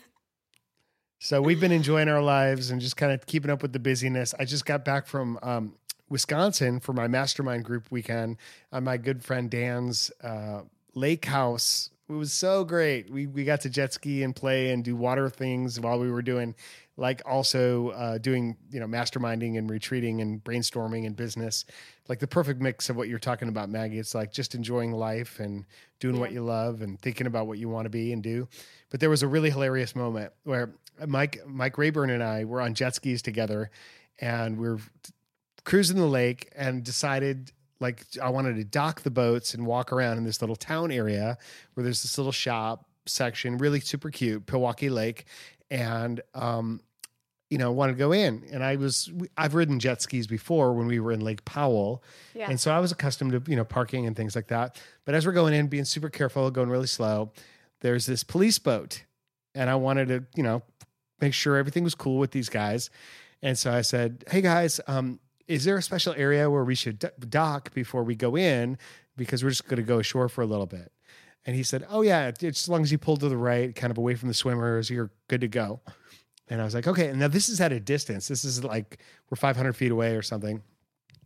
So 1.21 1.43
we've 1.43 1.59
been 1.59 1.73
enjoying 1.73 2.09
our 2.09 2.23
lives 2.23 2.71
and 2.71 2.81
just 2.81 2.97
kind 2.97 3.11
of 3.11 3.27
keeping 3.27 3.51
up 3.51 3.61
with 3.61 3.73
the 3.73 3.81
busyness. 3.81 4.35
I 4.39 4.45
just 4.45 4.65
got 4.65 4.85
back 4.85 5.05
from 5.05 5.37
um, 5.43 5.75
Wisconsin 6.09 6.79
for 6.79 6.93
my 6.93 7.09
mastermind 7.09 7.65
group 7.65 7.91
weekend 7.91 8.37
on 8.73 8.85
my 8.85 8.99
good 8.99 9.25
friend 9.25 9.51
Dan's 9.51 10.13
uh, 10.23 10.61
lake 10.95 11.25
house. 11.25 11.91
It 12.09 12.13
was 12.13 12.33
so 12.33 12.63
great. 12.63 13.11
We 13.11 13.27
we 13.27 13.43
got 13.43 13.63
to 13.63 13.69
jet 13.69 13.93
ski 13.93 14.23
and 14.23 14.35
play 14.35 14.71
and 14.71 14.85
do 14.85 14.95
water 14.95 15.29
things 15.29 15.81
while 15.81 15.99
we 15.99 16.09
were 16.09 16.23
doing 16.23 16.55
like 16.99 17.23
also 17.25 17.91
uh, 17.91 18.19
doing 18.19 18.57
you 18.71 18.81
know 18.81 18.87
masterminding 18.87 19.57
and 19.57 19.71
retreating 19.71 20.21
and 20.21 20.43
brainstorming 20.45 21.07
and 21.07 21.17
business. 21.17 21.65
Like 22.09 22.19
the 22.19 22.27
perfect 22.27 22.61
mix 22.61 22.91
of 22.91 22.97
what 22.97 23.09
you're 23.09 23.19
talking 23.19 23.49
about 23.49 23.71
maggie. 23.71 23.99
It's 23.99 24.15
like 24.15 24.33
just 24.33 24.55
enjoying 24.55 24.93
life 24.93 25.41
and 25.41 25.65
doing 26.01 26.19
what 26.19 26.33
you 26.33 26.43
love 26.43 26.83
and 26.83 27.01
thinking 27.01 27.27
about 27.27 27.47
what 27.47 27.59
you 27.59 27.69
want 27.69 27.87
to 27.87 27.91
be 27.91 28.13
and 28.13 28.23
do. 28.23 28.49
But 28.91 29.01
there 29.01 29.11
was 29.11 29.23
a 29.23 29.29
really 29.29 29.51
hilarious 29.51 29.97
moment 29.97 30.33
where 30.45 30.75
mike 31.07 31.39
mike 31.47 31.79
rayburn 31.79 32.11
and 32.11 32.25
i 32.25 32.45
were 32.45 32.61
on 32.61 32.75
jet 32.75 32.93
skis 32.93 33.23
together 33.23 33.71
and 34.19 34.59
we 34.59 34.67
are 34.67 34.81
cruising 35.65 35.97
the 35.97 36.05
lake 36.05 36.51
and 36.57 36.83
decided 36.83 37.53
like 37.79 38.05
i 38.21 38.29
wanted 38.29 38.57
to 38.57 38.65
dock 38.65 39.03
the 39.03 39.11
boats 39.11 39.55
and 39.55 39.65
walk 39.65 39.93
around 39.93 40.19
in 40.19 40.25
this 40.25 40.43
little 40.43 40.57
town 40.57 40.91
area 40.91 41.39
where 41.75 41.85
there's 41.85 42.03
this 42.03 42.19
little 42.19 42.33
shop 42.33 42.89
section 43.09 43.59
really 43.59 43.81
super 43.81 44.11
cute 44.11 44.47
Pewaukee 44.47 44.91
lake. 44.91 45.25
And 45.71 46.21
um 46.35 46.81
you 47.51 47.59
know 47.59 47.73
wanted 47.73 47.93
to 47.93 47.99
go 47.99 48.13
in. 48.13 48.45
And 48.53 48.63
i 48.63 48.77
was 48.77 49.11
i've 49.37 49.55
ridden 49.55 49.79
jet 49.79 50.03
skis 50.03 50.27
before 50.27 50.73
when 50.73 50.87
we 50.87 51.01
were 51.01 51.13
in 51.13 51.21
lake 51.21 51.45
powell. 51.45 52.03
Yeah. 52.35 52.51
and 52.51 52.61
so 52.61 52.73
i 52.73 52.79
was 52.79 52.93
accustomed 52.93 53.33
to 53.33 53.51
you 53.51 53.57
know 53.57 53.65
parking 53.65 54.07
and 54.07 54.17
things 54.17 54.37
like 54.37 54.49
that. 54.49 54.81
But 55.05 55.15
as 55.15 55.27
we're 55.27 55.33
going 55.33 55.55
in 55.55 55.69
being 55.69 55.85
super 55.85 56.11
careful 56.11 56.51
going 56.51 56.69
really 56.69 56.87
slow 56.87 57.33
there's 57.81 58.07
this 58.07 58.25
police 58.25 58.59
boat. 58.59 59.05
And 59.55 59.71
i 59.71 59.75
wanted 59.75 60.09
to 60.09 60.25
you 60.37 60.43
know 60.43 60.63
make 61.21 61.35
sure 61.35 61.57
everything 61.57 61.85
was 61.85 61.95
cool 61.95 62.19
with 62.19 62.33
these 62.33 62.49
guys. 62.49 62.91
And 63.43 63.57
so 63.59 63.73
i 63.73 63.81
said 63.83 64.25
hey 64.31 64.41
guys 64.41 64.81
um 64.87 65.21
is 65.47 65.65
there 65.65 65.79
a 65.79 65.83
special 65.83 66.13
area 66.17 66.51
where 66.51 66.65
we 66.65 66.75
should 66.75 67.11
dock 67.31 67.73
before 67.73 68.05
we 68.05 68.15
go 68.15 68.37
in? 68.37 68.77
Because 69.17 69.43
we're 69.43 69.49
just 69.49 69.67
going 69.67 69.79
to 69.79 69.83
go 69.83 69.99
ashore 69.99 70.29
for 70.29 70.43
a 70.43 70.47
little 70.47 70.67
bit. 70.67 70.93
And 71.47 71.57
he 71.57 71.63
said 71.63 71.87
oh 71.89 72.03
yeah 72.03 72.29
it's 72.29 72.45
as 72.65 72.69
long 72.69 72.83
as 72.83 72.93
you 72.93 72.99
pull 72.99 73.17
to 73.17 73.29
the 73.31 73.37
right 73.37 73.75
kind 73.75 73.91
of 73.91 73.97
away 73.97 74.15
from 74.17 74.29
the 74.29 74.35
swimmers 74.35 74.91
you're 74.91 75.11
good 75.29 75.41
to 75.41 75.49
go 75.49 75.81
and 76.51 76.61
I 76.61 76.65
was 76.65 76.75
like, 76.75 76.87
okay. 76.87 77.09
And 77.09 77.19
now 77.19 77.29
this 77.29 77.49
is 77.49 77.61
at 77.61 77.73
a 77.73 77.81
distance. 77.81 78.29
This 78.29 78.45
is 78.45 78.65
like 78.65 78.99
we're 79.31 79.37
500 79.37 79.75
feet 79.75 79.91
away 79.93 80.17
or 80.17 80.23
something, 80.23 80.63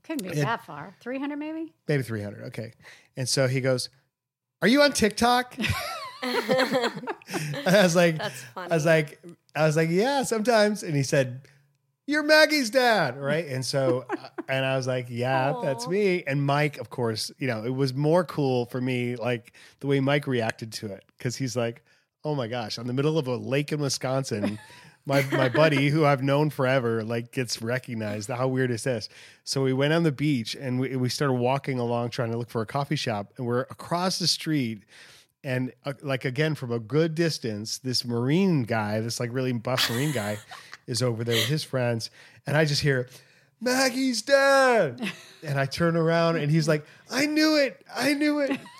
Couldn't 0.03 0.31
be 0.31 0.37
Yeah. 0.37 0.45
that 0.45 0.65
far. 0.67 0.95
300 1.01 1.37
maybe? 1.37 1.73
maybe 1.89 2.03
300. 2.03 2.45
Okay. 2.49 2.73
And 3.17 3.29
so 3.29 3.47
he 3.49 3.61
goes, 3.61 3.89
"Are 4.61 4.69
you 4.69 4.83
on 4.83 4.93
TikTok?" 4.93 5.57
and 6.23 7.09
I 7.67 7.83
was 7.83 7.97
like, 7.97 8.19
That's 8.19 8.43
funny. 8.55 8.71
I 8.71 8.75
was 8.75 8.87
like, 8.87 9.21
I 9.55 9.67
was 9.67 9.77
like, 9.77 9.89
yeah, 9.91 10.23
sometimes. 10.23 10.83
And 10.83 10.95
he 10.97 11.03
said, 11.03 11.43
"You're 12.07 12.23
Maggie's 12.23 12.71
dad, 12.71 13.19
right?" 13.19 13.47
And 13.47 13.65
so, 13.65 14.07
and 14.49 14.65
I 14.65 14.77
was 14.77 14.87
like, 14.87 15.07
"Yeah, 15.09 15.55
that's 15.63 15.87
me." 15.89 16.23
And 16.27 16.45
Mike, 16.45 16.79
of 16.79 16.91
course, 16.91 17.31
you 17.39 17.47
know, 17.47 17.65
it 17.65 17.75
was 17.75 17.93
more 17.95 18.25
cool 18.25 18.67
for 18.67 18.81
me, 18.81 19.17
like 19.17 19.53
the 19.81 19.87
way 19.87 20.01
Mike 20.01 20.27
reacted 20.27 20.73
to 20.75 20.87
it, 20.87 21.05
because 21.19 21.37
he's 21.37 21.57
like, 21.57 21.85
"Oh 22.25 22.35
my 22.35 22.49
gosh, 22.49 22.79
on 22.79 22.87
the 22.87 22.93
middle 22.93 23.19
of 23.19 23.27
a 23.29 23.37
lake 23.37 23.73
in 23.73 23.81
Wisconsin." 23.81 24.59
My, 25.05 25.23
my 25.33 25.49
buddy 25.49 25.89
who 25.89 26.05
I've 26.05 26.23
known 26.23 26.51
forever 26.51 27.03
like 27.03 27.33
gets 27.33 27.61
recognized. 27.61 28.29
How 28.29 28.47
weird 28.47 28.71
is 28.71 28.85
this? 28.85 29.09
So 29.43 29.63
we 29.63 29.73
went 29.73 29.93
on 29.93 30.05
the 30.05 30.13
beach 30.13 30.55
and 30.55 30.79
we, 30.79 30.95
we 30.95 31.09
started 31.09 31.35
walking 31.35 31.79
along 31.81 32.11
trying 32.11 32.31
to 32.31 32.39
look 32.39 32.51
for 32.51 32.63
a 32.63 32.67
coffee 32.67 32.97
shop 32.97 33.33
and 33.37 33.47
we're 33.47 33.63
across 33.63 34.19
the 34.19 34.29
street. 34.29 34.85
And 35.43 35.73
uh, 35.85 35.95
like 36.03 36.25
again 36.25 36.55
from 36.55 36.71
a 36.71 36.79
good 36.79 37.17
distance 37.17 37.79
this 37.79 38.05
marine 38.05 38.63
guy 38.63 39.01
this 39.01 39.19
like 39.19 39.33
really 39.33 39.53
buff 39.53 39.91
marine 39.91 40.13
guy 40.13 40.39
is 40.87 41.03
over 41.03 41.25
there 41.25 41.35
with 41.35 41.49
his 41.49 41.65
friends. 41.65 42.11
And 42.47 42.57
i 42.57 42.65
just 42.65 42.83
hear 42.83 43.09
maggie's 43.61 44.23
dad 44.23 45.01
and 45.43 45.59
i 45.59 45.67
turn 45.67 45.97
around 45.97 46.37
and 46.37 46.51
he's 46.51 46.69
like 46.69 46.85
i 47.11 47.27
knew 47.27 47.57
it. 47.57 47.85
I 47.93 48.15
knew 48.15 48.41
it. 48.41 48.59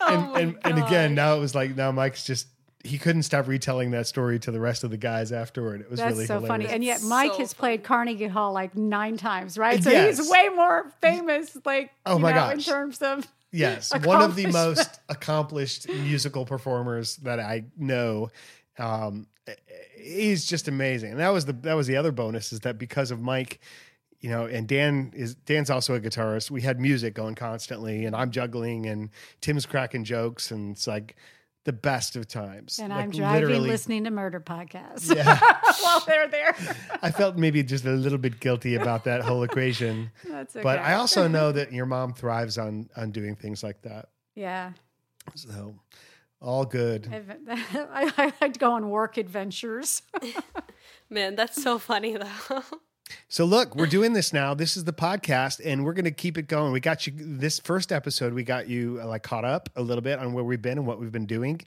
Oh 0.00 0.34
and, 0.34 0.58
and 0.64 0.76
again 0.78 1.14
now 1.14 1.36
it 1.36 1.38
was 1.38 1.54
like 1.54 1.76
now 1.76 1.92
mike's 1.92 2.24
just 2.24 2.48
he 2.84 2.96
couldn't 2.98 3.24
stop 3.24 3.48
retelling 3.48 3.90
that 3.90 4.06
story 4.06 4.38
to 4.38 4.50
the 4.50 4.60
rest 4.60 4.84
of 4.84 4.90
the 4.90 4.96
guys 4.96 5.32
afterward 5.32 5.80
it 5.80 5.90
was 5.90 5.98
That's 5.98 6.12
really 6.14 6.26
so 6.26 6.34
hilarious. 6.40 6.66
funny. 6.66 6.74
And 6.74 6.84
yet 6.84 7.02
Mike 7.02 7.32
so 7.32 7.38
has 7.38 7.52
played 7.54 7.82
Carnegie 7.82 8.28
Hall 8.28 8.52
like 8.52 8.76
nine 8.76 9.16
times, 9.16 9.58
right? 9.58 9.82
So 9.82 9.90
Yes. 9.90 10.18
he's 10.18 10.30
way 10.30 10.48
more 10.54 10.92
famous, 11.00 11.56
like 11.64 11.90
Oh 12.06 12.16
you 12.16 12.22
my 12.22 12.32
know, 12.32 12.50
in 12.50 12.60
terms 12.60 13.02
of 13.02 13.26
Yes, 13.50 13.92
one 14.04 14.20
of 14.22 14.36
the 14.36 14.46
most 14.48 15.00
accomplished 15.08 15.88
musical 15.88 16.44
performers 16.44 17.16
that 17.18 17.40
I 17.40 17.64
know. 17.78 18.28
Um, 18.78 19.26
he's 19.96 20.44
just 20.44 20.68
amazing, 20.68 21.12
and 21.12 21.20
that 21.20 21.30
was 21.30 21.46
the 21.46 21.54
that 21.54 21.72
was 21.74 21.86
the 21.86 21.96
other 21.96 22.12
bonus 22.12 22.52
is 22.52 22.60
that 22.60 22.76
because 22.78 23.10
of 23.10 23.20
Mike, 23.22 23.60
you 24.20 24.28
know, 24.28 24.44
and 24.44 24.68
Dan 24.68 25.12
is 25.16 25.34
Dan's 25.34 25.70
also 25.70 25.94
a 25.94 26.00
guitarist. 26.00 26.50
We 26.50 26.60
had 26.60 26.78
music 26.78 27.14
going 27.14 27.34
constantly, 27.36 28.04
and 28.04 28.14
I'm 28.14 28.30
juggling, 28.30 28.84
and 28.86 29.08
Tim's 29.40 29.64
cracking 29.64 30.04
jokes, 30.04 30.50
and 30.50 30.72
it's 30.76 30.86
like 30.86 31.16
the 31.68 31.72
best 31.90 32.16
of 32.16 32.26
times. 32.26 32.78
And 32.78 32.88
Like, 32.90 33.02
I'm 33.04 33.10
driving 33.10 33.42
literally- 33.48 33.68
listening 33.68 34.04
to 34.04 34.10
murder 34.10 34.40
podcasts 34.40 35.14
Yeah. 35.14 35.38
while 35.82 36.00
they're 36.06 36.26
there. 36.28 36.56
I 37.02 37.10
felt 37.10 37.36
maybe 37.36 37.62
just 37.62 37.84
a 37.84 37.90
little 37.90 38.16
bit 38.18 38.40
guilty 38.40 38.74
about 38.74 39.04
that 39.04 39.20
whole 39.20 39.42
equation, 39.42 40.10
That's 40.24 40.56
okay. 40.56 40.62
but 40.62 40.78
I 40.78 40.94
also 40.94 41.28
know 41.28 41.52
that 41.52 41.72
your 41.72 41.86
mom 41.86 42.14
thrives 42.14 42.56
on 42.58 42.88
on 42.96 43.10
doing 43.10 43.36
things 43.36 43.62
like 43.62 43.82
that. 43.82 44.08
yeah. 44.34 44.72
So 45.34 45.74
all 46.40 46.64
good. 46.64 47.06
I, 47.68 48.10
I 48.16 48.32
like 48.40 48.54
to 48.54 48.58
go 48.58 48.72
on 48.72 48.88
work 48.88 49.18
adventures. 49.18 50.00
Man, 51.10 51.34
that's 51.36 51.62
so 51.62 51.78
funny 51.78 52.16
though. 52.16 52.62
So 53.28 53.44
look, 53.44 53.74
we're 53.74 53.86
doing 53.86 54.12
this 54.12 54.32
now. 54.32 54.54
This 54.54 54.76
is 54.76 54.84
the 54.84 54.92
podcast, 54.92 55.60
and 55.64 55.84
we're 55.84 55.92
going 55.92 56.04
to 56.04 56.10
keep 56.10 56.38
it 56.38 56.48
going. 56.48 56.72
We 56.72 56.80
got 56.80 57.06
you 57.06 57.12
this 57.16 57.58
first 57.58 57.92
episode. 57.92 58.32
We 58.32 58.42
got 58.42 58.68
you 58.68 59.00
uh, 59.02 59.06
like 59.06 59.22
caught 59.22 59.44
up 59.44 59.68
a 59.76 59.82
little 59.82 60.02
bit 60.02 60.18
on 60.18 60.32
where 60.32 60.44
we've 60.44 60.62
been 60.62 60.78
and 60.78 60.86
what 60.86 60.98
we've 60.98 61.12
been 61.12 61.26
doing. 61.26 61.60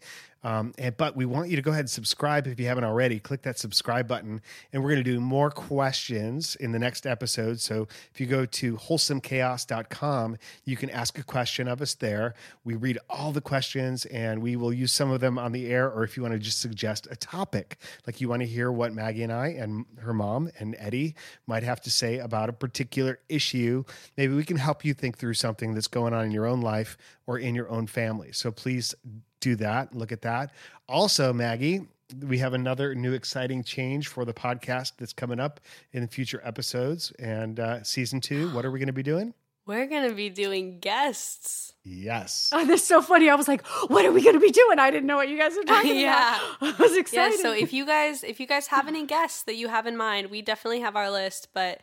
Um, 0.43 0.73
and, 0.77 0.95
but 0.97 1.15
we 1.15 1.25
want 1.25 1.49
you 1.49 1.55
to 1.55 1.61
go 1.61 1.71
ahead 1.71 1.81
and 1.81 1.89
subscribe 1.89 2.47
if 2.47 2.59
you 2.59 2.67
haven't 2.67 2.83
already. 2.83 3.19
Click 3.19 3.43
that 3.43 3.59
subscribe 3.59 4.07
button, 4.07 4.41
and 4.73 4.83
we're 4.83 4.89
going 4.89 5.03
to 5.03 5.11
do 5.11 5.19
more 5.19 5.51
questions 5.51 6.55
in 6.55 6.71
the 6.71 6.79
next 6.79 7.05
episode. 7.05 7.59
So 7.59 7.87
if 8.13 8.19
you 8.19 8.25
go 8.25 8.45
to 8.45 8.77
wholesomechaos.com, 8.77 10.37
you 10.65 10.77
can 10.77 10.89
ask 10.89 11.19
a 11.19 11.23
question 11.23 11.67
of 11.67 11.81
us 11.81 11.93
there. 11.93 12.33
We 12.63 12.75
read 12.75 12.97
all 13.09 13.31
the 13.31 13.41
questions, 13.41 14.05
and 14.07 14.41
we 14.41 14.55
will 14.55 14.73
use 14.73 14.91
some 14.91 15.11
of 15.11 15.19
them 15.19 15.37
on 15.37 15.51
the 15.51 15.67
air. 15.67 15.89
Or 15.89 16.03
if 16.03 16.17
you 16.17 16.23
want 16.23 16.33
to 16.33 16.39
just 16.39 16.59
suggest 16.59 17.07
a 17.11 17.15
topic, 17.15 17.77
like 18.07 18.19
you 18.19 18.29
want 18.29 18.41
to 18.41 18.47
hear 18.47 18.71
what 18.71 18.93
Maggie 18.93 19.23
and 19.23 19.33
I 19.33 19.47
and 19.49 19.85
her 19.99 20.13
mom 20.13 20.49
and 20.59 20.75
Eddie 20.79 21.15
might 21.45 21.63
have 21.63 21.81
to 21.81 21.91
say 21.91 22.17
about 22.17 22.49
a 22.49 22.53
particular 22.53 23.19
issue, 23.29 23.83
maybe 24.17 24.33
we 24.33 24.43
can 24.43 24.57
help 24.57 24.83
you 24.83 24.93
think 24.93 25.17
through 25.17 25.35
something 25.35 25.73
that's 25.73 25.87
going 25.87 26.13
on 26.13 26.25
in 26.25 26.31
your 26.31 26.45
own 26.45 26.61
life 26.61 26.97
or 27.27 27.37
in 27.37 27.53
your 27.53 27.69
own 27.69 27.87
family. 27.87 28.31
So 28.31 28.51
please 28.51 28.95
do 29.41 29.55
that. 29.57 29.93
Look 29.93 30.11
at 30.13 30.21
that. 30.21 30.51
Also, 30.87 31.33
Maggie, 31.33 31.81
we 32.25 32.37
have 32.39 32.53
another 32.53 32.95
new 32.95 33.13
exciting 33.13 33.63
change 33.63 34.07
for 34.07 34.23
the 34.25 34.33
podcast 34.33 34.93
that's 34.97 35.13
coming 35.13 35.39
up 35.39 35.59
in 35.93 36.07
future 36.07 36.41
episodes 36.43 37.11
and 37.19 37.59
uh, 37.59 37.83
season 37.83 38.21
two. 38.21 38.49
What 38.53 38.65
are 38.65 38.71
we 38.71 38.79
going 38.79 38.87
to 38.87 38.93
be 38.93 39.03
doing? 39.03 39.33
We're 39.67 39.85
gonna 39.85 40.13
be 40.13 40.29
doing 40.29 40.79
guests. 40.79 41.73
Yes. 41.83 42.49
Oh, 42.53 42.65
that's 42.65 42.83
so 42.83 42.99
funny. 43.01 43.29
I 43.29 43.35
was 43.35 43.47
like, 43.47 43.65
what 43.87 44.03
are 44.05 44.11
we 44.11 44.21
going 44.23 44.33
to 44.33 44.39
be 44.41 44.49
doing? 44.51 44.79
I 44.79 44.89
didn't 44.89 45.05
know 45.05 45.15
what 45.17 45.29
you 45.29 45.37
guys 45.37 45.55
were 45.55 45.63
talking 45.63 45.99
Yeah. 45.99 46.35
about. 46.59 46.79
I 46.79 46.81
was 46.83 46.93
Yeah, 46.93 46.99
excited. 46.99 47.39
so 47.39 47.53
if 47.53 47.71
you 47.71 47.85
guys 47.85 48.23
if 48.23 48.39
you 48.39 48.47
guys 48.47 48.67
have 48.67 48.87
any 48.87 49.05
guests 49.05 49.43
that 49.43 49.55
you 49.55 49.67
have 49.67 49.85
in 49.85 49.95
mind, 49.95 50.31
we 50.31 50.41
definitely 50.41 50.79
have 50.81 50.95
our 50.95 51.11
list, 51.11 51.49
but 51.53 51.81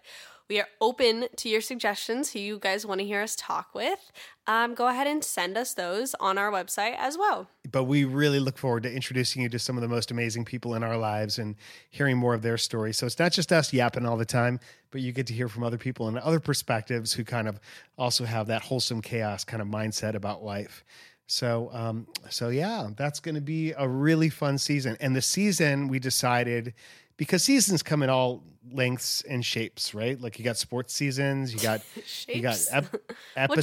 we 0.49 0.59
are 0.61 0.69
open 0.81 1.27
to 1.37 1.49
your 1.49 1.61
suggestions 1.61 2.33
who 2.33 2.39
you 2.39 2.59
guys 2.59 2.87
want 2.87 3.01
to 3.01 3.07
hear 3.07 3.21
us 3.21 3.37
talk 3.37 3.75
with. 3.75 4.11
Um, 4.47 4.75
go 4.75 4.89
ahead 4.89 5.07
and 5.07 5.23
send 5.23 5.59
us 5.59 5.75
those 5.75 6.15
on 6.21 6.39
our 6.39 6.51
website 6.51 6.97
as 6.97 7.19
well. 7.19 7.49
but 7.71 7.85
we 7.85 8.05
really 8.05 8.41
look 8.41 8.57
forward 8.57 8.85
to 8.85 8.93
introducing 8.93 9.43
you 9.43 9.49
to 9.51 9.59
some 9.59 9.77
of 9.77 9.83
the 9.83 9.89
most 9.89 10.11
amazing 10.11 10.45
people 10.45 10.75
in 10.75 10.83
our 10.83 10.97
lives 10.97 11.39
and 11.39 11.55
hearing 11.91 12.17
more 12.17 12.33
of 12.33 12.41
their 12.41 12.57
stories. 12.57 12.97
So 12.97 13.05
it's 13.05 13.19
not 13.19 13.33
just 13.33 13.53
us 13.53 13.73
yapping 13.73 14.07
all 14.07 14.17
the 14.17 14.25
time, 14.25 14.59
but 14.91 15.03
you 15.03 15.13
get 15.13 15.27
to 15.27 15.35
hear 15.35 15.49
from 15.49 15.65
other 15.65 15.77
people 15.79 16.09
and 16.09 16.19
other 16.19 16.41
perspectives 16.41 17.13
who 17.13 17.25
kind 17.25 17.47
of 17.47 17.61
also 17.99 18.25
have 18.25 18.47
that 18.47 18.63
wholesome 18.63 19.03
chaos 19.03 19.45
kind 19.45 19.61
of 19.61 19.69
mindset 19.69 20.15
about 20.15 20.43
life. 20.43 20.83
So, 21.27 21.69
um, 21.75 22.07
so 22.31 22.49
yeah, 22.49 22.89
that's 22.97 23.21
going 23.21 23.35
to 23.35 23.43
be 23.43 23.73
a 23.73 23.87
really 23.87 24.31
fun 24.31 24.57
season. 24.57 24.97
And 24.99 25.15
the 25.15 25.21
season 25.21 25.89
we 25.89 25.99
decided 25.99 26.73
because 27.19 27.45
seasons 27.45 27.83
come 27.83 28.03
in 28.03 28.09
all 28.09 28.43
lengths 28.73 29.23
and 29.29 29.45
shapes, 29.45 29.95
right? 29.95 30.19
Like 30.21 30.39
you 30.39 30.45
got 30.45 30.57
sports 30.57 30.95
seasons, 30.95 31.53
you 31.53 31.61
got 31.61 31.83
you 32.29 32.41
got 32.41 32.55
Shapes? 32.57 32.69
ep- 32.73 32.93
What 32.93 33.05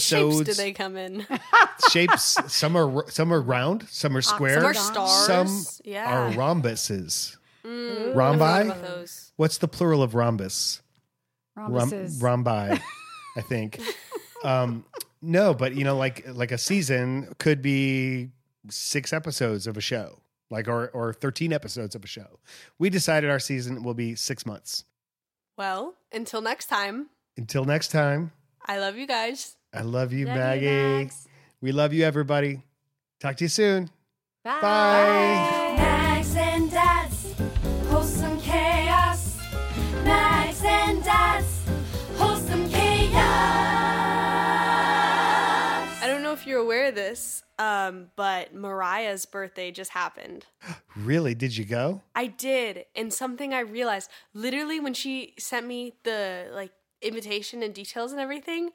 shapes 0.01 0.13
episodes 0.13 0.43
do 0.45 0.53
they 0.53 0.71
come 0.71 0.95
in? 0.97 1.25
shapes. 1.91 2.37
Some 2.53 2.75
are 2.77 3.09
some 3.09 3.33
are 3.33 3.41
round, 3.41 3.87
some 3.89 4.15
are 4.15 4.21
square, 4.21 4.55
Some 4.61 4.65
are 4.65 4.73
stars. 4.75 5.25
some 5.25 5.81
yeah. 5.83 6.05
are 6.11 6.31
rhombuses. 6.31 7.37
Mm, 7.65 8.13
Rhombi? 8.15 8.43
I 8.43 8.61
forgot 8.63 8.77
about 8.77 8.87
those. 8.87 9.31
What's 9.37 9.57
the 9.57 9.67
plural 9.67 10.03
of 10.03 10.13
rhombus? 10.13 10.81
Rhom- 11.55 11.71
Rhombuses. 11.89 12.21
rhombi, 12.21 12.79
I 13.37 13.41
think. 13.41 13.79
Um, 14.43 14.85
no, 15.21 15.53
but 15.55 15.73
you 15.75 15.83
know, 15.83 15.97
like 15.97 16.23
like 16.27 16.51
a 16.51 16.57
season 16.59 17.33
could 17.39 17.61
be 17.63 18.29
six 18.69 19.13
episodes 19.13 19.65
of 19.67 19.77
a 19.77 19.81
show, 19.81 20.19
like 20.55 20.67
or 20.67 20.87
or 20.89 21.13
thirteen 21.13 21.51
episodes 21.53 21.95
of 21.95 22.03
a 22.03 22.07
show. 22.07 22.39
We 22.79 22.89
decided 22.89 23.29
our 23.29 23.39
season 23.39 23.83
will 23.83 23.93
be 23.93 24.15
six 24.15 24.45
months. 24.45 24.85
Well, 25.57 25.95
until 26.11 26.41
next 26.41 26.67
time, 26.67 27.07
Until 27.37 27.65
next 27.65 27.89
time, 27.89 28.31
I 28.65 28.77
love 28.79 28.95
you 28.97 29.05
guys. 29.07 29.57
I 29.73 29.81
love 29.81 30.13
you, 30.13 30.25
Love 30.25 30.35
Maggie. 30.37 30.65
Mags. 30.65 31.27
we 31.61 31.71
love 31.73 31.93
you, 31.93 32.03
everybody. 32.05 32.61
Talk 33.19 33.35
to 33.37 33.43
you 33.45 33.49
soon. 33.49 33.89
Bye. 34.43 34.61
Bye. 34.61 35.75
Mags 35.77 36.35
and 36.35 36.71
Dad's 36.71 37.33
wholesome 37.89 38.39
chaos. 38.39 39.37
Mags 40.03 40.61
and 40.63 41.03
Dad's 41.03 41.59
wholesome 42.17 42.69
chaos. 42.69 43.13
I 46.01 46.05
don't 46.07 46.21
know 46.23 46.33
if 46.33 46.45
you're 46.47 46.59
aware 46.61 46.87
of 46.89 46.95
this, 46.95 47.34
um, 47.57 48.07
but 48.15 48.53
Mariah's 48.53 49.25
birthday 49.25 49.71
just 49.71 49.91
happened. 49.91 50.45
Really? 50.95 51.35
Did 51.35 51.57
you 51.57 51.65
go? 51.65 52.01
I 52.15 52.27
did, 52.27 52.85
and 52.95 53.11
something 53.13 53.53
I 53.53 53.59
realized 53.59 54.09
literally 54.33 54.79
when 54.79 54.93
she 54.93 55.33
sent 55.37 55.67
me 55.67 55.97
the 56.03 56.47
like 56.53 56.71
invitation 57.01 57.61
and 57.61 57.73
details 57.73 58.13
and 58.13 58.21
everything, 58.21 58.69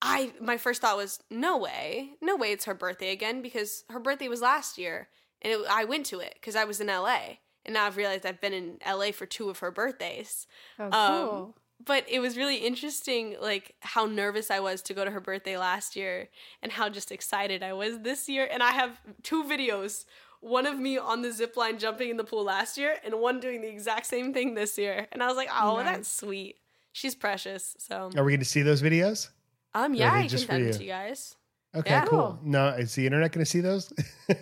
I 0.00 0.32
my 0.40 0.56
first 0.56 0.80
thought 0.80 0.96
was 0.96 1.18
no 1.30 1.58
way, 1.58 2.10
no 2.20 2.36
way 2.36 2.52
it's 2.52 2.66
her 2.66 2.74
birthday 2.74 3.10
again 3.10 3.42
because 3.42 3.84
her 3.90 3.98
birthday 3.98 4.28
was 4.28 4.40
last 4.42 4.78
year 4.78 5.08
and 5.42 5.52
it, 5.52 5.58
I 5.68 5.84
went 5.84 6.06
to 6.06 6.20
it 6.20 6.34
because 6.34 6.54
I 6.54 6.64
was 6.64 6.80
in 6.80 6.86
LA 6.86 7.38
and 7.64 7.74
now 7.74 7.86
I've 7.86 7.96
realized 7.96 8.24
I've 8.26 8.40
been 8.40 8.52
in 8.52 8.78
LA 8.86 9.10
for 9.10 9.26
two 9.26 9.50
of 9.50 9.58
her 9.58 9.70
birthdays. 9.72 10.46
Oh, 10.78 10.84
Um, 10.92 11.28
cool. 11.28 11.56
But 11.84 12.04
it 12.08 12.20
was 12.20 12.36
really 12.36 12.56
interesting, 12.58 13.36
like 13.40 13.74
how 13.80 14.06
nervous 14.06 14.50
I 14.50 14.60
was 14.60 14.80
to 14.82 14.94
go 14.94 15.04
to 15.04 15.10
her 15.10 15.20
birthday 15.20 15.56
last 15.58 15.96
year 15.96 16.28
and 16.62 16.72
how 16.72 16.88
just 16.88 17.12
excited 17.12 17.62
I 17.62 17.72
was 17.72 18.00
this 18.00 18.28
year. 18.28 18.48
And 18.50 18.62
I 18.62 18.72
have 18.72 19.00
two 19.22 19.44
videos 19.44 20.04
one 20.40 20.66
of 20.66 20.78
me 20.78 20.98
on 20.98 21.22
the 21.22 21.32
zip 21.32 21.56
line 21.56 21.78
jumping 21.78 22.10
in 22.10 22.18
the 22.18 22.24
pool 22.24 22.44
last 22.44 22.76
year 22.76 22.96
and 23.02 23.14
one 23.18 23.40
doing 23.40 23.62
the 23.62 23.68
exact 23.68 24.04
same 24.04 24.34
thing 24.34 24.54
this 24.54 24.76
year. 24.76 25.06
And 25.10 25.22
I 25.22 25.26
was 25.26 25.36
like, 25.36 25.48
oh, 25.50 25.76
Nice. 25.76 25.86
that's 25.86 26.08
sweet. 26.20 26.56
She's 26.92 27.14
precious. 27.14 27.74
So, 27.78 28.10
Are 28.14 28.22
we 28.22 28.32
going 28.32 28.40
to 28.40 28.44
see 28.44 28.60
those 28.60 28.82
videos? 28.82 29.30
um, 29.72 29.94
yeah, 29.94 30.12
I 30.12 30.28
can 30.28 30.38
send 30.38 30.66
it 30.66 30.74
to 30.74 30.82
you 30.84 30.90
guys. 30.90 31.34
Okay, 31.74 31.90
Yeah. 31.90 32.04
cool. 32.04 32.18
Cool. 32.18 32.38
No, 32.44 32.68
is 32.68 32.94
the 32.94 33.06
internet 33.06 33.32
going 33.32 33.44
to 33.44 33.50
see 33.50 33.60
those? 33.60 33.90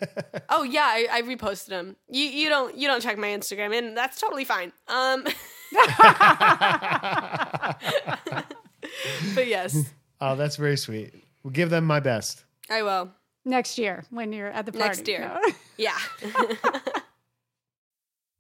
Oh 0.49 0.65
yeah, 0.65 0.85
I, 0.87 1.07
I 1.11 1.23
reposted 1.23 1.67
them. 1.69 1.97
You 2.09 2.25
you 2.25 2.49
don't 2.51 2.77
you 2.77 2.87
don't 2.89 3.01
check 3.01 3.17
my 3.17 3.29
Instagram, 3.29 3.77
and 3.77 3.97
that's 3.97 4.21
totally 4.21 4.45
fine. 4.45 4.73
Um, 4.89 5.25
but 9.35 9.47
yes, 9.47 9.77
oh, 10.21 10.37
that's 10.37 10.57
very 10.57 10.77
sweet. 10.77 11.15
We'll 11.43 11.53
give 11.53 11.71
them 11.71 11.85
my 11.85 12.01
best. 12.01 12.45
I 12.71 12.83
will. 12.83 13.11
Next 13.45 13.79
year 13.79 14.05
when 14.11 14.33
you're 14.33 14.51
at 14.51 14.67
the 14.67 14.73
party. 14.73 14.87
Next 14.87 15.09
year. 15.09 15.21
No. 15.21 15.41
Yeah. 15.79 15.97